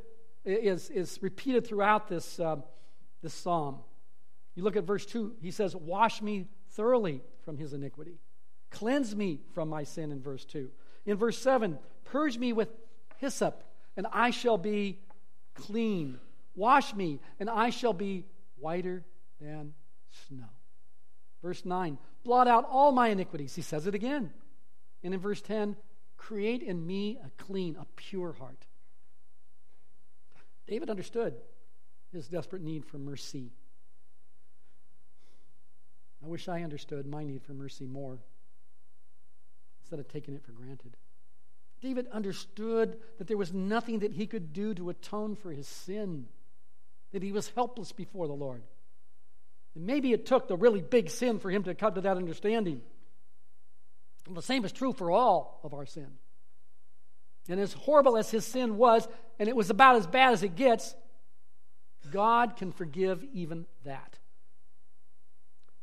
is, 0.46 0.90
is 0.90 1.20
repeated 1.22 1.68
throughout 1.68 2.08
this, 2.08 2.40
uh, 2.40 2.58
this 3.22 3.34
psalm. 3.34 3.80
You 4.56 4.64
look 4.64 4.76
at 4.76 4.86
verse 4.86 5.06
2, 5.06 5.34
he 5.42 5.52
says, 5.52 5.76
Wash 5.76 6.22
me 6.22 6.48
thoroughly 6.72 7.22
from 7.44 7.58
his 7.58 7.74
iniquity, 7.74 8.18
cleanse 8.72 9.16
me 9.16 9.42
from 9.54 9.70
my 9.70 9.84
sin, 9.84 10.12
in 10.12 10.22
verse 10.22 10.46
2. 10.46 10.70
In 11.06 11.18
verse 11.18 11.38
7, 11.38 11.78
purge 12.06 12.38
me 12.38 12.54
with 12.54 12.70
hyssop, 13.18 13.64
and 13.96 14.08
I 14.12 14.32
shall 14.32 14.58
be 14.58 15.00
clean. 15.54 16.18
Wash 16.56 16.96
me, 16.96 17.20
and 17.40 17.50
I 17.50 17.70
shall 17.70 17.94
be 17.94 18.26
whiter 18.58 19.04
than 19.40 19.74
snow. 20.28 20.50
Verse 21.42 21.66
9, 21.66 21.98
blot 22.24 22.48
out 22.48 22.68
all 22.70 22.92
my 22.92 23.10
iniquities. 23.10 23.56
He 23.56 23.62
says 23.62 23.88
it 23.88 23.96
again. 23.96 24.32
And 25.04 25.14
in 25.14 25.20
verse 25.20 25.42
10, 25.42 25.76
create 26.18 26.62
in 26.62 26.86
me 26.86 27.20
a 27.26 27.44
clean, 27.44 27.76
a 27.80 27.86
pure 27.96 28.34
heart. 28.34 28.66
David 30.68 30.90
understood 30.90 31.34
his 32.14 32.28
desperate 32.28 32.62
need 32.62 32.86
for 32.86 32.98
mercy. 32.98 33.52
I 36.24 36.28
wish 36.28 36.48
I 36.48 36.62
understood 36.62 37.08
my 37.08 37.24
need 37.24 37.42
for 37.42 37.54
mercy 37.54 37.88
more 37.88 38.20
instead 39.92 40.00
of 40.00 40.08
taking 40.08 40.34
it 40.36 40.44
for 40.46 40.54
granted. 40.54 40.96
David 41.82 42.08
understood 42.14 42.98
that 43.18 43.28
there 43.28 43.36
was 43.36 43.52
nothing 43.52 44.00
that 44.00 44.14
he 44.14 44.26
could 44.26 44.54
do 44.54 44.74
to 44.74 44.90
atone 44.90 45.36
for 45.36 45.52
his 45.52 45.68
sin, 45.68 46.28
that 47.12 47.22
he 47.22 47.34
was 47.34 47.52
helpless 47.56 47.92
before 47.92 48.26
the 48.28 48.34
Lord. 48.34 48.64
And 49.76 49.86
maybe 49.86 50.14
it 50.14 50.26
took 50.26 50.48
the 50.48 50.56
really 50.56 50.80
big 50.80 51.10
sin 51.10 51.40
for 51.40 51.52
him 51.52 51.64
to 51.64 51.76
come 51.76 51.96
to 51.96 52.02
that 52.02 52.16
understanding. 52.16 52.82
And 54.28 54.38
the 54.38 54.42
same 54.42 54.64
is 54.64 54.72
true 54.72 54.94
for 54.94 55.12
all 55.12 55.60
of 55.62 55.74
our 55.74 55.86
sin. 55.86 56.08
And 57.50 57.60
as 57.60 57.74
horrible 57.74 58.16
as 58.16 58.32
his 58.32 58.46
sin 58.46 58.78
was, 58.78 59.06
and 59.40 59.50
it 59.50 59.56
was 59.58 59.70
about 59.70 59.98
as 59.98 60.08
bad 60.08 60.32
as 60.32 60.42
it 60.42 60.56
gets, 60.56 60.96
God 62.12 62.56
can 62.56 62.72
forgive 62.72 63.26
even 63.34 63.66
that. 63.84 64.20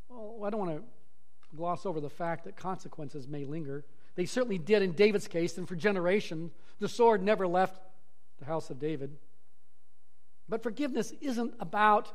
Well, 0.09 0.47
I 0.47 0.51
don't 0.51 0.61
want 0.61 0.77
to 0.79 0.83
gloss 1.57 1.87
over 1.87 2.01
the 2.01 2.11
fact 2.11 2.45
that 2.45 2.57
consequences 2.57 3.27
may 3.27 3.45
linger. 3.45 3.85
They 4.19 4.27
certainly 4.27 4.59
did 4.59 4.83
in 4.83 4.95
David's 4.95 5.29
case, 5.29 5.59
and 5.59 5.69
for 5.69 5.77
generations, 5.77 6.51
the 6.81 6.89
sword 6.89 7.23
never 7.23 7.47
left 7.47 7.81
the 8.41 8.47
house 8.47 8.69
of 8.69 8.81
David. 8.81 9.17
But 10.49 10.65
forgiveness 10.65 11.13
isn't 11.21 11.55
about 11.61 12.11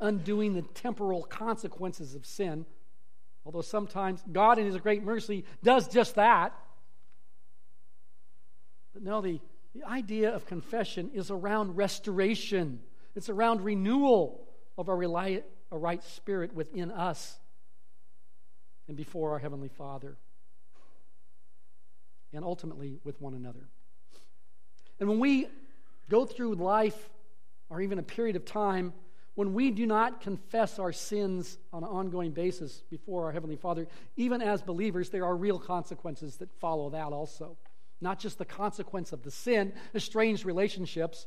undoing 0.00 0.54
the 0.54 0.62
temporal 0.62 1.22
consequences 1.24 2.14
of 2.14 2.24
sin, 2.24 2.64
although 3.44 3.60
sometimes 3.60 4.24
God, 4.32 4.58
in 4.58 4.64
His 4.64 4.78
great 4.78 5.02
mercy, 5.02 5.44
does 5.62 5.88
just 5.88 6.14
that. 6.14 6.58
But 8.94 9.02
no, 9.02 9.20
the, 9.20 9.38
the 9.74 9.84
idea 9.84 10.34
of 10.34 10.46
confession 10.46 11.10
is 11.12 11.30
around 11.30 11.76
restoration, 11.76 12.80
it's 13.14 13.28
around 13.28 13.60
renewal 13.60 14.48
of 14.78 14.88
a, 14.88 14.92
a 14.92 15.78
right 15.78 16.02
spirit 16.02 16.54
within 16.54 16.90
us 16.90 17.38
and 18.88 18.96
before 18.96 19.32
our 19.32 19.38
Heavenly 19.38 19.68
Father 19.68 20.16
and 22.32 22.44
ultimately 22.44 22.98
with 23.04 23.20
one 23.20 23.34
another. 23.34 23.68
And 25.00 25.08
when 25.08 25.20
we 25.20 25.48
go 26.08 26.24
through 26.24 26.54
life 26.54 27.10
or 27.68 27.80
even 27.80 27.98
a 27.98 28.02
period 28.02 28.36
of 28.36 28.44
time 28.44 28.92
when 29.34 29.54
we 29.54 29.70
do 29.70 29.86
not 29.86 30.20
confess 30.20 30.78
our 30.78 30.92
sins 30.92 31.56
on 31.72 31.82
an 31.82 31.88
ongoing 31.88 32.32
basis 32.32 32.82
before 32.90 33.24
our 33.24 33.32
Heavenly 33.32 33.56
Father, 33.56 33.88
even 34.16 34.42
as 34.42 34.62
believers, 34.62 35.08
there 35.08 35.24
are 35.24 35.34
real 35.34 35.58
consequences 35.58 36.36
that 36.36 36.52
follow 36.60 36.90
that 36.90 37.12
also. 37.12 37.56
Not 38.00 38.18
just 38.18 38.36
the 38.36 38.44
consequence 38.44 39.12
of 39.12 39.22
the 39.22 39.30
sin, 39.30 39.72
estranged 39.94 40.44
relationships, 40.44 41.26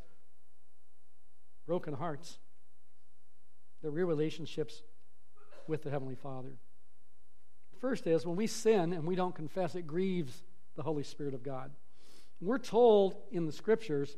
broken 1.66 1.96
hearts, 1.96 2.38
the 3.82 3.90
real 3.90 4.08
relationships 4.08 4.84
with 5.68 5.82
the 5.82 5.90
Heavenly 5.90 6.16
Father. 6.16 6.54
First 7.80 8.06
is 8.06 8.26
when 8.26 8.36
we 8.36 8.46
sin 8.46 8.94
and 8.94 9.08
we 9.08 9.16
don't 9.16 9.34
confess, 9.34 9.74
it 9.74 9.88
grieves 9.88 10.44
the 10.76 10.84
Holy 10.84 11.04
Spirit 11.04 11.34
of 11.34 11.44
God. 11.44 11.72
We're 12.42 12.58
told 12.58 13.16
in 13.32 13.46
the 13.46 13.52
scriptures 13.52 14.16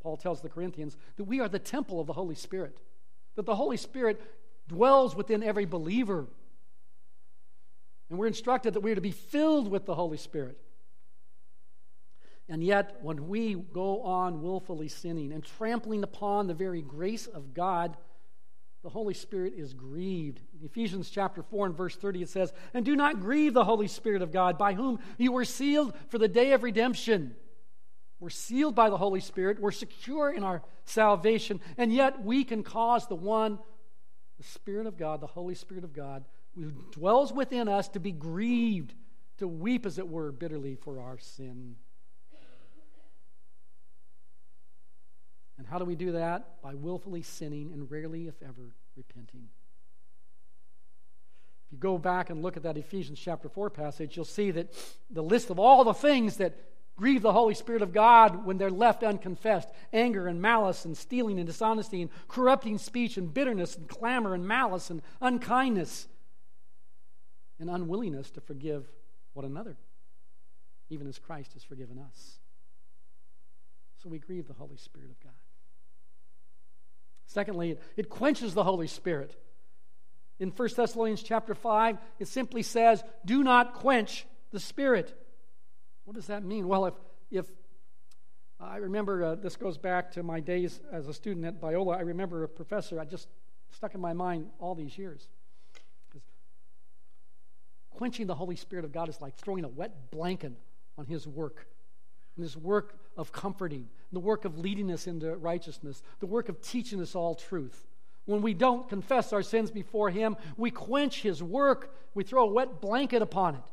Paul 0.00 0.16
tells 0.16 0.40
the 0.40 0.48
Corinthians, 0.48 0.96
that 1.16 1.24
we 1.24 1.40
are 1.40 1.48
the 1.48 1.58
temple 1.58 2.00
of 2.00 2.06
the 2.06 2.12
Holy 2.12 2.34
Spirit, 2.34 2.78
that 3.34 3.46
the 3.46 3.56
Holy 3.56 3.76
Spirit 3.76 4.20
dwells 4.68 5.14
within 5.14 5.42
every 5.42 5.64
believer. 5.64 6.26
And 8.08 8.18
we're 8.18 8.26
instructed 8.26 8.74
that 8.74 8.80
we 8.80 8.92
are 8.92 8.96
to 8.96 9.00
be 9.00 9.10
filled 9.10 9.70
with 9.70 9.86
the 9.86 9.94
Holy 9.94 10.16
Spirit. 10.16 10.58
And 12.48 12.64
yet, 12.64 12.96
when 13.02 13.28
we 13.28 13.54
go 13.54 14.02
on 14.02 14.40
willfully 14.40 14.88
sinning 14.88 15.32
and 15.32 15.44
trampling 15.44 16.02
upon 16.02 16.46
the 16.46 16.54
very 16.54 16.80
grace 16.80 17.26
of 17.26 17.52
God, 17.52 17.96
the 18.82 18.88
Holy 18.88 19.14
Spirit 19.14 19.54
is 19.56 19.74
grieved. 19.74 20.40
In 20.58 20.64
Ephesians 20.64 21.10
chapter 21.10 21.42
4 21.42 21.66
and 21.66 21.76
verse 21.76 21.96
30, 21.96 22.22
it 22.22 22.28
says, 22.28 22.52
And 22.72 22.84
do 22.84 22.94
not 22.94 23.20
grieve 23.20 23.52
the 23.54 23.64
Holy 23.64 23.88
Spirit 23.88 24.22
of 24.22 24.32
God, 24.32 24.56
by 24.56 24.74
whom 24.74 25.00
you 25.16 25.32
were 25.32 25.44
sealed 25.44 25.94
for 26.08 26.18
the 26.18 26.28
day 26.28 26.52
of 26.52 26.62
redemption. 26.62 27.34
We're 28.20 28.30
sealed 28.30 28.74
by 28.74 28.90
the 28.90 28.96
Holy 28.96 29.20
Spirit. 29.20 29.60
We're 29.60 29.72
secure 29.72 30.30
in 30.30 30.44
our 30.44 30.62
salvation. 30.84 31.60
And 31.76 31.92
yet 31.92 32.22
we 32.24 32.44
can 32.44 32.62
cause 32.62 33.06
the 33.06 33.14
one, 33.14 33.58
the 34.38 34.44
Spirit 34.44 34.86
of 34.86 34.96
God, 34.96 35.20
the 35.20 35.26
Holy 35.26 35.54
Spirit 35.54 35.84
of 35.84 35.92
God, 35.92 36.24
who 36.54 36.70
dwells 36.92 37.32
within 37.32 37.68
us 37.68 37.88
to 37.90 38.00
be 38.00 38.12
grieved, 38.12 38.94
to 39.38 39.46
weep, 39.46 39.86
as 39.86 39.98
it 39.98 40.08
were, 40.08 40.32
bitterly 40.32 40.76
for 40.76 41.00
our 41.00 41.18
sin. 41.18 41.76
And 45.58 45.66
how 45.66 45.78
do 45.78 45.84
we 45.84 45.96
do 45.96 46.12
that? 46.12 46.62
By 46.62 46.74
willfully 46.74 47.22
sinning 47.22 47.72
and 47.72 47.90
rarely, 47.90 48.28
if 48.28 48.40
ever, 48.42 48.72
repenting. 48.96 49.48
If 51.66 51.72
you 51.72 51.78
go 51.78 51.98
back 51.98 52.30
and 52.30 52.42
look 52.42 52.56
at 52.56 52.62
that 52.62 52.78
Ephesians 52.78 53.18
chapter 53.18 53.48
4 53.48 53.68
passage, 53.68 54.16
you'll 54.16 54.24
see 54.24 54.50
that 54.52 54.72
the 55.10 55.22
list 55.22 55.50
of 55.50 55.58
all 55.58 55.84
the 55.84 55.92
things 55.92 56.36
that 56.38 56.54
grieve 56.96 57.22
the 57.22 57.32
Holy 57.32 57.54
Spirit 57.54 57.82
of 57.82 57.92
God 57.92 58.44
when 58.44 58.58
they're 58.58 58.70
left 58.70 59.02
unconfessed 59.02 59.68
anger 59.92 60.26
and 60.26 60.40
malice 60.40 60.84
and 60.84 60.96
stealing 60.96 61.38
and 61.38 61.46
dishonesty 61.46 62.02
and 62.02 62.10
corrupting 62.26 62.78
speech 62.78 63.16
and 63.16 63.32
bitterness 63.32 63.76
and 63.76 63.88
clamor 63.88 64.34
and 64.34 64.48
malice 64.48 64.90
and 64.90 65.02
unkindness 65.20 66.08
and 67.60 67.68
unwillingness 67.68 68.30
to 68.30 68.40
forgive 68.40 68.88
one 69.32 69.44
another, 69.44 69.76
even 70.90 71.06
as 71.06 71.18
Christ 71.18 71.52
has 71.52 71.62
forgiven 71.62 71.98
us. 71.98 72.38
So 74.02 74.08
we 74.08 74.18
grieve 74.18 74.48
the 74.48 74.54
Holy 74.54 74.76
Spirit 74.76 75.10
of 75.10 75.20
God. 75.20 75.32
Secondly, 77.28 77.76
it 77.96 78.08
quenches 78.08 78.54
the 78.54 78.64
Holy 78.64 78.86
Spirit. 78.86 79.36
In 80.40 80.50
1 80.50 80.68
Thessalonians 80.74 81.22
chapter 81.22 81.54
5, 81.54 81.98
it 82.18 82.26
simply 82.26 82.62
says, 82.62 83.04
Do 83.24 83.44
not 83.44 83.74
quench 83.74 84.26
the 84.50 84.58
Spirit. 84.58 85.14
What 86.04 86.14
does 86.14 86.28
that 86.28 86.42
mean? 86.42 86.66
Well, 86.66 86.86
if, 86.86 86.94
if 87.30 87.46
I 88.58 88.78
remember, 88.78 89.24
uh, 89.24 89.34
this 89.34 89.56
goes 89.56 89.76
back 89.76 90.12
to 90.12 90.22
my 90.22 90.40
days 90.40 90.80
as 90.90 91.06
a 91.06 91.12
student 91.12 91.44
at 91.44 91.60
Biola, 91.60 91.98
I 91.98 92.00
remember 92.00 92.44
a 92.44 92.48
professor, 92.48 92.98
I 92.98 93.04
just 93.04 93.28
stuck 93.70 93.94
in 93.94 94.00
my 94.00 94.14
mind 94.14 94.46
all 94.58 94.74
these 94.74 94.96
years. 94.96 95.28
Quenching 97.90 98.26
the 98.26 98.34
Holy 98.34 98.56
Spirit 98.56 98.86
of 98.86 98.92
God 98.92 99.10
is 99.10 99.20
like 99.20 99.36
throwing 99.36 99.64
a 99.64 99.68
wet 99.68 100.10
blanket 100.10 100.52
on 100.96 101.04
His 101.04 101.28
work, 101.28 101.66
and 102.36 102.42
His 102.42 102.56
work 102.56 102.98
of 103.18 103.32
comforting, 103.32 103.90
the 104.12 104.20
work 104.20 104.44
of 104.44 104.58
leading 104.58 104.90
us 104.90 105.06
into 105.06 105.36
righteousness, 105.36 106.02
the 106.20 106.26
work 106.26 106.48
of 106.48 106.60
teaching 106.62 107.00
us 107.00 107.14
all 107.14 107.34
truth. 107.34 107.86
When 108.24 108.42
we 108.42 108.54
don't 108.54 108.88
confess 108.88 109.32
our 109.32 109.42
sins 109.42 109.70
before 109.70 110.10
Him, 110.10 110.36
we 110.56 110.70
quench 110.70 111.22
His 111.22 111.42
work, 111.42 111.94
we 112.14 112.24
throw 112.24 112.44
a 112.44 112.52
wet 112.52 112.80
blanket 112.80 113.22
upon 113.22 113.56
it. 113.56 113.70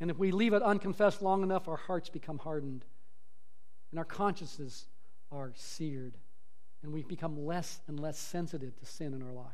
And 0.00 0.10
if 0.10 0.18
we 0.18 0.30
leave 0.30 0.54
it 0.54 0.62
unconfessed 0.62 1.20
long 1.20 1.42
enough, 1.42 1.68
our 1.68 1.76
hearts 1.76 2.08
become 2.08 2.38
hardened 2.38 2.84
and 3.90 3.98
our 3.98 4.04
consciences 4.04 4.86
are 5.30 5.52
seared. 5.54 6.16
And 6.82 6.92
we 6.92 7.02
become 7.02 7.44
less 7.44 7.80
and 7.88 8.00
less 8.00 8.18
sensitive 8.18 8.78
to 8.78 8.86
sin 8.86 9.12
in 9.12 9.22
our 9.22 9.32
life. 9.32 9.44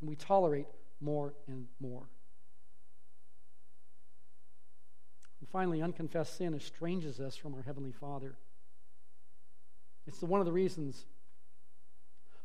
And 0.00 0.08
we 0.08 0.16
tolerate 0.16 0.66
more 1.00 1.34
and 1.46 1.66
more. 1.78 2.08
And 5.40 5.43
finally, 5.54 5.80
unconfessed 5.80 6.36
sin 6.36 6.52
estranges 6.52 7.20
us 7.20 7.36
from 7.36 7.54
our 7.54 7.62
Heavenly 7.62 7.92
Father. 7.92 8.34
It's 10.04 10.20
one 10.20 10.40
of 10.40 10.46
the 10.46 10.52
reasons 10.52 11.06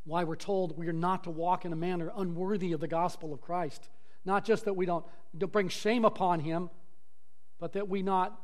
why 0.04 0.24
we're 0.24 0.36
told 0.36 0.78
we 0.78 0.88
are 0.88 0.94
not 0.94 1.24
to 1.24 1.32
walk 1.32 1.66
in 1.66 1.74
a 1.74 1.76
manner 1.76 2.12
unworthy 2.16 2.72
of 2.72 2.80
the 2.80 2.88
gospel 2.88 3.34
of 3.34 3.42
Christ. 3.42 3.90
Not 4.26 4.46
just 4.46 4.66
that 4.66 4.76
we 4.76 4.86
don't, 4.86 5.04
don't 5.36 5.52
bring 5.52 5.70
shame 5.70 6.06
upon 6.06 6.42
Him, 6.42 6.70
but 7.60 7.74
that 7.74 7.90
we 7.90 8.04
not 8.04 8.40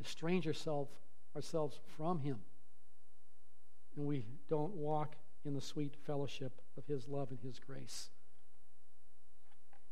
estrange 0.00 0.46
ourselves, 0.46 0.90
ourselves 1.36 1.78
from 1.98 2.20
Him. 2.20 2.38
And 3.94 4.06
we 4.06 4.24
don't 4.48 4.72
walk 4.72 5.16
in 5.44 5.52
the 5.52 5.60
sweet 5.60 5.94
fellowship 6.06 6.62
of 6.78 6.86
His 6.86 7.08
love 7.08 7.30
and 7.30 7.40
His 7.40 7.58
grace. 7.58 8.08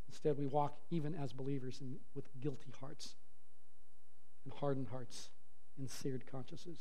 Instead, 0.09 0.39
we 0.39 0.47
walk 0.47 0.79
even 0.89 1.15
as 1.15 1.35
believers 1.35 1.83
in, 1.83 1.97
with 2.15 2.25
guilty 2.41 2.73
hearts 2.81 3.15
and 4.47 4.55
hardened 4.55 4.89
hearts 4.89 5.31
and 5.77 5.91
seared 5.91 6.25
consciences. 6.31 6.79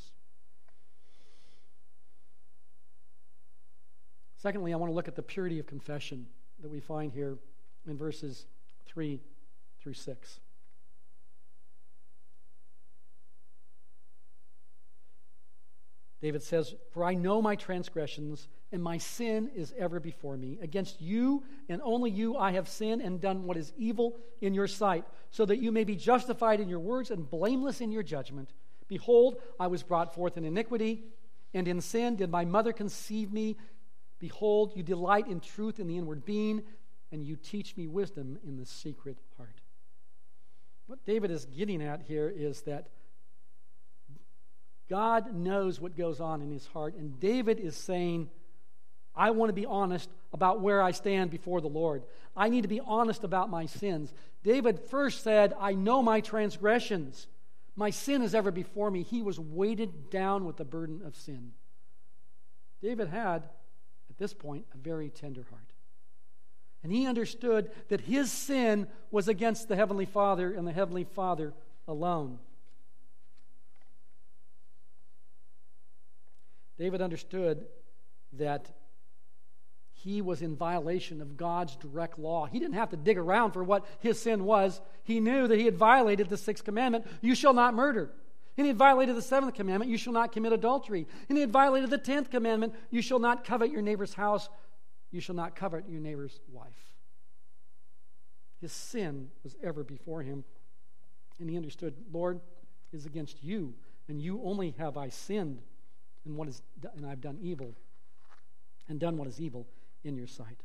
Secondly, 4.37 4.71
I 4.73 4.77
want 4.77 4.91
to 4.91 4.95
look 4.95 5.07
at 5.07 5.15
the 5.15 5.23
purity 5.23 5.59
of 5.59 5.65
confession 5.65 6.27
that 6.61 6.69
we 6.69 6.79
find 6.79 7.11
here 7.11 7.39
in 7.87 7.97
verses 7.97 8.45
3 8.85 9.19
through 9.81 9.93
6. 9.93 10.39
David 16.21 16.43
says, 16.43 16.75
For 16.91 17.03
I 17.03 17.15
know 17.15 17.41
my 17.41 17.55
transgressions, 17.55 18.47
and 18.75 18.83
my 18.83 18.97
sin 18.97 19.49
is 19.55 19.73
ever 19.79 20.01
before 20.01 20.35
me. 20.35 20.59
Against 20.61 21.01
you 21.01 21.43
and 21.69 21.81
only 21.81 22.11
you 22.11 22.35
I 22.35 22.51
have 22.51 22.67
sinned 22.67 23.01
and 23.01 23.21
done 23.21 23.45
what 23.45 23.55
is 23.55 23.71
evil 23.77 24.17
in 24.41 24.53
your 24.53 24.67
sight, 24.67 25.05
so 25.31 25.45
that 25.45 25.59
you 25.59 25.71
may 25.71 25.85
be 25.85 25.95
justified 25.95 26.59
in 26.59 26.67
your 26.67 26.79
words 26.79 27.09
and 27.09 27.27
blameless 27.27 27.79
in 27.79 27.89
your 27.89 28.03
judgment. 28.03 28.51
Behold, 28.89 29.37
I 29.59 29.67
was 29.67 29.81
brought 29.81 30.13
forth 30.13 30.35
in 30.35 30.43
iniquity, 30.43 31.05
and 31.53 31.69
in 31.69 31.79
sin 31.79 32.17
did 32.17 32.29
my 32.29 32.43
mother 32.43 32.73
conceive 32.73 33.31
me. 33.31 33.55
Behold, 34.19 34.73
you 34.75 34.83
delight 34.83 35.27
in 35.29 35.39
truth 35.39 35.79
in 35.79 35.87
the 35.87 35.97
inward 35.97 36.25
being, 36.25 36.61
and 37.13 37.23
you 37.23 37.37
teach 37.37 37.77
me 37.77 37.87
wisdom 37.87 38.37
in 38.45 38.57
the 38.57 38.65
secret 38.65 39.17
heart. 39.37 39.61
What 40.87 41.05
David 41.05 41.31
is 41.31 41.45
getting 41.45 41.81
at 41.81 42.01
here 42.01 42.27
is 42.27 42.63
that 42.63 42.89
God 44.89 45.33
knows 45.33 45.79
what 45.79 45.95
goes 45.95 46.19
on 46.19 46.41
in 46.41 46.51
his 46.51 46.67
heart. 46.67 46.93
And 46.95 47.19
David 47.21 47.57
is 47.57 47.77
saying, 47.77 48.29
I 49.15 49.31
want 49.31 49.49
to 49.49 49.53
be 49.53 49.65
honest 49.65 50.09
about 50.33 50.61
where 50.61 50.81
I 50.81 50.91
stand 50.91 51.31
before 51.31 51.61
the 51.61 51.67
Lord. 51.67 52.03
I 52.35 52.49
need 52.49 52.61
to 52.61 52.67
be 52.67 52.81
honest 52.81 53.23
about 53.23 53.49
my 53.49 53.65
sins. 53.65 54.13
David 54.43 54.79
first 54.79 55.23
said, 55.23 55.53
I 55.59 55.73
know 55.73 56.03
my 56.03 56.21
transgressions. 56.21 57.27
My 57.75 57.89
sin 57.89 58.21
is 58.21 58.35
ever 58.35 58.51
before 58.51 58.91
me. 58.91 59.03
He 59.03 59.21
was 59.21 59.39
weighted 59.39 60.09
down 60.09 60.45
with 60.45 60.57
the 60.57 60.65
burden 60.65 61.01
of 61.05 61.15
sin. 61.15 61.51
David 62.81 63.07
had, 63.07 63.43
at 64.09 64.17
this 64.17 64.33
point, 64.33 64.65
a 64.73 64.77
very 64.77 65.09
tender 65.09 65.45
heart. 65.49 65.71
And 66.83 66.91
he 66.91 67.07
understood 67.07 67.71
that 67.87 68.01
his 68.01 68.31
sin 68.31 68.87
was 69.09 69.27
against 69.27 69.67
the 69.67 69.75
Heavenly 69.75 70.05
Father 70.05 70.53
and 70.53 70.67
the 70.67 70.71
Heavenly 70.71 71.03
Father 71.03 71.53
alone. 71.87 72.37
David 76.77 77.01
understood 77.01 77.65
that 78.33 78.69
he 80.05 80.21
was 80.21 80.43
in 80.43 80.55
violation 80.55 81.19
of 81.19 81.35
God's 81.35 81.75
direct 81.77 82.19
law. 82.19 82.45
He 82.45 82.59
didn't 82.59 82.75
have 82.75 82.91
to 82.91 82.95
dig 82.95 83.17
around 83.17 83.53
for 83.53 83.63
what 83.63 83.83
his 84.01 84.21
sin 84.21 84.45
was. 84.45 84.79
He 85.03 85.19
knew 85.19 85.47
that 85.47 85.57
he 85.57 85.65
had 85.65 85.75
violated 85.75 86.29
the 86.29 86.37
sixth 86.37 86.63
commandment 86.63 87.07
you 87.21 87.33
shall 87.33 87.53
not 87.53 87.73
murder. 87.73 88.11
And 88.55 88.65
he 88.65 88.67
had 88.67 88.77
violated 88.77 89.15
the 89.15 89.23
seventh 89.23 89.55
commandment 89.55 89.89
you 89.89 89.97
shall 89.97 90.13
not 90.13 90.31
commit 90.31 90.53
adultery. 90.53 91.07
And 91.27 91.35
he 91.35 91.41
had 91.41 91.51
violated 91.51 91.89
the 91.89 91.97
tenth 91.97 92.29
commandment 92.29 92.75
you 92.91 93.01
shall 93.01 93.17
not 93.17 93.45
covet 93.45 93.71
your 93.71 93.81
neighbor's 93.81 94.13
house, 94.13 94.47
you 95.09 95.21
shall 95.21 95.33
not 95.33 95.55
covet 95.55 95.89
your 95.89 96.01
neighbor's 96.01 96.39
wife. 96.51 96.93
His 98.61 98.71
sin 98.71 99.29
was 99.43 99.55
ever 99.63 99.83
before 99.83 100.21
him. 100.21 100.43
And 101.39 101.49
he 101.49 101.57
understood, 101.57 101.95
Lord, 102.13 102.41
is 102.93 103.07
against 103.07 103.43
you, 103.43 103.73
and 104.07 104.21
you 104.21 104.39
only 104.43 104.75
have 104.77 104.97
I 104.97 105.09
sinned 105.09 105.63
and 106.25 106.37
what 106.37 106.47
is 106.47 106.61
and 106.95 107.07
I've 107.07 107.21
done 107.21 107.39
evil 107.41 107.73
and 108.87 108.99
done 108.99 109.17
what 109.17 109.27
is 109.27 109.41
evil 109.41 109.65
in 110.05 110.15
your 110.15 110.27
sight. 110.27 110.63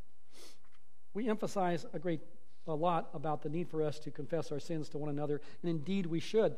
We 1.15 1.29
emphasize 1.29 1.87
a 1.93 1.99
great 1.99 2.21
a 2.67 2.75
lot 2.75 3.09
about 3.15 3.43
the 3.43 3.49
need 3.49 3.69
for 3.69 3.83
us 3.83 3.99
to 3.99 4.11
confess 4.11 4.53
our 4.53 4.61
sins 4.61 4.89
to 4.91 4.99
one 4.99 5.11
another, 5.11 5.41
and 5.63 5.71
indeed 5.71 6.07
we 6.07 6.21
should. 6.21 6.55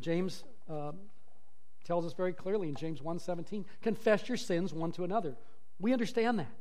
James 0.00 0.44
uh, 0.70 0.92
tells 1.84 2.06
us 2.06 2.14
very 2.14 2.32
clearly 2.32 2.68
in 2.68 2.74
James 2.74 3.00
1:17, 3.00 3.64
confess 3.82 4.28
your 4.28 4.38
sins 4.38 4.72
one 4.72 4.92
to 4.92 5.04
another. 5.04 5.36
We 5.78 5.92
understand 5.92 6.38
that. 6.38 6.54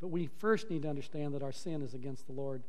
But 0.00 0.08
we 0.08 0.26
first 0.26 0.70
need 0.70 0.82
to 0.82 0.88
understand 0.88 1.34
that 1.34 1.42
our 1.42 1.52
sin 1.52 1.82
is 1.82 1.94
against 1.94 2.26
the 2.26 2.32
Lord 2.32 2.62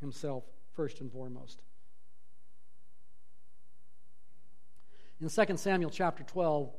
himself 0.00 0.44
first 0.74 1.00
and 1.00 1.12
foremost. 1.12 1.62
In 5.20 5.28
2 5.28 5.56
Samuel 5.56 5.90
chapter 5.90 6.24
12, 6.24 6.72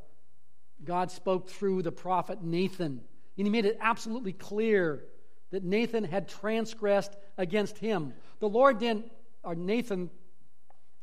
God 0.86 1.12
spoke 1.12 1.50
through 1.50 1.82
the 1.82 1.92
prophet 1.92 2.44
Nathan, 2.44 3.02
and 3.38 3.48
he 3.48 3.50
made 3.50 3.66
it 3.66 3.78
absolutely 3.82 4.34
clear 4.34 5.04
that 5.52 5.64
Nathan 5.64 6.04
had 6.04 6.28
transgressed 6.28 7.16
against 7.38 7.78
him. 7.78 8.14
The 8.40 8.50
Lord 8.50 8.80
didn't, 8.80 9.12
or 9.44 9.56
Nathan, 9.56 10.10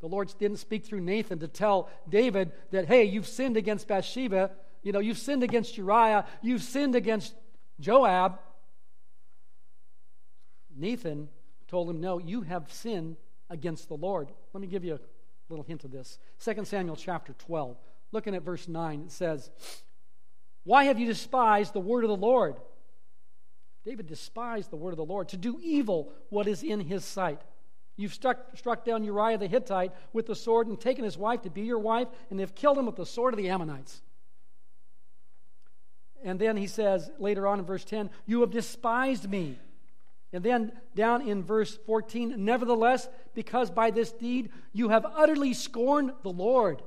the 0.01 0.07
Lord 0.07 0.33
didn't 0.39 0.57
speak 0.57 0.85
through 0.85 1.01
Nathan 1.01 1.39
to 1.39 1.47
tell 1.47 1.89
David 2.09 2.51
that, 2.71 2.85
hey, 2.85 3.05
you've 3.05 3.27
sinned 3.27 3.55
against 3.55 3.87
Bathsheba, 3.87 4.51
you 4.83 4.91
know, 4.91 4.99
you've 4.99 5.17
sinned 5.17 5.43
against 5.43 5.77
Uriah, 5.77 6.25
you've 6.41 6.63
sinned 6.63 6.95
against 6.95 7.33
Joab. 7.79 8.39
Nathan 10.75 11.29
told 11.67 11.89
him, 11.89 12.01
no, 12.01 12.17
you 12.17 12.41
have 12.41 12.71
sinned 12.71 13.17
against 13.49 13.87
the 13.87 13.95
Lord. 13.95 14.29
Let 14.53 14.61
me 14.61 14.67
give 14.67 14.83
you 14.83 14.95
a 14.95 14.99
little 15.49 15.63
hint 15.63 15.83
of 15.83 15.91
this. 15.91 16.17
2 16.43 16.65
Samuel 16.65 16.95
chapter 16.95 17.33
12, 17.33 17.77
looking 18.11 18.35
at 18.35 18.43
verse 18.43 18.67
9, 18.67 19.03
it 19.05 19.11
says, 19.11 19.49
Why 20.63 20.85
have 20.85 20.99
you 20.99 21.05
despised 21.05 21.73
the 21.73 21.79
word 21.79 22.03
of 22.03 22.09
the 22.09 22.15
Lord? 22.15 22.55
David 23.85 24.07
despised 24.07 24.69
the 24.69 24.75
word 24.75 24.91
of 24.91 24.97
the 24.97 25.05
Lord 25.05 25.29
to 25.29 25.37
do 25.37 25.59
evil 25.61 26.11
what 26.29 26.47
is 26.47 26.61
in 26.63 26.79
his 26.79 27.03
sight. 27.03 27.41
You've 27.97 28.13
struck, 28.13 28.55
struck 28.55 28.85
down 28.85 29.03
Uriah 29.03 29.37
the 29.37 29.47
Hittite 29.47 29.91
with 30.13 30.27
the 30.27 30.35
sword 30.35 30.67
and 30.67 30.79
taken 30.79 31.03
his 31.03 31.17
wife 31.17 31.41
to 31.43 31.49
be 31.49 31.61
your 31.61 31.79
wife, 31.79 32.07
and 32.29 32.39
have 32.39 32.55
killed 32.55 32.77
him 32.77 32.85
with 32.85 32.95
the 32.95 33.05
sword 33.05 33.33
of 33.33 33.37
the 33.37 33.49
Ammonites. 33.49 34.01
And 36.23 36.39
then 36.39 36.57
he 36.57 36.67
says 36.67 37.09
later 37.17 37.47
on 37.47 37.59
in 37.59 37.65
verse 37.65 37.83
10, 37.83 38.11
You 38.27 38.41
have 38.41 38.51
despised 38.51 39.29
me 39.29 39.57
and 40.33 40.43
then 40.43 40.71
down 40.95 41.27
in 41.27 41.43
verse 41.43 41.77
14, 41.85 42.35
nevertheless, 42.37 43.09
because 43.33 43.69
by 43.69 43.91
this 43.91 44.11
deed 44.11 44.49
you 44.71 44.89
have 44.89 45.05
utterly 45.05 45.53
scorned 45.53 46.13
the 46.23 46.31
Lord, 46.31 46.81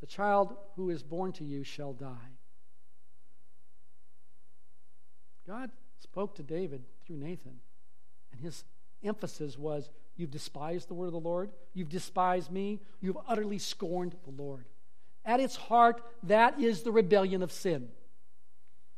the 0.00 0.06
child 0.06 0.54
who 0.76 0.90
is 0.90 1.02
born 1.02 1.32
to 1.32 1.44
you 1.44 1.64
shall 1.64 1.92
die. 1.92 2.36
God 5.46 5.70
spoke 6.00 6.34
to 6.36 6.42
David 6.42 6.82
through 7.06 7.16
Nathan, 7.16 7.60
and 8.32 8.40
his 8.40 8.64
emphasis 9.02 9.56
was 9.56 9.90
You've 10.16 10.30
despised 10.30 10.88
the 10.88 10.94
word 10.94 11.08
of 11.08 11.12
the 11.12 11.20
Lord, 11.20 11.50
you've 11.74 11.90
despised 11.90 12.50
me, 12.50 12.80
you've 13.00 13.18
utterly 13.28 13.58
scorned 13.58 14.16
the 14.24 14.42
Lord. 14.42 14.64
At 15.24 15.40
its 15.40 15.56
heart, 15.56 16.02
that 16.22 16.58
is 16.58 16.82
the 16.82 16.92
rebellion 16.92 17.42
of 17.42 17.52
sin. 17.52 17.88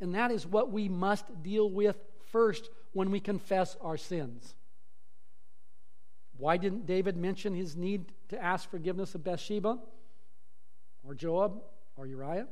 And 0.00 0.14
that 0.14 0.30
is 0.30 0.46
what 0.46 0.70
we 0.70 0.88
must 0.88 1.42
deal 1.42 1.68
with 1.68 1.96
first 2.30 2.70
when 2.92 3.11
we 3.11 3.18
confess 3.18 3.76
our 3.80 3.96
sins. 3.96 4.54
Why 6.37 6.56
didn't 6.56 6.87
David 6.87 7.16
mention 7.16 7.52
his 7.52 7.76
need 7.76 8.12
to 8.28 8.40
ask 8.40 8.70
forgiveness 8.70 9.16
of 9.16 9.24
Bathsheba 9.24 9.78
or 11.09 11.14
Joab 11.14 11.62
or 11.97 12.07
Uriah? 12.07 12.47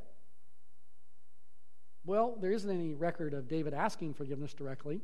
Well, 2.07 2.39
there 2.41 2.53
isn't 2.53 2.71
any 2.71 2.95
record 2.95 3.35
of 3.35 3.49
David 3.49 3.75
asking 3.75 4.15
forgiveness 4.15 4.55
directly. 4.55 5.03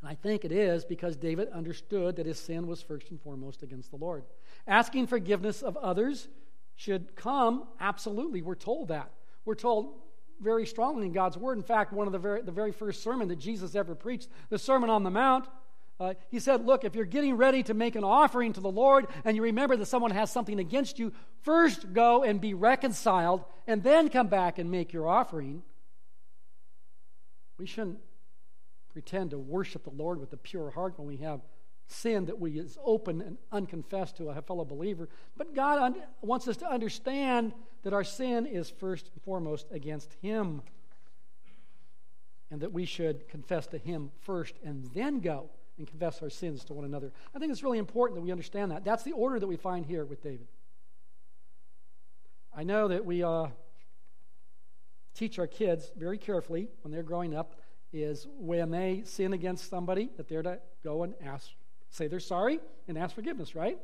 And 0.00 0.10
I 0.10 0.14
think 0.14 0.44
it 0.44 0.52
is 0.52 0.84
because 0.84 1.16
David 1.16 1.48
understood 1.50 2.16
that 2.16 2.26
his 2.26 2.38
sin 2.38 2.66
was 2.66 2.80
first 2.80 3.10
and 3.10 3.20
foremost 3.20 3.62
against 3.62 3.90
the 3.90 3.96
Lord. 3.96 4.24
Asking 4.66 5.06
forgiveness 5.06 5.62
of 5.62 5.76
others 5.76 6.28
should 6.76 7.16
come, 7.16 7.64
absolutely. 7.80 8.42
We're 8.42 8.54
told 8.54 8.88
that. 8.88 9.10
We're 9.44 9.54
told 9.54 9.94
very 10.40 10.66
strongly 10.66 11.06
in 11.06 11.12
God's 11.12 11.36
Word. 11.36 11.58
In 11.58 11.64
fact, 11.64 11.92
one 11.92 12.06
of 12.06 12.12
the 12.12 12.18
very, 12.18 12.42
the 12.42 12.52
very 12.52 12.72
first 12.72 13.02
sermon 13.02 13.28
that 13.28 13.38
Jesus 13.38 13.74
ever 13.74 13.94
preached, 13.94 14.28
the 14.48 14.58
Sermon 14.58 14.88
on 14.90 15.02
the 15.02 15.10
Mount, 15.10 15.48
uh, 15.98 16.14
he 16.30 16.38
said, 16.38 16.64
Look, 16.66 16.84
if 16.84 16.94
you're 16.94 17.04
getting 17.04 17.36
ready 17.36 17.62
to 17.64 17.74
make 17.74 17.96
an 17.96 18.04
offering 18.04 18.52
to 18.52 18.60
the 18.60 18.70
Lord 18.70 19.06
and 19.24 19.36
you 19.36 19.42
remember 19.42 19.76
that 19.76 19.86
someone 19.86 20.10
has 20.10 20.30
something 20.30 20.58
against 20.58 20.98
you, 20.98 21.12
first 21.42 21.92
go 21.92 22.22
and 22.22 22.40
be 22.40 22.52
reconciled 22.52 23.44
and 23.66 23.82
then 23.82 24.10
come 24.10 24.28
back 24.28 24.58
and 24.58 24.70
make 24.70 24.92
your 24.92 25.08
offering. 25.08 25.62
We 27.58 27.66
shouldn't 27.66 27.98
pretend 28.92 29.30
to 29.30 29.38
worship 29.38 29.84
the 29.84 29.90
Lord 29.90 30.20
with 30.20 30.32
a 30.34 30.36
pure 30.36 30.70
heart 30.70 30.98
when 30.98 31.08
we 31.08 31.16
have 31.18 31.40
sin 31.88 32.26
that 32.26 32.38
we 32.38 32.58
is 32.58 32.76
open 32.84 33.22
and 33.22 33.38
unconfessed 33.50 34.18
to 34.18 34.28
a 34.28 34.42
fellow 34.42 34.64
believer. 34.64 35.08
But 35.36 35.54
God 35.54 35.78
un- 35.78 36.02
wants 36.20 36.46
us 36.46 36.58
to 36.58 36.70
understand 36.70 37.54
that 37.84 37.94
our 37.94 38.04
sin 38.04 38.44
is 38.44 38.68
first 38.68 39.08
and 39.14 39.22
foremost 39.22 39.68
against 39.70 40.12
Him. 40.20 40.60
And 42.50 42.60
that 42.60 42.72
we 42.72 42.84
should 42.84 43.28
confess 43.28 43.66
to 43.68 43.78
Him 43.78 44.10
first 44.20 44.54
and 44.62 44.90
then 44.92 45.20
go 45.20 45.50
and 45.78 45.86
confess 45.86 46.22
our 46.22 46.30
sins 46.30 46.64
to 46.64 46.74
one 46.74 46.84
another. 46.84 47.12
I 47.34 47.38
think 47.38 47.52
it's 47.52 47.62
really 47.62 47.78
important 47.78 48.16
that 48.16 48.22
we 48.22 48.32
understand 48.32 48.70
that. 48.72 48.84
That's 48.84 49.02
the 49.02 49.12
order 49.12 49.38
that 49.38 49.46
we 49.46 49.56
find 49.56 49.84
here 49.84 50.04
with 50.04 50.22
David. 50.22 50.48
I 52.54 52.64
know 52.64 52.88
that 52.88 53.04
we 53.04 53.22
uh, 53.22 53.48
teach 55.14 55.38
our 55.38 55.46
kids 55.46 55.90
very 55.96 56.18
carefully 56.18 56.68
when 56.82 56.92
they're 56.92 57.02
growing 57.02 57.34
up 57.34 57.60
is 57.92 58.26
when 58.38 58.70
they 58.70 59.02
sin 59.04 59.32
against 59.32 59.68
somebody 59.68 60.10
that 60.16 60.28
they're 60.28 60.42
to 60.42 60.58
go 60.82 61.02
and 61.02 61.14
ask 61.24 61.50
say 61.90 62.08
they're 62.08 62.20
sorry 62.20 62.60
and 62.88 62.98
ask 62.98 63.14
forgiveness, 63.14 63.54
right? 63.54 63.78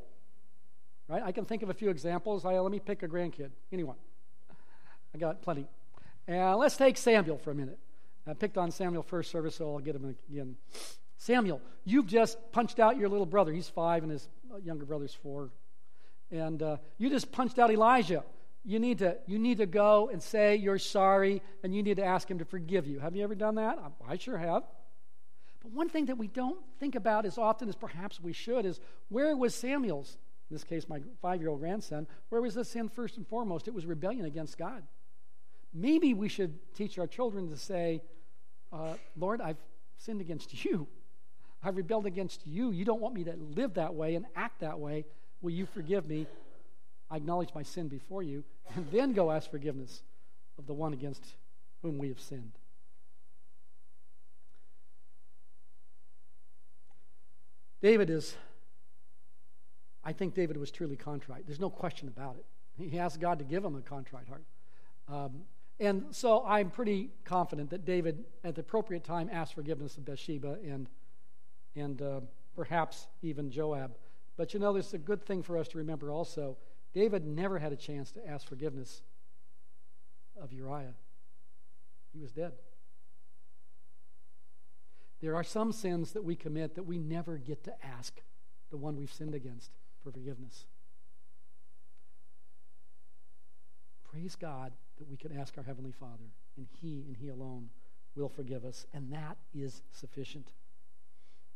Right? 1.09 1.22
I 1.22 1.33
can 1.33 1.44
think 1.44 1.62
of 1.62 1.70
a 1.70 1.74
few 1.74 1.90
examples. 1.90 2.44
I, 2.44 2.59
let 2.59 2.70
me 2.70 2.81
pick 2.81 3.02
a 3.02 3.09
grandkid. 3.09 3.50
Anyone? 3.72 3.96
I 5.14 5.18
got 5.18 5.42
plenty. 5.42 5.66
Uh, 6.28 6.57
let's 6.57 6.76
take 6.76 6.96
Samuel 6.96 7.38
for 7.38 7.50
a 7.50 7.55
minute. 7.55 7.78
I 8.26 8.35
picked 8.35 8.57
on 8.57 8.70
Samuel 8.70 9.02
first 9.02 9.31
service, 9.31 9.57
so 9.57 9.74
I'll 9.74 9.81
get 9.81 9.96
him 9.96 10.16
again. 10.31 10.57
Samuel, 11.23 11.61
you've 11.85 12.09
just 12.09 12.37
punched 12.51 12.81
out 12.81 12.97
your 12.97 13.09
little 13.09 13.27
brother. 13.27 13.53
He's 13.53 13.69
five, 13.69 14.03
and 14.03 14.11
his 14.11 14.29
younger 14.65 14.85
brother's 14.85 15.15
four. 15.15 15.51
And 16.33 16.61
uh, 16.61 16.79
you 16.99 17.11
just 17.11 17.31
punched 17.31 17.61
out 17.61 17.71
Elijah. 17.71 18.25
You 18.65 18.81
need, 18.81 18.99
to, 18.99 19.19
you 19.29 19.39
need 19.39 19.59
to 19.59 19.67
go 19.67 20.11
and 20.13 20.21
say 20.21 20.57
you're 20.57 20.81
sorry, 20.81 21.41
and 21.63 21.73
you 21.73 21.85
need 21.85 21.99
to 21.99 22.05
ask 22.05 22.29
him 22.29 22.41
to 22.41 22.45
forgive 22.45 22.89
you. 22.89 22.99
Have 22.99 23.15
you 23.15 23.23
ever 23.23 23.37
done 23.37 23.55
that? 23.55 23.79
I, 23.79 24.15
I 24.15 24.17
sure 24.17 24.37
have. 24.37 24.65
But 25.63 25.71
one 25.71 25.89
thing 25.89 26.07
that 26.07 26.19
we 26.19 26.27
don't 26.27 26.59
think 26.81 26.97
about 26.97 27.25
as 27.25 27.39
often 27.39 27.69
as 27.69 27.77
perhaps 27.77 28.21
we 28.21 28.33
should 28.33 28.67
is 28.67 28.81
where 29.09 29.37
was 29.37 29.55
Samuel's, 29.55 30.19
in 30.51 30.57
this 30.57 30.65
case, 30.65 30.89
my 30.89 31.03
five 31.21 31.41
year 31.41 31.51
old 31.51 31.61
grandson, 31.61 32.09
where 32.31 32.43
was 32.43 32.55
the 32.55 32.65
sin 32.65 32.89
first 32.89 33.17
and 33.17 33.25
foremost? 33.29 33.69
It 33.69 33.75
was 33.75 33.87
rebellion 33.87 34.25
against 34.25 34.59
God. 34.59 34.83
Maybe 35.73 36.15
we 36.15 36.29
should 36.29 36.59
teach 36.75 36.99
our 36.99 37.07
children 37.07 37.49
to 37.51 37.57
say, 37.57 38.03
uh, 38.73 38.95
Lord, 39.17 39.41
I've 39.41 39.63
sinned 39.99 40.21
against 40.21 40.65
you. 40.65 40.89
I've 41.62 41.77
rebelled 41.77 42.07
against 42.07 42.46
you. 42.46 42.70
You 42.70 42.85
don't 42.85 43.01
want 43.01 43.14
me 43.14 43.25
to 43.25 43.35
live 43.37 43.75
that 43.75 43.94
way 43.94 44.14
and 44.16 44.27
act 44.35 44.61
that 44.61 44.79
way. 44.79 45.05
Will 45.40 45.53
you 45.53 45.66
forgive 45.66 46.09
me? 46.09 46.27
I 47.11 47.16
acknowledge 47.16 47.51
my 47.55 47.62
sin 47.62 47.88
before 47.88 48.22
you, 48.22 48.42
and 48.75 48.90
then 48.90 49.12
go 49.12 49.31
ask 49.31 49.51
forgiveness 49.51 50.03
of 50.59 50.66
the 50.66 50.72
one 50.72 50.92
against 50.92 51.22
whom 51.83 51.98
we 51.98 52.09
have 52.09 52.18
sinned. 52.18 52.53
David 57.83 58.11
is, 58.11 58.37
I 60.05 60.12
think 60.12 60.35
David 60.35 60.57
was 60.57 60.70
truly 60.70 60.96
contrite. 60.96 61.46
There's 61.46 61.61
no 61.61 61.68
question 61.68 62.09
about 62.09 62.37
it. 62.37 62.90
He 62.90 62.98
asked 62.98 63.20
God 63.20 63.38
to 63.40 63.44
give 63.44 63.64
him 63.64 63.77
a 63.77 63.83
contrite 63.83 64.29
heart. 64.29 64.44
Um, 65.09 65.42
and 65.81 66.07
so 66.12 66.44
I'm 66.46 66.70
pretty 66.70 67.11
confident 67.25 67.70
that 67.70 67.85
David, 67.85 68.25
at 68.44 68.55
the 68.55 68.61
appropriate 68.61 69.05
time, 69.05 69.29
asked 69.33 69.55
forgiveness 69.55 69.96
of 69.96 70.05
Bathsheba 70.05 70.59
and, 70.64 70.88
and 71.77 72.01
uh, 72.03 72.21
perhaps 72.55 73.07
even 73.23 73.51
Joab. 73.51 73.97
But 74.37 74.55
you 74.55 74.61
know, 74.61 74.73
there's 74.73 74.95
a 74.95 74.99
good 74.99 75.25
thing 75.25 75.43
for 75.43 75.57
us 75.57 75.69
to 75.69 75.79
remember 75.79 76.11
also. 76.11 76.57
David 76.95 77.27
never 77.27 77.59
had 77.59 77.73
a 77.73 77.77
chance 77.77 78.11
to 78.13 78.29
ask 78.29 78.47
forgiveness 78.47 79.03
of 80.41 80.53
Uriah, 80.53 80.95
he 82.13 82.21
was 82.21 82.33
dead. 82.33 82.53
There 85.21 85.37
are 85.37 85.45
some 85.45 85.73
sins 85.73 86.13
that 86.13 86.25
we 86.25 86.35
commit 86.35 86.75
that 86.75 86.83
we 86.83 86.99
never 86.99 87.39
get 87.39 87.63
to 87.65 87.73
ask 87.85 88.21
the 88.71 88.77
one 88.77 88.97
we've 88.97 89.13
sinned 89.13 89.35
against 89.35 89.71
for 90.03 90.11
forgiveness. 90.11 90.67
Praise 94.11 94.35
God 94.35 94.73
that 94.99 95.09
we 95.09 95.17
can 95.17 95.39
ask 95.39 95.57
our 95.57 95.65
Heavenly 95.65 95.93
Father, 95.93 96.33
and 96.57 96.67
He 96.81 97.05
and 97.07 97.17
He 97.17 97.29
alone 97.29 97.71
will 98.17 98.29
forgive 98.29 98.65
us, 98.65 98.87
and 98.93 99.13
that 99.13 99.37
is 99.55 99.83
sufficient. 99.93 100.53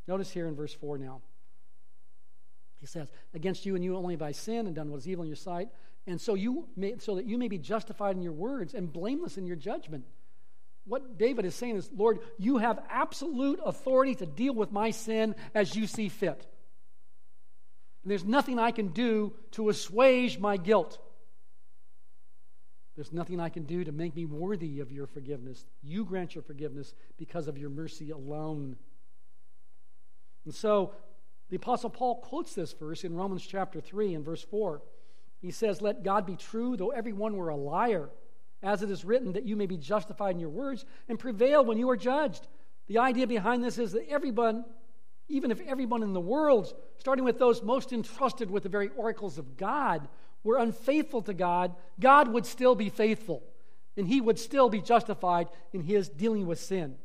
Notice 0.06 0.30
here 0.30 0.46
in 0.46 0.54
verse 0.54 0.74
4 0.74 0.98
now. 0.98 1.20
He 2.80 2.86
says, 2.86 3.08
Against 3.34 3.66
you 3.66 3.74
and 3.74 3.84
you 3.84 3.96
only 3.96 4.20
I 4.20 4.32
sinned 4.32 4.66
and 4.66 4.76
done 4.76 4.90
what 4.90 4.98
is 4.98 5.08
evil 5.08 5.22
in 5.22 5.28
your 5.28 5.36
sight, 5.36 5.68
and 6.06 6.20
so, 6.20 6.34
you 6.34 6.68
may, 6.76 6.94
so 6.98 7.16
that 7.16 7.26
you 7.26 7.36
may 7.36 7.48
be 7.48 7.58
justified 7.58 8.14
in 8.14 8.22
your 8.22 8.32
words 8.32 8.74
and 8.74 8.92
blameless 8.92 9.38
in 9.38 9.46
your 9.46 9.56
judgment. 9.56 10.04
What 10.84 11.18
David 11.18 11.44
is 11.44 11.54
saying 11.54 11.76
is, 11.76 11.90
Lord, 11.92 12.20
you 12.38 12.58
have 12.58 12.78
absolute 12.88 13.58
authority 13.64 14.14
to 14.16 14.26
deal 14.26 14.54
with 14.54 14.70
my 14.70 14.92
sin 14.92 15.34
as 15.52 15.74
you 15.74 15.88
see 15.88 16.08
fit. 16.08 16.46
And 18.04 18.10
there's 18.10 18.24
nothing 18.24 18.60
I 18.60 18.70
can 18.70 18.88
do 18.88 19.32
to 19.52 19.68
assuage 19.68 20.38
my 20.38 20.56
guilt. 20.56 20.96
There's 22.94 23.12
nothing 23.12 23.40
I 23.40 23.48
can 23.48 23.64
do 23.64 23.82
to 23.82 23.90
make 23.90 24.14
me 24.14 24.26
worthy 24.26 24.78
of 24.78 24.92
your 24.92 25.08
forgiveness. 25.08 25.66
You 25.82 26.04
grant 26.04 26.36
your 26.36 26.42
forgiveness 26.42 26.94
because 27.18 27.48
of 27.48 27.58
your 27.58 27.68
mercy 27.68 28.10
alone. 28.10 28.76
And 30.46 30.54
so 30.54 30.94
the 31.50 31.56
Apostle 31.56 31.90
Paul 31.90 32.16
quotes 32.16 32.54
this 32.54 32.72
verse 32.72 33.04
in 33.04 33.14
Romans 33.14 33.46
chapter 33.46 33.80
3 33.80 34.14
and 34.14 34.24
verse 34.24 34.42
4. 34.42 34.80
He 35.40 35.50
says, 35.50 35.82
Let 35.82 36.02
God 36.02 36.24
be 36.24 36.36
true, 36.36 36.76
though 36.76 36.90
everyone 36.90 37.36
were 37.36 37.50
a 37.50 37.56
liar, 37.56 38.08
as 38.62 38.82
it 38.82 38.90
is 38.90 39.04
written, 39.04 39.34
that 39.34 39.44
you 39.44 39.54
may 39.54 39.66
be 39.66 39.76
justified 39.76 40.34
in 40.34 40.40
your 40.40 40.48
words 40.48 40.84
and 41.08 41.18
prevail 41.18 41.64
when 41.64 41.78
you 41.78 41.90
are 41.90 41.96
judged. 41.96 42.46
The 42.86 42.98
idea 42.98 43.26
behind 43.26 43.62
this 43.62 43.78
is 43.78 43.92
that 43.92 44.08
everyone, 44.08 44.64
even 45.28 45.50
if 45.50 45.60
everyone 45.60 46.02
in 46.02 46.14
the 46.14 46.20
world, 46.20 46.72
starting 46.98 47.24
with 47.24 47.38
those 47.38 47.62
most 47.62 47.92
entrusted 47.92 48.50
with 48.50 48.62
the 48.62 48.68
very 48.68 48.90
oracles 48.96 49.38
of 49.38 49.56
God, 49.56 50.08
were 50.42 50.58
unfaithful 50.58 51.22
to 51.22 51.34
God, 51.34 51.74
God 52.00 52.28
would 52.28 52.46
still 52.46 52.76
be 52.76 52.88
faithful, 52.88 53.42
and 53.96 54.06
he 54.06 54.20
would 54.20 54.38
still 54.38 54.68
be 54.68 54.80
justified 54.80 55.48
in 55.72 55.82
his 55.82 56.08
dealing 56.08 56.46
with 56.46 56.60
sin. 56.60 56.96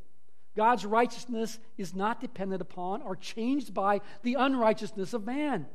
God's 0.56 0.86
righteousness 0.86 1.60
is 1.78 1.96
not 1.96 2.20
dependent 2.20 2.62
upon 2.62 3.02
or 3.02 3.16
changed 3.16 3.74
by 3.74 4.02
the 4.24 4.36
unrighteousness 4.36 5.14
of 5.14 5.26
man. 5.26 5.66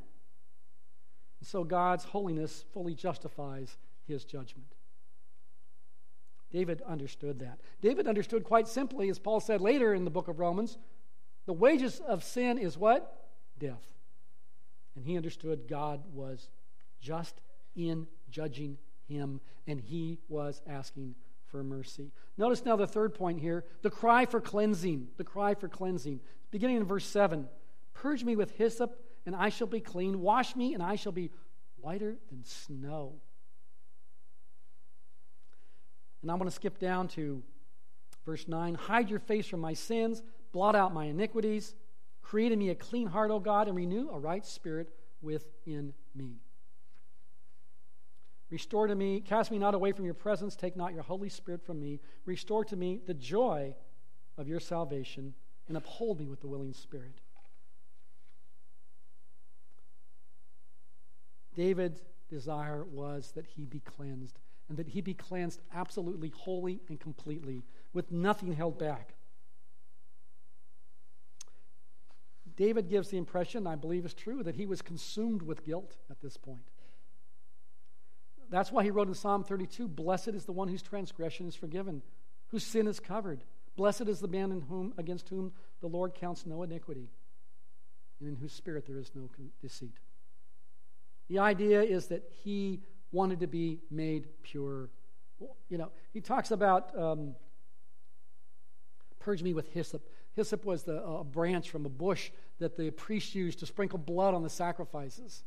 So 1.43 1.65
God's 1.65 2.05
holiness 2.05 2.65
fully 2.73 2.95
justifies 2.95 3.79
his 4.07 4.25
judgment. 4.25 4.75
David 6.51 6.83
understood 6.87 7.41
that. 7.41 7.61
David 7.81 8.07
understood 8.07 8.45
quite 8.45 8.69
simply, 8.69 9.09
as 9.09 9.19
Paul 9.19 9.41
said 9.41 9.61
later 9.61 9.95
in 9.95 10.05
the 10.05 10.11
book 10.11 10.29
of 10.29 10.39
Romans, 10.39 10.79
the 11.47 11.53
wages 11.53 12.01
of 12.01 12.25
sin 12.25 12.59
is 12.59 12.79
what? 12.79 13.29
Death. 13.59 13.95
And 14.95 15.05
he 15.05 15.17
understood 15.17 15.69
God 15.69 16.03
was 16.13 16.49
just 17.01 17.41
in 17.75 18.07
judging 18.31 18.79
him, 19.09 19.41
and 19.67 19.81
he 19.81 20.19
was 20.29 20.63
asking 20.67 21.15
for 21.57 21.65
mercy. 21.65 22.13
Notice 22.37 22.67
now 22.67 22.77
the 22.77 22.87
third 22.87 23.15
point 23.15 23.41
here 23.41 23.65
the 23.81 23.89
cry 23.89 24.27
for 24.27 24.43
cleansing. 24.43 25.09
The 25.17 25.25
cry 25.25 25.55
for 25.55 25.69
cleansing. 25.69 26.21
Beginning 26.51 26.77
in 26.77 26.85
verse 26.85 27.07
7 27.07 27.49
Purge 27.95 28.25
me 28.25 28.37
with 28.37 28.51
hyssop, 28.59 29.01
and 29.25 29.35
I 29.35 29.49
shall 29.49 29.67
be 29.67 29.81
clean. 29.81 30.21
Wash 30.21 30.55
me, 30.55 30.75
and 30.75 30.83
I 30.83 30.97
shall 30.97 31.13
be 31.13 31.31
whiter 31.81 32.19
than 32.29 32.45
snow. 32.45 33.15
And 36.21 36.31
I'm 36.31 36.37
going 36.37 36.51
to 36.51 36.55
skip 36.55 36.79
down 36.79 37.09
to 37.09 37.43
verse 38.27 38.47
9 38.47 38.75
Hide 38.75 39.09
your 39.09 39.21
face 39.21 39.47
from 39.47 39.61
my 39.61 39.73
sins, 39.73 40.23
blot 40.53 40.77
out 40.77 40.93
my 40.93 41.07
iniquities. 41.07 41.75
Create 42.21 42.53
in 42.53 42.59
me 42.59 42.69
a 42.69 42.75
clean 42.75 43.07
heart, 43.07 43.31
O 43.31 43.39
God, 43.39 43.67
and 43.67 43.77
renew 43.77 44.11
a 44.11 44.19
right 44.19 44.45
spirit 44.45 44.91
within 45.23 45.95
me. 46.15 46.35
Restore 48.51 48.87
to 48.87 48.95
me, 48.95 49.21
cast 49.21 49.51
me 49.51 49.59
not 49.59 49.75
away 49.75 49.93
from 49.93 50.05
your 50.05 50.15
presence, 50.15 50.55
take 50.55 50.77
not 50.77 50.95
your 50.95 51.03
Holy 51.03 51.29
Spirit 51.29 51.63
from 51.65 51.81
me. 51.81 52.01
Restore 52.25 52.65
to 52.67 52.77
me 52.77 53.01
the 53.05 53.15
joy 53.15 53.75
of 54.39 54.47
your 54.47 54.61
salvation, 54.61 55.35
and 55.69 55.77
uphold 55.77 56.21
me 56.21 56.29
with 56.29 56.41
the 56.41 56.47
willing 56.47 56.73
spirit. 56.73 57.21
David's 61.55 62.05
desire 62.29 62.85
was 62.85 63.33
that 63.35 63.47
he 63.47 63.65
be 63.65 63.81
cleansed, 63.81 64.39
and 64.69 64.79
that 64.79 64.89
he 64.89 65.01
be 65.01 65.15
cleansed 65.15 65.61
absolutely, 65.75 66.29
wholly, 66.29 66.81
and 66.89 67.01
completely, 67.01 67.65
with 67.93 68.13
nothing 68.13 68.53
held 68.53 68.79
back. 68.79 69.15
David 72.57 72.89
gives 72.89 73.09
the 73.09 73.17
impression, 73.17 73.67
I 73.67 73.75
believe 73.75 74.05
is 74.05 74.15
true, 74.15 74.43
that 74.43 74.55
he 74.55 74.67
was 74.67 74.83
consumed 74.83 75.43
with 75.43 75.65
guilt 75.65 75.97
at 76.11 76.21
this 76.21 76.37
point. 76.37 76.69
That's 78.51 78.71
why 78.71 78.85
he 78.85 78.91
wrote 78.91 79.09
in 79.09 79.15
Psalm 79.15 79.45
32 79.45 79.89
Blessed 79.89 80.29
is 80.29 80.45
the 80.45 80.53
one 80.53 80.69
whose 80.69 80.83
transgression 80.83 81.47
is 81.47 81.55
forgiven, 81.55 82.03
whose 82.49 82.65
sin 82.65 82.87
is 82.87 83.01
covered. 83.01 83.45
Blessed 83.77 84.09
is 84.09 84.21
the 84.21 84.29
man 84.29 84.53
in 84.53 84.63
whom, 84.63 84.95
against 84.97 85.29
whom 85.29 85.53
the 85.81 85.87
Lord 85.87 86.15
counts 86.15 86.47
no 86.47 86.63
iniquity, 86.63 87.11
and 88.21 88.29
in 88.29 88.37
whose 88.37 88.53
spirit 88.53 88.87
there 88.87 88.99
is 88.99 89.11
no 89.15 89.29
deceit. 89.61 89.99
The 91.29 91.41
idea 91.41 91.83
is 91.83 92.07
that 92.07 92.31
he 92.45 92.81
wanted 93.13 93.41
to 93.41 93.47
be 93.47 93.81
made 93.91 94.29
pure. 94.43 94.89
You 95.69 95.79
know, 95.79 95.91
he 96.13 96.21
talks 96.21 96.51
about 96.51 96.97
um, 96.99 97.35
purge 99.19 99.43
me 99.43 99.53
with 99.53 99.73
hyssop. 99.73 100.03
Hyssop 100.35 100.65
was 100.65 100.85
the 100.85 101.03
uh, 101.03 101.25
branch 101.25 101.71
from 101.71 101.85
a 101.85 101.89
bush 101.89 102.31
that 102.59 102.77
the 102.77 102.91
priests 102.91 103.35
used 103.35 103.59
to 103.59 103.67
sprinkle 103.67 103.99
blood 103.99 104.35
on 104.35 104.43
the 104.43 104.51
sacrifices. 104.51 105.43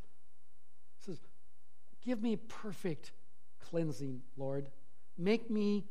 Give 2.03 2.21
me 2.21 2.35
perfect 2.35 3.11
cleansing, 3.59 4.21
Lord. 4.37 4.69
Make 5.17 5.49
me, 5.49 5.85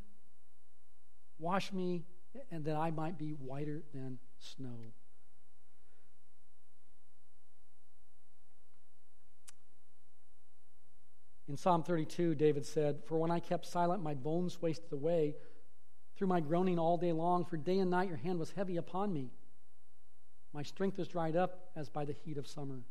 wash 1.39 1.73
me, 1.73 2.05
and 2.51 2.65
that 2.65 2.77
I 2.77 2.91
might 2.91 3.19
be 3.19 3.31
whiter 3.31 3.83
than 3.93 4.19
snow. 4.39 4.93
In 11.49 11.57
Psalm 11.57 11.83
32, 11.83 12.35
David 12.35 12.67
said, 12.67 13.01
For 13.07 13.17
when 13.19 13.31
I 13.31 13.41
kept 13.41 13.65
silent, 13.65 14.03
my 14.03 14.13
bones 14.13 14.61
wasted 14.61 14.93
away 14.93 15.35
through 16.17 16.27
my 16.27 16.41
groaning 16.41 16.79
all 16.79 16.99
day 16.99 17.13
long. 17.13 17.45
For 17.47 17.57
day 17.57 17.79
and 17.79 17.91
night 17.91 18.09
your 18.09 18.19
hand 18.19 18.39
was 18.39 18.51
heavy 18.51 18.77
upon 18.77 19.13
me. 19.13 19.31
My 20.53 20.63
strength 20.63 20.99
was 20.99 21.09
dried 21.09 21.37
up 21.37 21.71
as 21.75 21.89
by 21.89 22.05
the 22.05 22.13
heat 22.13 22.37
of 22.37 22.47
summer. 22.47 22.83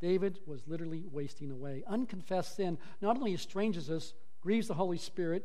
David 0.00 0.38
was 0.46 0.66
literally 0.66 1.04
wasting 1.10 1.50
away. 1.50 1.82
Unconfessed 1.86 2.56
sin 2.56 2.78
not 3.00 3.16
only 3.16 3.34
estranges 3.34 3.90
us, 3.90 4.14
grieves 4.40 4.68
the 4.68 4.74
Holy 4.74 4.98
Spirit, 4.98 5.44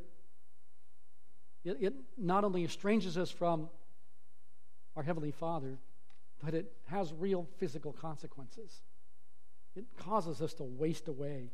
it, 1.63 1.77
it 1.81 1.93
not 2.17 2.43
only 2.43 2.63
estranges 2.63 3.17
us 3.17 3.29
from 3.29 3.69
our 4.95 5.03
Heavenly 5.03 5.31
Father, 5.31 5.77
but 6.43 6.53
it 6.53 6.71
has 6.87 7.13
real 7.13 7.47
physical 7.57 7.91
consequences. 7.91 8.81
It 9.75 9.85
causes 9.97 10.41
us 10.41 10.53
to 10.55 10.63
waste 10.63 11.07
away 11.07 11.51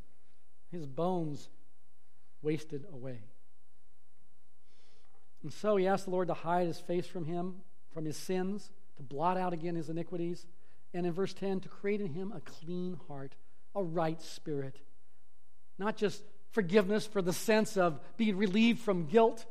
his 0.72 0.86
bones 0.86 1.50
wasted 2.42 2.86
away. 2.92 3.20
And 5.44 5.52
so 5.52 5.76
he 5.76 5.88
asked 5.88 6.06
the 6.06 6.12
Lord 6.12 6.28
to 6.30 6.34
hide 6.34 6.68
his 6.68 6.80
face 6.80 7.06
from 7.06 7.26
him, 7.26 7.56
from 7.94 8.06
his 8.06 8.18
sins, 8.18 8.72
to 8.98 9.04
blot 9.04 9.38
out 9.38 9.54
again 9.54 9.76
his 9.76 9.90
iniquities. 9.90 10.46
And 10.94 11.06
in 11.06 11.14
verse 11.14 11.34
10, 11.34 11.62
to 11.62 11.70
create 11.70 12.02
in 12.02 12.14
him 12.14 12.34
a 12.36 12.42
clean 12.42 12.98
heart, 13.08 13.36
a 13.76 13.84
right 13.84 14.22
spirit. 14.22 14.80
Not 15.78 15.96
just 15.96 16.22
forgiveness 16.52 17.08
for 17.08 17.22
the 17.22 17.34
sense 17.34 17.78
of 17.78 18.00
being 18.18 18.38
relieved 18.38 18.80
from 18.80 19.06
guilt. 19.06 19.46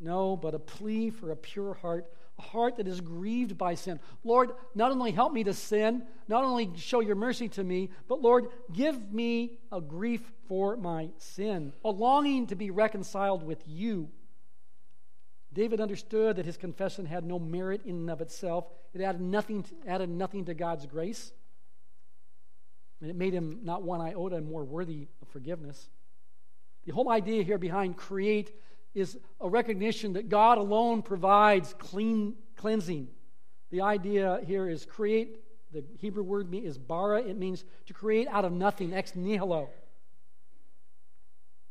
No, 0.00 0.36
but 0.36 0.54
a 0.54 0.58
plea 0.58 1.10
for 1.10 1.30
a 1.30 1.36
pure 1.36 1.74
heart 1.74 2.10
a 2.38 2.42
heart 2.42 2.76
that 2.76 2.88
is 2.88 3.00
grieved 3.00 3.56
by 3.56 3.74
sin. 3.74 4.00
Lord, 4.24 4.50
not 4.74 4.90
only 4.90 5.12
help 5.12 5.32
me 5.32 5.44
to 5.44 5.54
sin, 5.54 6.02
not 6.28 6.44
only 6.44 6.70
show 6.76 7.00
your 7.00 7.16
mercy 7.16 7.48
to 7.50 7.64
me, 7.64 7.90
but 8.08 8.20
Lord, 8.20 8.46
give 8.72 9.12
me 9.12 9.58
a 9.70 9.80
grief 9.80 10.20
for 10.48 10.76
my 10.76 11.10
sin, 11.18 11.72
a 11.84 11.90
longing 11.90 12.48
to 12.48 12.56
be 12.56 12.70
reconciled 12.70 13.42
with 13.44 13.62
you. 13.66 14.08
David 15.54 15.80
understood 15.80 16.36
that 16.36 16.44
his 16.44 16.56
confession 16.56 17.06
had 17.06 17.24
no 17.24 17.38
merit 17.38 17.82
in 17.86 17.96
and 17.96 18.10
of 18.10 18.20
itself. 18.20 18.66
It 18.92 19.00
added 19.00 19.20
nothing 19.20 19.62
to, 19.62 19.70
added 19.86 20.10
nothing 20.10 20.44
to 20.46 20.54
God's 20.54 20.84
grace. 20.84 21.32
And 23.00 23.08
it 23.08 23.16
made 23.16 23.32
him 23.32 23.60
not 23.62 23.82
one 23.82 24.00
iota 24.00 24.40
more 24.40 24.64
worthy 24.64 25.06
of 25.22 25.28
forgiveness. 25.28 25.88
The 26.84 26.92
whole 26.92 27.10
idea 27.10 27.42
here 27.42 27.58
behind 27.58 27.96
create 27.96 28.52
is 28.94 29.16
a 29.40 29.48
recognition 29.48 30.14
that 30.14 30.28
God 30.28 30.58
alone 30.58 31.02
provides 31.02 31.74
clean 31.78 32.34
cleansing. 32.56 33.08
The 33.70 33.82
idea 33.82 34.40
here 34.46 34.68
is 34.68 34.84
create. 34.84 35.40
The 35.72 35.84
Hebrew 35.98 36.22
word 36.22 36.54
is 36.54 36.78
bara. 36.78 37.22
It 37.22 37.36
means 37.36 37.64
to 37.86 37.92
create 37.92 38.28
out 38.28 38.44
of 38.44 38.52
nothing, 38.52 38.92
ex 38.92 39.14
nihilo. 39.14 39.68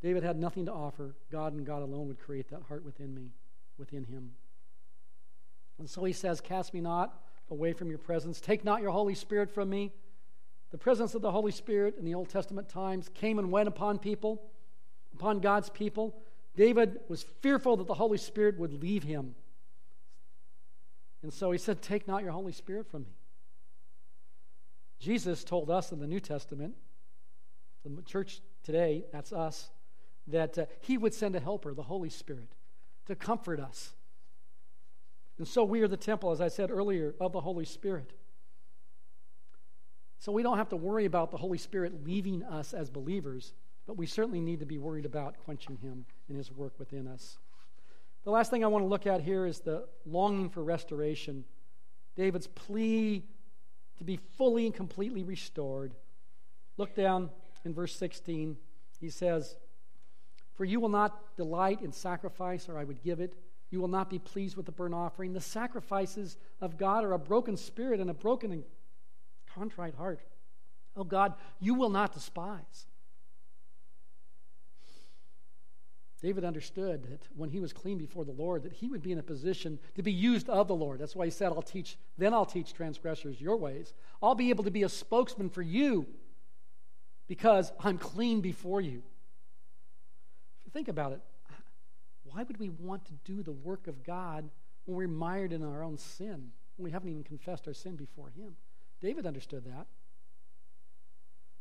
David 0.01 0.23
had 0.23 0.37
nothing 0.37 0.65
to 0.65 0.73
offer. 0.73 1.15
God 1.31 1.53
and 1.53 1.65
God 1.65 1.81
alone 1.81 2.07
would 2.07 2.19
create 2.19 2.49
that 2.49 2.63
heart 2.67 2.83
within 2.83 3.15
me, 3.15 3.31
within 3.77 4.05
him. 4.05 4.31
And 5.79 5.89
so 5.89 6.03
he 6.03 6.13
says, 6.13 6.41
Cast 6.41 6.73
me 6.73 6.81
not 6.81 7.13
away 7.49 7.73
from 7.73 7.89
your 7.89 7.97
presence. 7.97 8.39
Take 8.39 8.63
not 8.63 8.81
your 8.81 8.91
Holy 8.91 9.15
Spirit 9.15 9.51
from 9.51 9.69
me. 9.69 9.91
The 10.71 10.77
presence 10.77 11.13
of 11.13 11.21
the 11.21 11.31
Holy 11.31 11.51
Spirit 11.51 11.95
in 11.99 12.05
the 12.05 12.15
Old 12.15 12.29
Testament 12.29 12.69
times 12.69 13.09
came 13.13 13.37
and 13.37 13.51
went 13.51 13.67
upon 13.67 13.99
people, 13.99 14.41
upon 15.13 15.39
God's 15.39 15.69
people. 15.69 16.15
David 16.55 16.99
was 17.07 17.23
fearful 17.41 17.77
that 17.77 17.87
the 17.87 17.93
Holy 17.93 18.17
Spirit 18.17 18.57
would 18.57 18.81
leave 18.81 19.03
him. 19.03 19.35
And 21.21 21.33
so 21.33 21.51
he 21.51 21.57
said, 21.57 21.81
Take 21.81 22.07
not 22.07 22.23
your 22.23 22.31
Holy 22.31 22.51
Spirit 22.51 22.87
from 22.87 23.03
me. 23.03 23.15
Jesus 24.99 25.43
told 25.43 25.69
us 25.69 25.91
in 25.91 25.99
the 25.99 26.07
New 26.07 26.19
Testament, 26.19 26.75
the 27.83 28.01
church 28.01 28.41
today, 28.63 29.03
that's 29.11 29.33
us, 29.33 29.69
that 30.27 30.57
uh, 30.57 30.65
he 30.79 30.97
would 30.97 31.13
send 31.13 31.35
a 31.35 31.39
helper, 31.39 31.73
the 31.73 31.83
Holy 31.83 32.09
Spirit, 32.09 32.49
to 33.07 33.15
comfort 33.15 33.59
us. 33.59 33.93
And 35.37 35.47
so 35.47 35.63
we 35.63 35.81
are 35.81 35.87
the 35.87 35.97
temple, 35.97 36.31
as 36.31 36.41
I 36.41 36.47
said 36.47 36.71
earlier, 36.71 37.15
of 37.19 37.33
the 37.33 37.41
Holy 37.41 37.65
Spirit. 37.65 38.13
So 40.19 40.31
we 40.31 40.43
don't 40.43 40.57
have 40.57 40.69
to 40.69 40.77
worry 40.77 41.05
about 41.05 41.31
the 41.31 41.37
Holy 41.37 41.57
Spirit 41.57 42.05
leaving 42.05 42.43
us 42.43 42.73
as 42.73 42.89
believers, 42.89 43.53
but 43.85 43.97
we 43.97 44.05
certainly 44.05 44.39
need 44.39 44.59
to 44.59 44.65
be 44.65 44.77
worried 44.77 45.05
about 45.05 45.37
quenching 45.43 45.77
him 45.77 46.05
in 46.29 46.35
his 46.35 46.51
work 46.51 46.79
within 46.79 47.07
us. 47.07 47.37
The 48.23 48.31
last 48.31 48.49
thing 48.49 48.63
I 48.63 48.67
want 48.67 48.83
to 48.83 48.87
look 48.87 49.05
at 49.05 49.21
here 49.21 49.45
is 49.45 49.59
the 49.59 49.85
longing 50.05 50.49
for 50.49 50.63
restoration. 50.63 51.43
David's 52.15 52.47
plea 52.47 53.25
to 53.97 54.03
be 54.03 54.17
fully 54.37 54.65
and 54.65 54.73
completely 54.73 55.23
restored. 55.23 55.93
Look 56.77 56.95
down 56.95 57.29
in 57.65 57.73
verse 57.73 57.95
16. 57.95 58.55
He 59.01 59.09
says, 59.09 59.57
For 60.55 60.65
you 60.65 60.79
will 60.79 60.89
not 60.89 61.35
delight 61.35 61.81
in 61.81 61.91
sacrifice, 61.91 62.69
or 62.69 62.77
I 62.77 62.83
would 62.83 63.01
give 63.01 63.19
it. 63.19 63.33
You 63.71 63.81
will 63.81 63.87
not 63.87 64.09
be 64.09 64.19
pleased 64.19 64.55
with 64.55 64.67
the 64.67 64.71
burnt 64.71 64.93
offering. 64.93 65.33
The 65.33 65.41
sacrifices 65.41 66.37
of 66.61 66.77
God 66.77 67.03
are 67.03 67.13
a 67.13 67.19
broken 67.19 67.57
spirit 67.57 67.99
and 67.99 68.09
a 68.09 68.13
broken 68.13 68.51
and 68.51 68.63
contrite 69.53 69.95
heart. 69.95 70.19
Oh 70.95 71.03
God, 71.03 71.33
you 71.59 71.73
will 71.73 71.89
not 71.89 72.13
despise. 72.13 72.87
David 76.21 76.45
understood 76.45 77.03
that 77.09 77.27
when 77.35 77.49
he 77.49 77.59
was 77.59 77.73
clean 77.73 77.97
before 77.97 78.23
the 78.23 78.31
Lord, 78.31 78.63
that 78.63 78.71
he 78.71 78.87
would 78.87 79.03
be 79.03 79.11
in 79.11 79.19
a 79.19 79.23
position 79.23 79.77
to 79.95 80.01
be 80.01 80.13
used 80.13 80.47
of 80.47 80.69
the 80.69 80.75
Lord. 80.75 80.99
That's 80.99 81.17
why 81.17 81.25
he 81.25 81.31
said, 81.31 81.47
I'll 81.47 81.61
teach, 81.61 81.97
then 82.17 82.33
I'll 82.33 82.45
teach 82.45 82.73
transgressors 82.73 83.41
your 83.41 83.57
ways. 83.57 83.93
I'll 84.21 84.33
be 84.33 84.49
able 84.49 84.63
to 84.63 84.71
be 84.71 84.83
a 84.83 84.89
spokesman 84.89 85.49
for 85.49 85.61
you 85.61 86.05
because 87.27 87.73
I'm 87.77 87.97
clean 87.97 88.39
before 88.39 88.79
you. 88.79 89.03
Think 90.73 90.87
about 90.87 91.11
it, 91.11 91.21
why 92.23 92.43
would 92.43 92.59
we 92.59 92.69
want 92.69 93.05
to 93.05 93.13
do 93.25 93.43
the 93.43 93.51
work 93.51 93.87
of 93.87 94.03
God 94.03 94.49
when 94.85 94.97
we're 94.97 95.07
mired 95.07 95.53
in 95.53 95.63
our 95.63 95.83
own 95.83 95.97
sin, 95.97 96.51
when 96.75 96.85
we 96.85 96.91
haven't 96.91 97.09
even 97.09 97.23
confessed 97.23 97.67
our 97.67 97.73
sin 97.73 97.95
before 97.95 98.29
him? 98.29 98.55
David 98.99 99.25
understood 99.25 99.65
that. 99.65 99.85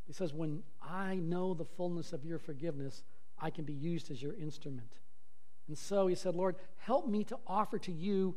He 0.07 0.13
says, 0.13 0.33
When 0.33 0.63
I 0.81 1.15
know 1.15 1.53
the 1.53 1.65
fullness 1.65 2.11
of 2.11 2.25
your 2.25 2.39
forgiveness, 2.39 3.03
I 3.39 3.51
can 3.51 3.65
be 3.65 3.73
used 3.73 4.09
as 4.09 4.21
your 4.21 4.33
instrument. 4.33 4.93
And 5.67 5.77
so 5.77 6.07
he 6.07 6.15
said, 6.15 6.35
Lord, 6.35 6.55
help 6.77 7.07
me 7.07 7.23
to 7.25 7.37
offer 7.47 7.79
to 7.79 7.91
you 7.91 8.35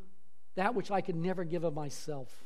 that 0.55 0.74
which 0.74 0.91
I 0.91 1.01
could 1.01 1.16
never 1.16 1.45
give 1.45 1.64
of 1.64 1.74
myself. 1.74 2.45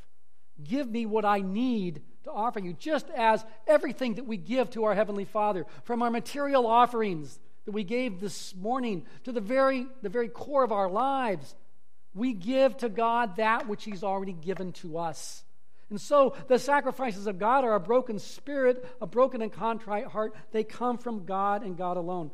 Give 0.63 0.89
me 0.89 1.07
what 1.07 1.25
I 1.25 1.41
need 1.41 2.03
to 2.25 2.31
offer 2.31 2.61
you, 2.61 2.75
just 2.75 3.09
as 3.11 3.45
everything 3.67 4.15
that 4.15 4.27
we 4.27 4.37
give 4.37 4.71
to 4.71 4.85
our 4.85 4.95
Heavenly 4.95 5.25
Father, 5.25 5.67
from 5.85 6.03
our 6.03 6.11
material 6.11 6.67
offerings 6.67 7.39
that 7.71 7.75
we 7.75 7.85
gave 7.85 8.19
this 8.19 8.53
morning 8.57 9.05
to 9.23 9.31
the 9.31 9.41
very, 9.41 9.87
the 10.03 10.09
very 10.09 10.29
core 10.29 10.65
of 10.65 10.73
our 10.73 10.91
lives, 10.91 11.55
we 12.15 12.33
give 12.33 12.77
to 12.79 12.89
God 12.89 13.37
that 13.37 13.69
which 13.69 13.85
He's 13.85 14.03
already 14.03 14.33
given 14.33 14.73
to 14.73 14.99
us. 14.99 15.45
And 15.89 16.01
so 16.01 16.35
the 16.49 16.59
sacrifices 16.59 17.29
of 17.29 17.39
God 17.39 17.63
are 17.63 17.77
a 17.77 17.81
broken 17.81 18.19
spirit, 18.19 18.85
a 19.01 19.07
broken 19.07 19.41
and 19.41 19.53
contrite 19.53 20.07
heart. 20.07 20.35
They 20.51 20.65
come 20.65 20.99
from 20.99 21.27
God 21.27 21.63
and 21.63 21.77
God 21.77 21.97
alone. 21.97 22.33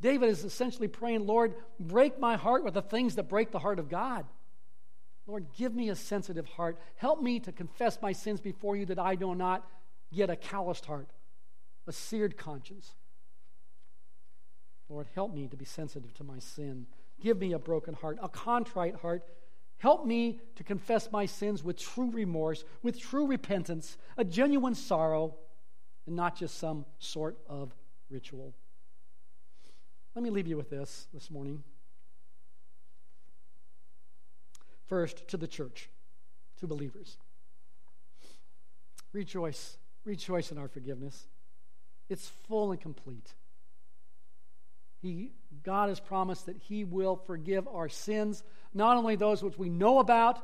David 0.00 0.30
is 0.30 0.44
essentially 0.44 0.88
praying, 0.88 1.26
Lord, 1.26 1.54
break 1.78 2.18
my 2.18 2.36
heart 2.36 2.64
with 2.64 2.72
the 2.72 2.82
things 2.82 3.16
that 3.16 3.28
break 3.28 3.50
the 3.50 3.58
heart 3.58 3.78
of 3.78 3.90
God. 3.90 4.24
Lord, 5.26 5.44
give 5.58 5.74
me 5.74 5.90
a 5.90 5.94
sensitive 5.94 6.46
heart. 6.46 6.78
Help 6.96 7.20
me 7.20 7.38
to 7.40 7.52
confess 7.52 7.98
my 8.00 8.12
sins 8.12 8.40
before 8.40 8.76
you 8.76 8.86
that 8.86 8.98
I 8.98 9.14
do 9.14 9.34
not 9.34 9.68
get 10.10 10.30
a 10.30 10.36
calloused 10.36 10.86
heart, 10.86 11.10
a 11.86 11.92
seared 11.92 12.38
conscience. 12.38 12.94
Lord, 14.88 15.06
help 15.14 15.34
me 15.34 15.48
to 15.48 15.56
be 15.56 15.64
sensitive 15.64 16.14
to 16.14 16.24
my 16.24 16.38
sin. 16.38 16.86
Give 17.20 17.38
me 17.38 17.52
a 17.52 17.58
broken 17.58 17.94
heart, 17.94 18.18
a 18.22 18.28
contrite 18.28 18.96
heart 18.96 19.22
Help 19.78 20.04
me 20.04 20.40
to 20.56 20.64
confess 20.64 21.10
my 21.12 21.24
sins 21.24 21.62
with 21.62 21.78
true 21.78 22.10
remorse, 22.10 22.64
with 22.82 22.98
true 22.98 23.26
repentance, 23.26 23.96
a 24.16 24.24
genuine 24.24 24.74
sorrow, 24.74 25.36
and 26.06 26.16
not 26.16 26.36
just 26.36 26.58
some 26.58 26.84
sort 26.98 27.38
of 27.48 27.72
ritual. 28.10 28.54
Let 30.16 30.24
me 30.24 30.30
leave 30.30 30.48
you 30.48 30.56
with 30.56 30.68
this 30.68 31.06
this 31.14 31.30
morning. 31.30 31.62
First, 34.86 35.28
to 35.28 35.36
the 35.36 35.46
church, 35.46 35.90
to 36.58 36.66
believers. 36.66 37.18
Rejoice. 39.12 39.76
Rejoice 40.04 40.50
in 40.50 40.58
our 40.58 40.68
forgiveness. 40.68 41.28
It's 42.08 42.28
full 42.48 42.72
and 42.72 42.80
complete. 42.80 43.34
He, 45.00 45.32
God 45.62 45.88
has 45.88 46.00
promised 46.00 46.46
that 46.46 46.56
He 46.56 46.84
will 46.84 47.16
forgive 47.16 47.68
our 47.68 47.88
sins, 47.88 48.42
not 48.74 48.96
only 48.96 49.16
those 49.16 49.42
which 49.42 49.58
we 49.58 49.68
know 49.68 49.98
about, 49.98 50.40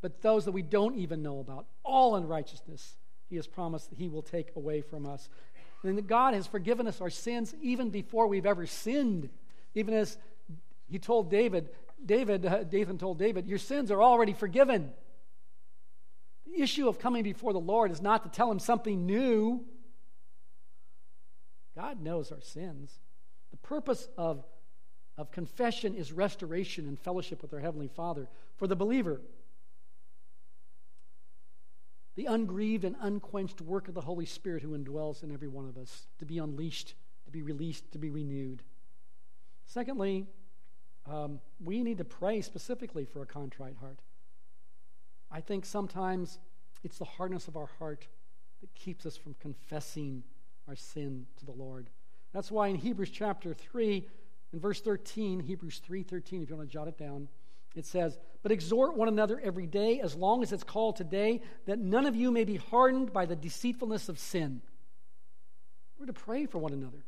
but 0.00 0.22
those 0.22 0.46
that 0.46 0.52
we 0.52 0.62
don't 0.62 0.96
even 0.96 1.22
know 1.22 1.40
about. 1.40 1.66
All 1.84 2.16
unrighteousness, 2.16 2.96
He 3.28 3.36
has 3.36 3.46
promised 3.46 3.90
that 3.90 3.98
He 3.98 4.08
will 4.08 4.22
take 4.22 4.56
away 4.56 4.80
from 4.80 5.06
us. 5.06 5.28
And 5.82 5.96
that 5.96 6.06
God 6.06 6.34
has 6.34 6.46
forgiven 6.46 6.86
us 6.86 7.00
our 7.00 7.10
sins 7.10 7.54
even 7.62 7.90
before 7.90 8.26
we've 8.26 8.46
ever 8.46 8.66
sinned. 8.66 9.30
Even 9.74 9.94
as 9.94 10.16
He 10.88 10.98
told 10.98 11.30
David, 11.30 11.70
David, 12.04 12.46
uh, 12.46 12.64
Nathan 12.70 12.98
told 12.98 13.18
David, 13.18 13.46
Your 13.46 13.58
sins 13.58 13.90
are 13.90 14.02
already 14.02 14.32
forgiven. 14.32 14.92
The 16.46 16.62
issue 16.62 16.88
of 16.88 16.98
coming 16.98 17.22
before 17.22 17.52
the 17.52 17.60
Lord 17.60 17.90
is 17.90 18.00
not 18.00 18.24
to 18.24 18.30
tell 18.30 18.50
Him 18.50 18.58
something 18.58 19.06
new. 19.06 19.64
God 21.76 22.02
knows 22.02 22.32
our 22.32 22.40
sins. 22.40 22.98
Purpose 23.62 24.08
of, 24.16 24.44
of 25.16 25.30
confession 25.30 25.94
is 25.94 26.12
restoration 26.12 26.86
and 26.86 26.98
fellowship 26.98 27.42
with 27.42 27.52
our 27.52 27.60
Heavenly 27.60 27.88
Father. 27.88 28.28
For 28.56 28.66
the 28.66 28.76
believer, 28.76 29.20
the 32.16 32.26
ungrieved 32.26 32.84
and 32.84 32.96
unquenched 33.00 33.60
work 33.60 33.88
of 33.88 33.94
the 33.94 34.00
Holy 34.00 34.26
Spirit 34.26 34.62
who 34.62 34.76
indwells 34.76 35.22
in 35.22 35.32
every 35.32 35.48
one 35.48 35.68
of 35.68 35.76
us 35.76 36.06
to 36.18 36.26
be 36.26 36.38
unleashed, 36.38 36.94
to 37.24 37.30
be 37.30 37.42
released, 37.42 37.90
to 37.92 37.98
be 37.98 38.10
renewed. 38.10 38.62
Secondly, 39.66 40.26
um, 41.06 41.40
we 41.64 41.82
need 41.82 41.98
to 41.98 42.04
pray 42.04 42.40
specifically 42.40 43.04
for 43.04 43.22
a 43.22 43.26
contrite 43.26 43.76
heart. 43.80 44.00
I 45.30 45.40
think 45.40 45.64
sometimes 45.64 46.38
it's 46.82 46.98
the 46.98 47.04
hardness 47.04 47.48
of 47.48 47.56
our 47.56 47.70
heart 47.78 48.06
that 48.60 48.74
keeps 48.74 49.06
us 49.06 49.16
from 49.16 49.34
confessing 49.40 50.24
our 50.68 50.76
sin 50.76 51.26
to 51.38 51.46
the 51.46 51.52
Lord. 51.52 51.88
That's 52.32 52.50
why 52.50 52.68
in 52.68 52.76
Hebrews 52.76 53.10
chapter 53.10 53.54
3, 53.54 54.06
in 54.52 54.60
verse 54.60 54.80
13, 54.80 55.40
Hebrews 55.40 55.80
3:13, 55.86 56.42
if 56.42 56.50
you 56.50 56.56
want 56.56 56.68
to 56.68 56.72
jot 56.72 56.88
it 56.88 56.98
down, 56.98 57.28
it 57.74 57.86
says, 57.86 58.18
But 58.42 58.52
exhort 58.52 58.96
one 58.96 59.08
another 59.08 59.38
every 59.40 59.66
day, 59.66 60.00
as 60.00 60.16
long 60.16 60.42
as 60.42 60.52
it's 60.52 60.64
called 60.64 60.96
today, 60.96 61.40
that 61.66 61.78
none 61.78 62.06
of 62.06 62.16
you 62.16 62.30
may 62.32 62.44
be 62.44 62.56
hardened 62.56 63.12
by 63.12 63.26
the 63.26 63.36
deceitfulness 63.36 64.08
of 64.08 64.18
sin. 64.18 64.60
We're 65.98 66.06
to 66.06 66.12
pray 66.12 66.46
for 66.46 66.58
one 66.58 66.72
another. 66.72 67.04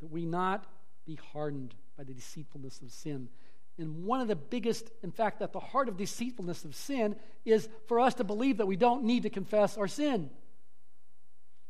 That 0.00 0.10
we 0.10 0.24
not 0.24 0.66
be 1.04 1.18
hardened 1.32 1.74
by 1.96 2.04
the 2.04 2.14
deceitfulness 2.14 2.80
of 2.80 2.90
sin. 2.90 3.28
And 3.76 4.04
one 4.04 4.20
of 4.20 4.28
the 4.28 4.36
biggest, 4.36 4.90
in 5.02 5.10
fact, 5.10 5.42
at 5.42 5.52
the 5.52 5.60
heart 5.60 5.88
of 5.88 5.96
deceitfulness 5.96 6.64
of 6.64 6.74
sin 6.74 7.16
is 7.44 7.68
for 7.86 8.00
us 8.00 8.14
to 8.14 8.24
believe 8.24 8.58
that 8.58 8.66
we 8.66 8.76
don't 8.76 9.04
need 9.04 9.24
to 9.24 9.30
confess 9.30 9.76
our 9.76 9.88
sin. 9.88 10.30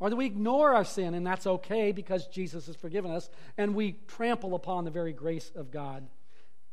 Or 0.05 0.11
that 0.11 0.17
we 0.17 0.27
ignore 0.27 0.75
our 0.75 0.85
sin, 0.85 1.15
and 1.15 1.27
that's 1.27 1.47
okay 1.47 1.91
because 1.91 2.27
Jesus 2.27 2.67
has 2.67 2.77
forgiven 2.77 3.11
us, 3.11 3.31
and 3.57 3.75
we 3.75 3.93
trample 4.07 4.55
upon 4.55 4.85
the 4.85 4.91
very 4.91 5.15
grace 5.15 5.51
of 5.57 5.71
God. 5.71 6.07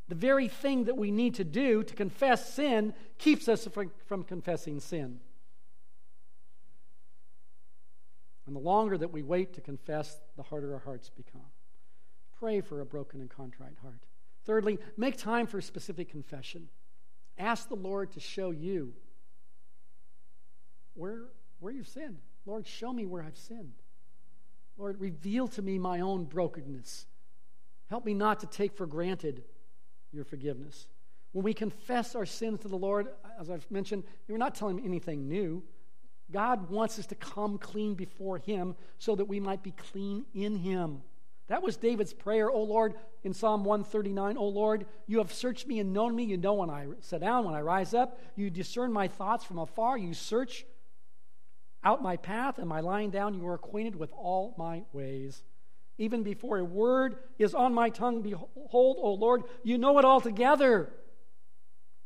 The 0.09 0.15
very 0.15 0.49
thing 0.49 0.83
that 0.83 0.97
we 0.97 1.11
need 1.11 1.35
to 1.35 1.45
do 1.45 1.81
to 1.81 1.95
confess 1.95 2.53
sin 2.53 2.93
keeps 3.17 3.47
us 3.47 3.65
from, 3.67 3.89
from 4.05 4.25
confessing 4.25 4.81
sin. 4.81 5.21
And 8.47 8.53
the 8.53 8.59
longer 8.59 8.97
that 8.97 9.13
we 9.13 9.23
wait 9.23 9.53
to 9.53 9.61
confess, 9.61 10.19
the 10.35 10.43
harder 10.43 10.73
our 10.73 10.81
hearts 10.81 11.09
become. 11.09 11.51
Pray 12.37 12.59
for 12.59 12.81
a 12.81 12.85
broken 12.85 13.21
and 13.21 13.29
contrite 13.29 13.77
heart. 13.81 14.03
Thirdly, 14.43 14.77
make 14.97 15.15
time 15.15 15.47
for 15.47 15.61
specific 15.61 16.09
confession. 16.09 16.67
Ask 17.37 17.69
the 17.69 17.75
Lord 17.77 18.11
to 18.11 18.19
show 18.19 18.51
you 18.51 18.91
where, 20.95 21.29
where 21.61 21.71
you've 21.71 21.87
sinned. 21.87 22.17
Lord, 22.45 22.67
show 22.67 22.91
me 22.91 23.05
where 23.05 23.23
I've 23.23 23.37
sinned. 23.37 23.73
Lord, 24.77 24.99
reveal 24.99 25.47
to 25.49 25.61
me 25.61 25.77
my 25.77 25.99
own 25.99 26.25
brokenness. 26.25 27.05
Help 27.89 28.05
me 28.05 28.13
not 28.13 28.39
to 28.39 28.47
take 28.47 28.73
for 28.73 28.87
granted 28.87 29.43
your 30.11 30.23
forgiveness. 30.23 30.87
When 31.33 31.43
we 31.43 31.53
confess 31.53 32.15
our 32.15 32.25
sins 32.25 32.61
to 32.61 32.67
the 32.67 32.77
Lord, 32.77 33.07
as 33.39 33.49
I've 33.49 33.69
mentioned, 33.69 34.03
we're 34.27 34.37
not 34.37 34.55
telling 34.55 34.79
him 34.79 34.85
anything 34.85 35.27
new. 35.27 35.63
God 36.31 36.69
wants 36.69 36.97
us 36.99 37.05
to 37.07 37.15
come 37.15 37.57
clean 37.57 37.93
before 37.93 38.37
him 38.37 38.75
so 38.97 39.15
that 39.15 39.25
we 39.25 39.39
might 39.39 39.63
be 39.63 39.71
clean 39.71 40.25
in 40.33 40.55
him. 40.55 41.01
That 41.47 41.61
was 41.61 41.75
David's 41.75 42.13
prayer, 42.13 42.49
O 42.49 42.63
Lord, 42.63 42.95
in 43.23 43.33
Psalm 43.33 43.65
139. 43.65 44.37
O 44.37 44.47
Lord, 44.47 44.85
you 45.05 45.17
have 45.17 45.33
searched 45.33 45.67
me 45.67 45.79
and 45.79 45.91
known 45.91 46.15
me. 46.15 46.23
You 46.23 46.37
know 46.37 46.53
when 46.53 46.69
I 46.69 46.87
sit 47.01 47.19
down, 47.19 47.43
when 47.43 47.53
I 47.53 47.61
rise 47.61 47.93
up. 47.93 48.19
You 48.37 48.49
discern 48.49 48.93
my 48.93 49.09
thoughts 49.09 49.43
from 49.43 49.59
afar. 49.59 49.97
You 49.97 50.13
search 50.13 50.65
out 51.83 52.01
my 52.01 52.17
path 52.17 52.57
and 52.57 52.67
my 52.67 52.79
lying 52.79 53.09
down. 53.09 53.33
You 53.33 53.47
are 53.47 53.55
acquainted 53.55 53.95
with 53.95 54.11
all 54.13 54.53
my 54.57 54.83
ways. 54.93 55.43
Even 55.97 56.23
before 56.23 56.57
a 56.57 56.63
word 56.63 57.15
is 57.37 57.53
on 57.53 57.73
my 57.73 57.89
tongue, 57.89 58.21
behold, 58.21 58.97
O 58.99 59.13
Lord, 59.13 59.43
you 59.63 59.77
know 59.77 59.99
it 59.99 60.05
altogether. 60.05 60.91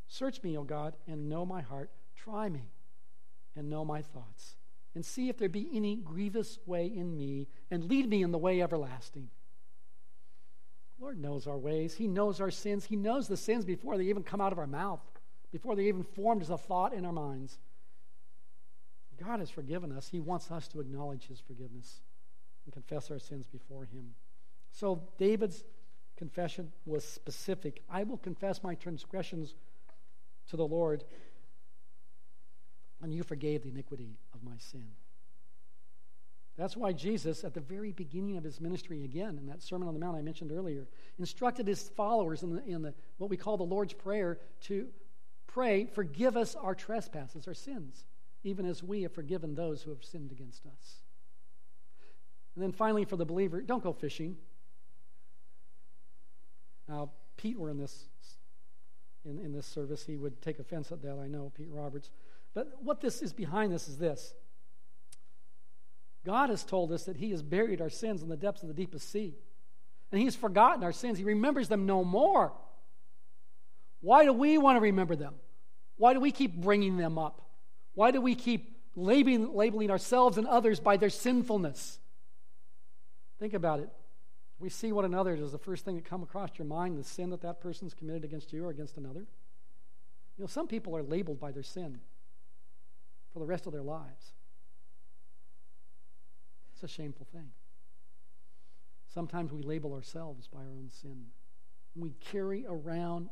Search 0.08 0.42
me, 0.42 0.56
O 0.56 0.64
God, 0.64 0.94
and 1.06 1.28
know 1.28 1.46
my 1.46 1.62
heart. 1.62 1.90
Try 2.14 2.48
me 2.48 2.62
and 3.56 3.70
know 3.70 3.84
my 3.84 4.02
thoughts. 4.02 4.56
And 4.94 5.04
see 5.04 5.28
if 5.28 5.38
there 5.38 5.48
be 5.48 5.68
any 5.72 5.96
grievous 5.96 6.58
way 6.64 6.86
in 6.86 7.16
me, 7.16 7.48
and 7.70 7.84
lead 7.84 8.08
me 8.08 8.22
in 8.22 8.32
the 8.32 8.38
way 8.38 8.62
everlasting. 8.62 9.28
Lord 10.98 11.20
knows 11.20 11.46
our 11.46 11.58
ways. 11.58 11.94
He 11.94 12.06
knows 12.06 12.40
our 12.40 12.50
sins. 12.50 12.86
He 12.86 12.96
knows 12.96 13.28
the 13.28 13.36
sins 13.36 13.66
before 13.66 13.98
they 13.98 14.04
even 14.04 14.22
come 14.22 14.40
out 14.40 14.52
of 14.52 14.58
our 14.58 14.66
mouth, 14.66 15.02
before 15.52 15.76
they 15.76 15.88
even 15.88 16.02
formed 16.02 16.40
as 16.40 16.48
a 16.48 16.56
thought 16.56 16.94
in 16.94 17.04
our 17.04 17.12
minds. 17.12 17.58
God 19.16 19.40
has 19.40 19.50
forgiven 19.50 19.92
us. 19.92 20.08
He 20.08 20.20
wants 20.20 20.50
us 20.50 20.68
to 20.68 20.80
acknowledge 20.80 21.26
His 21.26 21.40
forgiveness 21.40 22.00
and 22.64 22.72
confess 22.72 23.10
our 23.10 23.18
sins 23.18 23.46
before 23.46 23.84
Him. 23.84 24.14
So 24.70 25.02
David's 25.18 25.64
confession 26.16 26.72
was 26.84 27.04
specific. 27.04 27.82
I 27.90 28.04
will 28.04 28.18
confess 28.18 28.62
my 28.62 28.74
transgressions 28.74 29.54
to 30.48 30.56
the 30.56 30.66
Lord, 30.66 31.04
and 33.02 33.12
you 33.12 33.22
forgave 33.22 33.62
the 33.62 33.70
iniquity 33.70 34.16
of 34.34 34.42
my 34.42 34.56
sin. 34.58 34.86
That's 36.56 36.76
why 36.76 36.92
Jesus, 36.92 37.44
at 37.44 37.52
the 37.52 37.60
very 37.60 37.92
beginning 37.92 38.38
of 38.38 38.44
his 38.44 38.60
ministry, 38.62 39.04
again, 39.04 39.36
in 39.38 39.46
that 39.46 39.62
Sermon 39.62 39.88
on 39.88 39.94
the 39.94 40.00
Mount 40.00 40.16
I 40.16 40.22
mentioned 40.22 40.50
earlier, 40.50 40.88
instructed 41.18 41.66
his 41.66 41.90
followers 41.90 42.42
in, 42.42 42.54
the, 42.54 42.64
in 42.64 42.80
the, 42.80 42.94
what 43.18 43.28
we 43.28 43.36
call 43.36 43.58
the 43.58 43.62
Lord's 43.62 43.92
Prayer 43.92 44.38
to 44.62 44.88
pray, 45.46 45.86
Forgive 45.86 46.36
us 46.36 46.54
our 46.54 46.74
trespasses, 46.74 47.46
our 47.46 47.54
sins, 47.54 48.06
even 48.46 48.64
as 48.64 48.82
we 48.82 49.02
have 49.02 49.12
forgiven 49.12 49.54
those 49.54 49.82
who 49.82 49.90
have 49.90 50.04
sinned 50.04 50.30
against 50.30 50.64
us. 50.66 51.02
And 52.54 52.62
then 52.62 52.72
finally, 52.72 53.04
for 53.04 53.16
the 53.16 53.24
believer, 53.24 53.60
don't 53.60 53.82
go 53.82 53.92
fishing. 53.92 54.36
Now, 56.88 57.10
Pete 57.36 57.58
were 57.58 57.70
in 57.70 57.78
this 57.78 58.04
in, 59.24 59.38
in 59.40 59.52
this 59.52 59.66
service. 59.66 60.06
He 60.06 60.16
would 60.16 60.40
take 60.40 60.58
offense 60.58 60.92
at 60.92 61.02
that, 61.02 61.18
I 61.18 61.26
know, 61.26 61.52
Pete 61.56 61.68
Roberts. 61.70 62.10
But 62.54 62.72
what 62.80 63.00
this 63.00 63.20
is 63.20 63.32
behind 63.32 63.72
this 63.72 63.88
is 63.88 63.98
this 63.98 64.34
God 66.24 66.48
has 66.48 66.64
told 66.64 66.92
us 66.92 67.04
that 67.04 67.16
He 67.16 67.30
has 67.32 67.42
buried 67.42 67.80
our 67.80 67.90
sins 67.90 68.22
in 68.22 68.28
the 68.28 68.36
depths 68.36 68.62
of 68.62 68.68
the 68.68 68.74
deepest 68.74 69.10
sea. 69.10 69.34
And 70.12 70.20
He's 70.20 70.36
forgotten 70.36 70.84
our 70.84 70.92
sins. 70.92 71.18
He 71.18 71.24
remembers 71.24 71.68
them 71.68 71.84
no 71.84 72.04
more. 72.04 72.52
Why 74.00 74.24
do 74.24 74.32
we 74.32 74.56
want 74.56 74.76
to 74.76 74.80
remember 74.80 75.16
them? 75.16 75.34
Why 75.96 76.12
do 76.12 76.20
we 76.20 76.30
keep 76.30 76.54
bringing 76.54 76.96
them 76.96 77.18
up? 77.18 77.45
Why 77.96 78.10
do 78.10 78.20
we 78.20 78.34
keep 78.34 78.76
labeling, 78.94 79.54
labeling 79.54 79.90
ourselves 79.90 80.36
and 80.36 80.46
others 80.46 80.78
by 80.78 80.98
their 80.98 81.10
sinfulness? 81.10 81.98
Think 83.40 83.54
about 83.54 83.80
it. 83.80 83.88
We 84.58 84.68
see 84.68 84.92
one 84.92 85.06
another 85.06 85.32
as 85.32 85.52
the 85.52 85.58
first 85.58 85.84
thing 85.84 85.96
that 85.96 86.04
come 86.04 86.22
across 86.22 86.50
your 86.58 86.66
mind, 86.66 86.98
the 86.98 87.04
sin 87.04 87.30
that 87.30 87.40
that 87.40 87.60
person's 87.60 87.94
committed 87.94 88.22
against 88.22 88.52
you 88.52 88.64
or 88.66 88.70
against 88.70 88.98
another. 88.98 89.20
You 89.20 90.44
know, 90.44 90.46
some 90.46 90.68
people 90.68 90.94
are 90.94 91.02
labeled 91.02 91.40
by 91.40 91.52
their 91.52 91.62
sin 91.62 91.98
for 93.32 93.38
the 93.38 93.46
rest 93.46 93.66
of 93.66 93.72
their 93.72 93.82
lives. 93.82 94.32
It's 96.74 96.82
a 96.82 96.88
shameful 96.88 97.26
thing. 97.32 97.48
Sometimes 99.12 99.52
we 99.52 99.62
label 99.62 99.94
ourselves 99.94 100.48
by 100.48 100.58
our 100.60 100.66
own 100.66 100.90
sin. 100.90 101.28
We 101.94 102.10
carry 102.30 102.66
around 102.68 103.30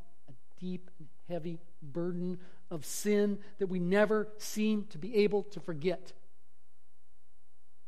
deep 0.64 0.90
and 0.98 1.08
heavy 1.28 1.58
burden 1.82 2.38
of 2.70 2.86
sin 2.86 3.38
that 3.58 3.66
we 3.66 3.78
never 3.78 4.28
seem 4.38 4.86
to 4.90 4.98
be 4.98 5.14
able 5.16 5.42
to 5.42 5.60
forget. 5.60 6.14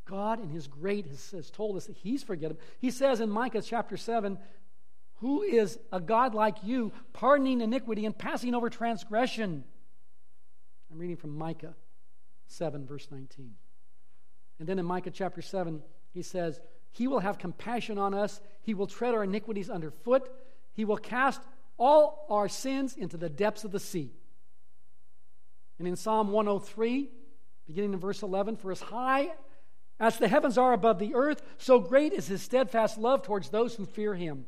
God, 0.05 0.43
in 0.43 0.51
His 0.51 0.67
great, 0.67 1.07
has, 1.07 1.51
told 1.51 1.77
us 1.77 1.87
that 1.87 1.97
He's 1.97 2.23
forgettable. 2.23 2.61
He 2.79 2.91
says 2.91 3.21
in 3.21 3.31
Micah 3.31 3.63
chapter 3.63 3.97
7, 3.97 4.39
Who 5.21 5.43
is 5.43 5.79
a 5.91 6.01
God 6.01 6.35
like 6.35 6.59
you, 6.63 6.93
pardoning 7.15 7.63
iniquity 7.63 8.05
and 8.05 8.17
passing 8.17 8.55
over 8.55 8.69
transgression? 8.69 9.65
I'm 10.93 10.99
reading 10.99 11.17
from 11.17 11.37
Micah 11.37 11.75
7, 12.49 12.87
verse 12.87 13.09
19. 13.11 13.55
And 14.59 14.69
then 14.69 14.79
in 14.79 14.85
Micah 14.85 15.11
chapter 15.11 15.41
7, 15.41 15.83
he 16.13 16.23
says, 16.23 16.61
He 16.93 17.09
will 17.09 17.21
have 17.21 17.39
compassion 17.39 17.97
on 17.97 18.13
us, 18.13 18.39
He 18.61 18.75
will 18.75 18.87
tread 18.87 19.15
our 19.15 19.25
iniquities 19.25 19.71
underfoot, 19.71 20.31
He 20.75 20.85
will 20.85 20.99
cast 20.99 21.41
all 21.79 22.27
our 22.31 22.49
sins 22.49 22.97
into 22.97 23.17
the 23.17 23.29
depths 23.29 23.65
of 23.65 23.73
the 23.73 23.81
sea. 23.81 24.13
And 25.79 25.87
in 25.87 25.97
Psalm 25.97 26.33
103, 26.33 27.11
beginning 27.67 27.93
in 27.93 27.99
verse 27.99 28.23
11, 28.23 28.57
For 28.57 28.73
as 28.73 28.81
high 28.81 29.33
as 29.99 30.19
the 30.19 30.29
heavens 30.29 30.59
are 30.59 30.73
above 30.73 30.99
the 30.99 31.15
earth, 31.15 31.43
so 31.59 31.81
great 31.81 32.13
is 32.13 32.27
his 32.27 32.43
steadfast 32.43 32.99
love 32.99 33.23
towards 33.23 33.49
those 33.51 33.75
who 33.75 33.85
fear 33.85 34.15
him. 34.15 34.47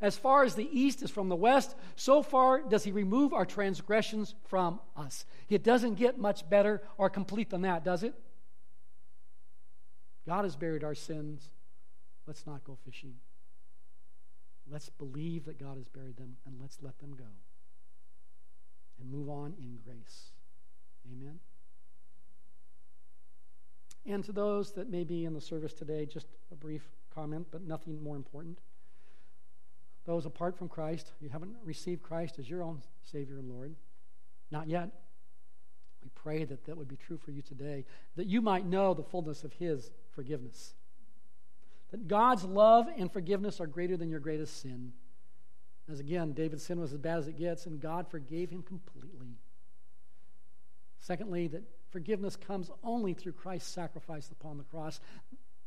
As 0.00 0.16
far 0.16 0.44
as 0.44 0.54
the 0.54 0.68
east 0.70 1.02
is 1.02 1.10
from 1.10 1.28
the 1.28 1.36
west, 1.36 1.74
so 1.96 2.22
far 2.22 2.62
does 2.62 2.84
he 2.84 2.92
remove 2.92 3.32
our 3.32 3.44
transgressions 3.44 4.34
from 4.44 4.78
us. 4.96 5.24
It 5.48 5.64
doesn't 5.64 5.94
get 5.94 6.18
much 6.18 6.48
better 6.48 6.82
or 6.96 7.10
complete 7.10 7.50
than 7.50 7.62
that, 7.62 7.84
does 7.84 8.04
it? 8.04 8.14
God 10.26 10.44
has 10.44 10.54
buried 10.54 10.84
our 10.84 10.94
sins. 10.94 11.50
Let's 12.26 12.46
not 12.46 12.62
go 12.62 12.78
fishing. 12.84 13.14
Let's 14.70 14.88
believe 14.88 15.44
that 15.46 15.58
God 15.58 15.76
has 15.76 15.88
buried 15.88 16.16
them 16.16 16.36
and 16.46 16.56
let's 16.60 16.78
let 16.82 16.98
them 16.98 17.14
go 17.16 17.24
and 19.00 19.10
move 19.10 19.28
on 19.28 19.54
in 19.58 19.78
grace. 19.84 20.32
Amen. 21.10 21.38
And 24.06 24.24
to 24.24 24.32
those 24.32 24.72
that 24.72 24.90
may 24.90 25.04
be 25.04 25.24
in 25.24 25.34
the 25.34 25.40
service 25.40 25.72
today, 25.72 26.06
just 26.06 26.26
a 26.50 26.54
brief 26.54 26.82
comment, 27.14 27.46
but 27.50 27.62
nothing 27.62 28.02
more 28.02 28.16
important. 28.16 28.58
Those 30.06 30.24
apart 30.24 30.56
from 30.56 30.68
Christ, 30.68 31.12
you 31.20 31.28
haven't 31.28 31.54
received 31.64 32.02
Christ 32.02 32.38
as 32.38 32.48
your 32.48 32.62
own 32.62 32.80
Savior 33.04 33.38
and 33.38 33.50
Lord. 33.50 33.74
Not 34.50 34.68
yet. 34.68 34.88
We 36.02 36.08
pray 36.14 36.44
that 36.44 36.64
that 36.64 36.76
would 36.76 36.88
be 36.88 36.96
true 36.96 37.18
for 37.18 37.32
you 37.32 37.42
today, 37.42 37.84
that 38.16 38.26
you 38.26 38.40
might 38.40 38.64
know 38.64 38.94
the 38.94 39.02
fullness 39.02 39.44
of 39.44 39.52
His 39.52 39.90
forgiveness. 40.10 40.74
That 41.90 42.08
God's 42.08 42.44
love 42.44 42.88
and 42.96 43.12
forgiveness 43.12 43.60
are 43.60 43.66
greater 43.66 43.96
than 43.96 44.10
your 44.10 44.20
greatest 44.20 44.60
sin. 44.60 44.92
As 45.90 46.00
again, 46.00 46.32
David's 46.32 46.64
sin 46.64 46.80
was 46.80 46.92
as 46.92 46.98
bad 46.98 47.18
as 47.18 47.28
it 47.28 47.38
gets, 47.38 47.66
and 47.66 47.80
God 47.80 48.08
forgave 48.08 48.50
him 48.50 48.62
completely. 48.62 49.38
Secondly, 50.98 51.48
that 51.48 51.62
forgiveness 51.90 52.36
comes 52.36 52.70
only 52.84 53.14
through 53.14 53.32
Christ's 53.32 53.72
sacrifice 53.72 54.30
upon 54.30 54.58
the 54.58 54.64
cross. 54.64 55.00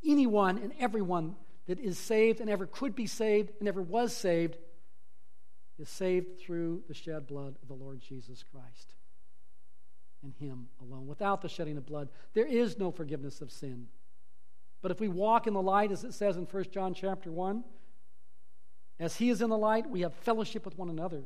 Anyone 0.06 0.58
and 0.60 0.74
everyone 0.80 1.36
that 1.66 1.80
is 1.80 1.98
saved 1.98 2.40
and 2.40 2.50
ever 2.50 2.68
could 2.68 2.96
be 2.96 3.08
saved 3.08 3.52
and 3.60 3.68
ever 3.68 3.82
was 3.82 4.16
saved 4.16 4.58
is 5.80 5.90
saved 5.90 6.40
through 6.40 6.84
the 6.88 6.94
shed 6.94 7.26
blood 7.26 7.56
of 7.62 7.68
the 7.68 7.74
Lord 7.74 8.00
Jesus 8.00 8.44
Christ 8.44 8.94
and 10.22 10.34
Him 10.36 10.68
alone. 10.82 11.08
Without 11.08 11.42
the 11.42 11.50
shedding 11.50 11.78
of 11.78 11.86
blood, 11.86 12.10
there 12.34 12.46
is 12.46 12.78
no 12.78 12.92
forgiveness 12.92 13.42
of 13.42 13.52
sin. 13.52 13.88
But 14.82 14.92
if 14.92 15.00
we 15.00 15.08
walk 15.08 15.48
in 15.48 15.54
the 15.54 15.62
light, 15.62 15.92
as 15.92 16.04
it 16.04 16.14
says 16.14 16.38
in 16.38 16.46
1 16.46 16.66
John 16.72 16.94
chapter 16.94 17.32
1, 17.32 17.64
as 19.00 19.18
He 19.18 19.30
is 19.30 19.42
in 19.42 19.50
the 19.50 19.58
light, 19.58 19.90
we 19.90 20.02
have 20.02 20.14
fellowship 20.14 20.66
with 20.66 20.78
one 20.78 20.90
another. 20.90 21.24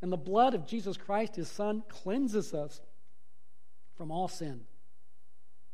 And 0.00 0.12
the 0.12 0.16
blood 0.16 0.54
of 0.54 0.66
Jesus 0.66 0.96
Christ, 0.96 1.36
His 1.36 1.48
Son, 1.48 1.82
cleanses 1.88 2.54
us 2.54 2.80
from 3.96 4.10
all 4.10 4.28
sin. 4.28 4.62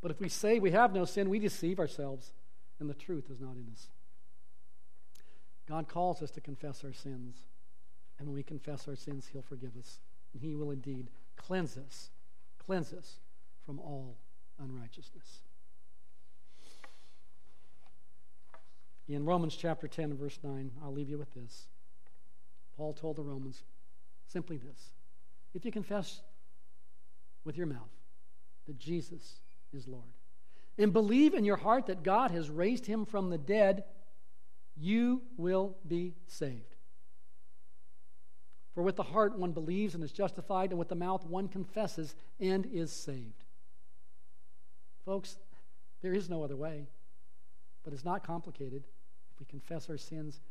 But 0.01 0.11
if 0.11 0.19
we 0.19 0.29
say 0.29 0.59
we 0.59 0.71
have 0.71 0.93
no 0.93 1.05
sin, 1.05 1.29
we 1.29 1.39
deceive 1.39 1.79
ourselves, 1.79 2.33
and 2.79 2.89
the 2.89 2.93
truth 2.93 3.29
is 3.29 3.41
not 3.41 3.55
in 3.55 3.67
us. 3.71 3.89
God 5.67 5.87
calls 5.87 6.21
us 6.21 6.31
to 6.31 6.41
confess 6.41 6.83
our 6.83 6.93
sins. 6.93 7.37
And 8.17 8.27
when 8.27 8.35
we 8.35 8.43
confess 8.43 8.87
our 8.87 8.95
sins, 8.95 9.29
He'll 9.31 9.41
forgive 9.41 9.77
us. 9.77 9.99
And 10.33 10.41
He 10.41 10.55
will 10.55 10.71
indeed 10.71 11.09
cleanse 11.35 11.77
us, 11.77 12.09
cleanse 12.57 12.93
us 12.93 13.19
from 13.65 13.79
all 13.79 14.17
unrighteousness. 14.59 15.43
In 19.09 19.25
Romans 19.25 19.55
chapter 19.55 19.87
10, 19.87 20.15
verse 20.15 20.37
9, 20.43 20.71
I'll 20.83 20.93
leave 20.93 21.09
you 21.09 21.17
with 21.17 21.33
this. 21.33 21.67
Paul 22.77 22.93
told 22.93 23.15
the 23.15 23.23
Romans 23.23 23.63
simply 24.27 24.57
this 24.57 24.91
If 25.55 25.65
you 25.65 25.71
confess 25.71 26.21
with 27.43 27.57
your 27.57 27.65
mouth 27.65 27.89
that 28.67 28.77
Jesus 28.77 29.41
is 29.73 29.87
Lord. 29.87 30.03
And 30.77 30.93
believe 30.93 31.33
in 31.33 31.43
your 31.43 31.57
heart 31.57 31.87
that 31.87 32.03
God 32.03 32.31
has 32.31 32.49
raised 32.49 32.85
him 32.85 33.05
from 33.05 33.29
the 33.29 33.37
dead, 33.37 33.83
you 34.77 35.23
will 35.35 35.75
be 35.85 36.13
saved. 36.27 36.75
For 38.75 38.83
with 38.83 38.95
the 38.95 39.03
heart 39.03 39.37
one 39.37 39.51
believes 39.51 39.95
and 39.95 40.03
is 40.03 40.11
justified, 40.11 40.69
and 40.69 40.79
with 40.79 40.87
the 40.87 40.95
mouth 40.95 41.25
one 41.25 41.47
confesses 41.47 42.15
and 42.39 42.65
is 42.67 42.93
saved. 42.93 43.43
Folks, 45.03 45.37
there 46.01 46.13
is 46.13 46.29
no 46.29 46.43
other 46.43 46.55
way, 46.55 46.87
but 47.83 47.91
it's 47.91 48.05
not 48.05 48.23
complicated. 48.23 48.85
We 49.39 49.45
confess 49.45 49.89
our 49.89 49.97
sins, 49.97 50.41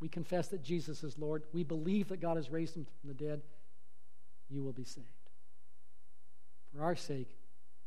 we 0.00 0.08
confess 0.08 0.48
that 0.48 0.62
Jesus 0.62 1.02
is 1.02 1.18
Lord, 1.18 1.42
we 1.52 1.64
believe 1.64 2.08
that 2.08 2.20
God 2.20 2.36
has 2.36 2.50
raised 2.50 2.76
him 2.76 2.86
from 3.00 3.08
the 3.08 3.14
dead, 3.14 3.42
you 4.48 4.62
will 4.62 4.72
be 4.72 4.84
saved. 4.84 5.06
For 6.72 6.82
our 6.82 6.96
sake, 6.96 7.36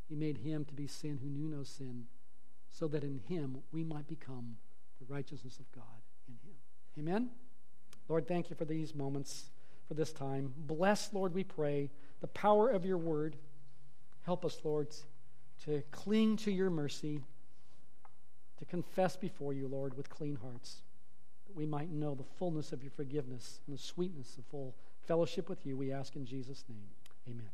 He 0.09 0.15
made 0.15 0.37
him 0.37 0.65
to 0.65 0.73
be 0.73 0.87
sin 0.87 1.19
who 1.21 1.29
knew 1.29 1.47
no 1.47 1.63
sin, 1.63 2.05
so 2.71 2.87
that 2.87 3.03
in 3.03 3.21
him 3.27 3.57
we 3.71 3.83
might 3.83 4.07
become 4.07 4.55
the 4.99 5.13
righteousness 5.13 5.59
of 5.59 5.71
God 5.71 5.83
in 6.27 6.33
him. 6.33 6.55
Amen? 6.99 7.29
Lord, 8.07 8.27
thank 8.27 8.49
you 8.49 8.55
for 8.55 8.65
these 8.65 8.93
moments, 8.95 9.49
for 9.87 9.93
this 9.93 10.11
time. 10.11 10.53
Bless, 10.57 11.13
Lord, 11.13 11.33
we 11.33 11.43
pray, 11.43 11.89
the 12.21 12.27
power 12.27 12.69
of 12.69 12.85
your 12.85 12.97
word. 12.97 13.35
Help 14.23 14.45
us, 14.45 14.57
Lord, 14.63 14.87
to 15.65 15.81
cling 15.91 16.37
to 16.37 16.51
your 16.51 16.69
mercy, 16.69 17.21
to 18.61 18.65
confess 18.65 19.15
before 19.15 19.53
you, 19.53 19.67
Lord, 19.67 19.97
with 19.97 20.07
clean 20.07 20.37
hearts, 20.39 20.83
that 21.47 21.55
we 21.55 21.65
might 21.65 21.89
know 21.89 22.13
the 22.13 22.23
fullness 22.37 22.71
of 22.71 22.83
your 22.83 22.91
forgiveness 22.91 23.59
and 23.65 23.75
the 23.75 23.81
sweetness 23.81 24.37
of 24.37 24.45
full 24.45 24.75
fellowship 25.07 25.49
with 25.49 25.65
you. 25.65 25.75
We 25.75 25.91
ask 25.91 26.15
in 26.15 26.27
Jesus' 26.27 26.63
name. 26.69 26.87
Amen. 27.27 27.49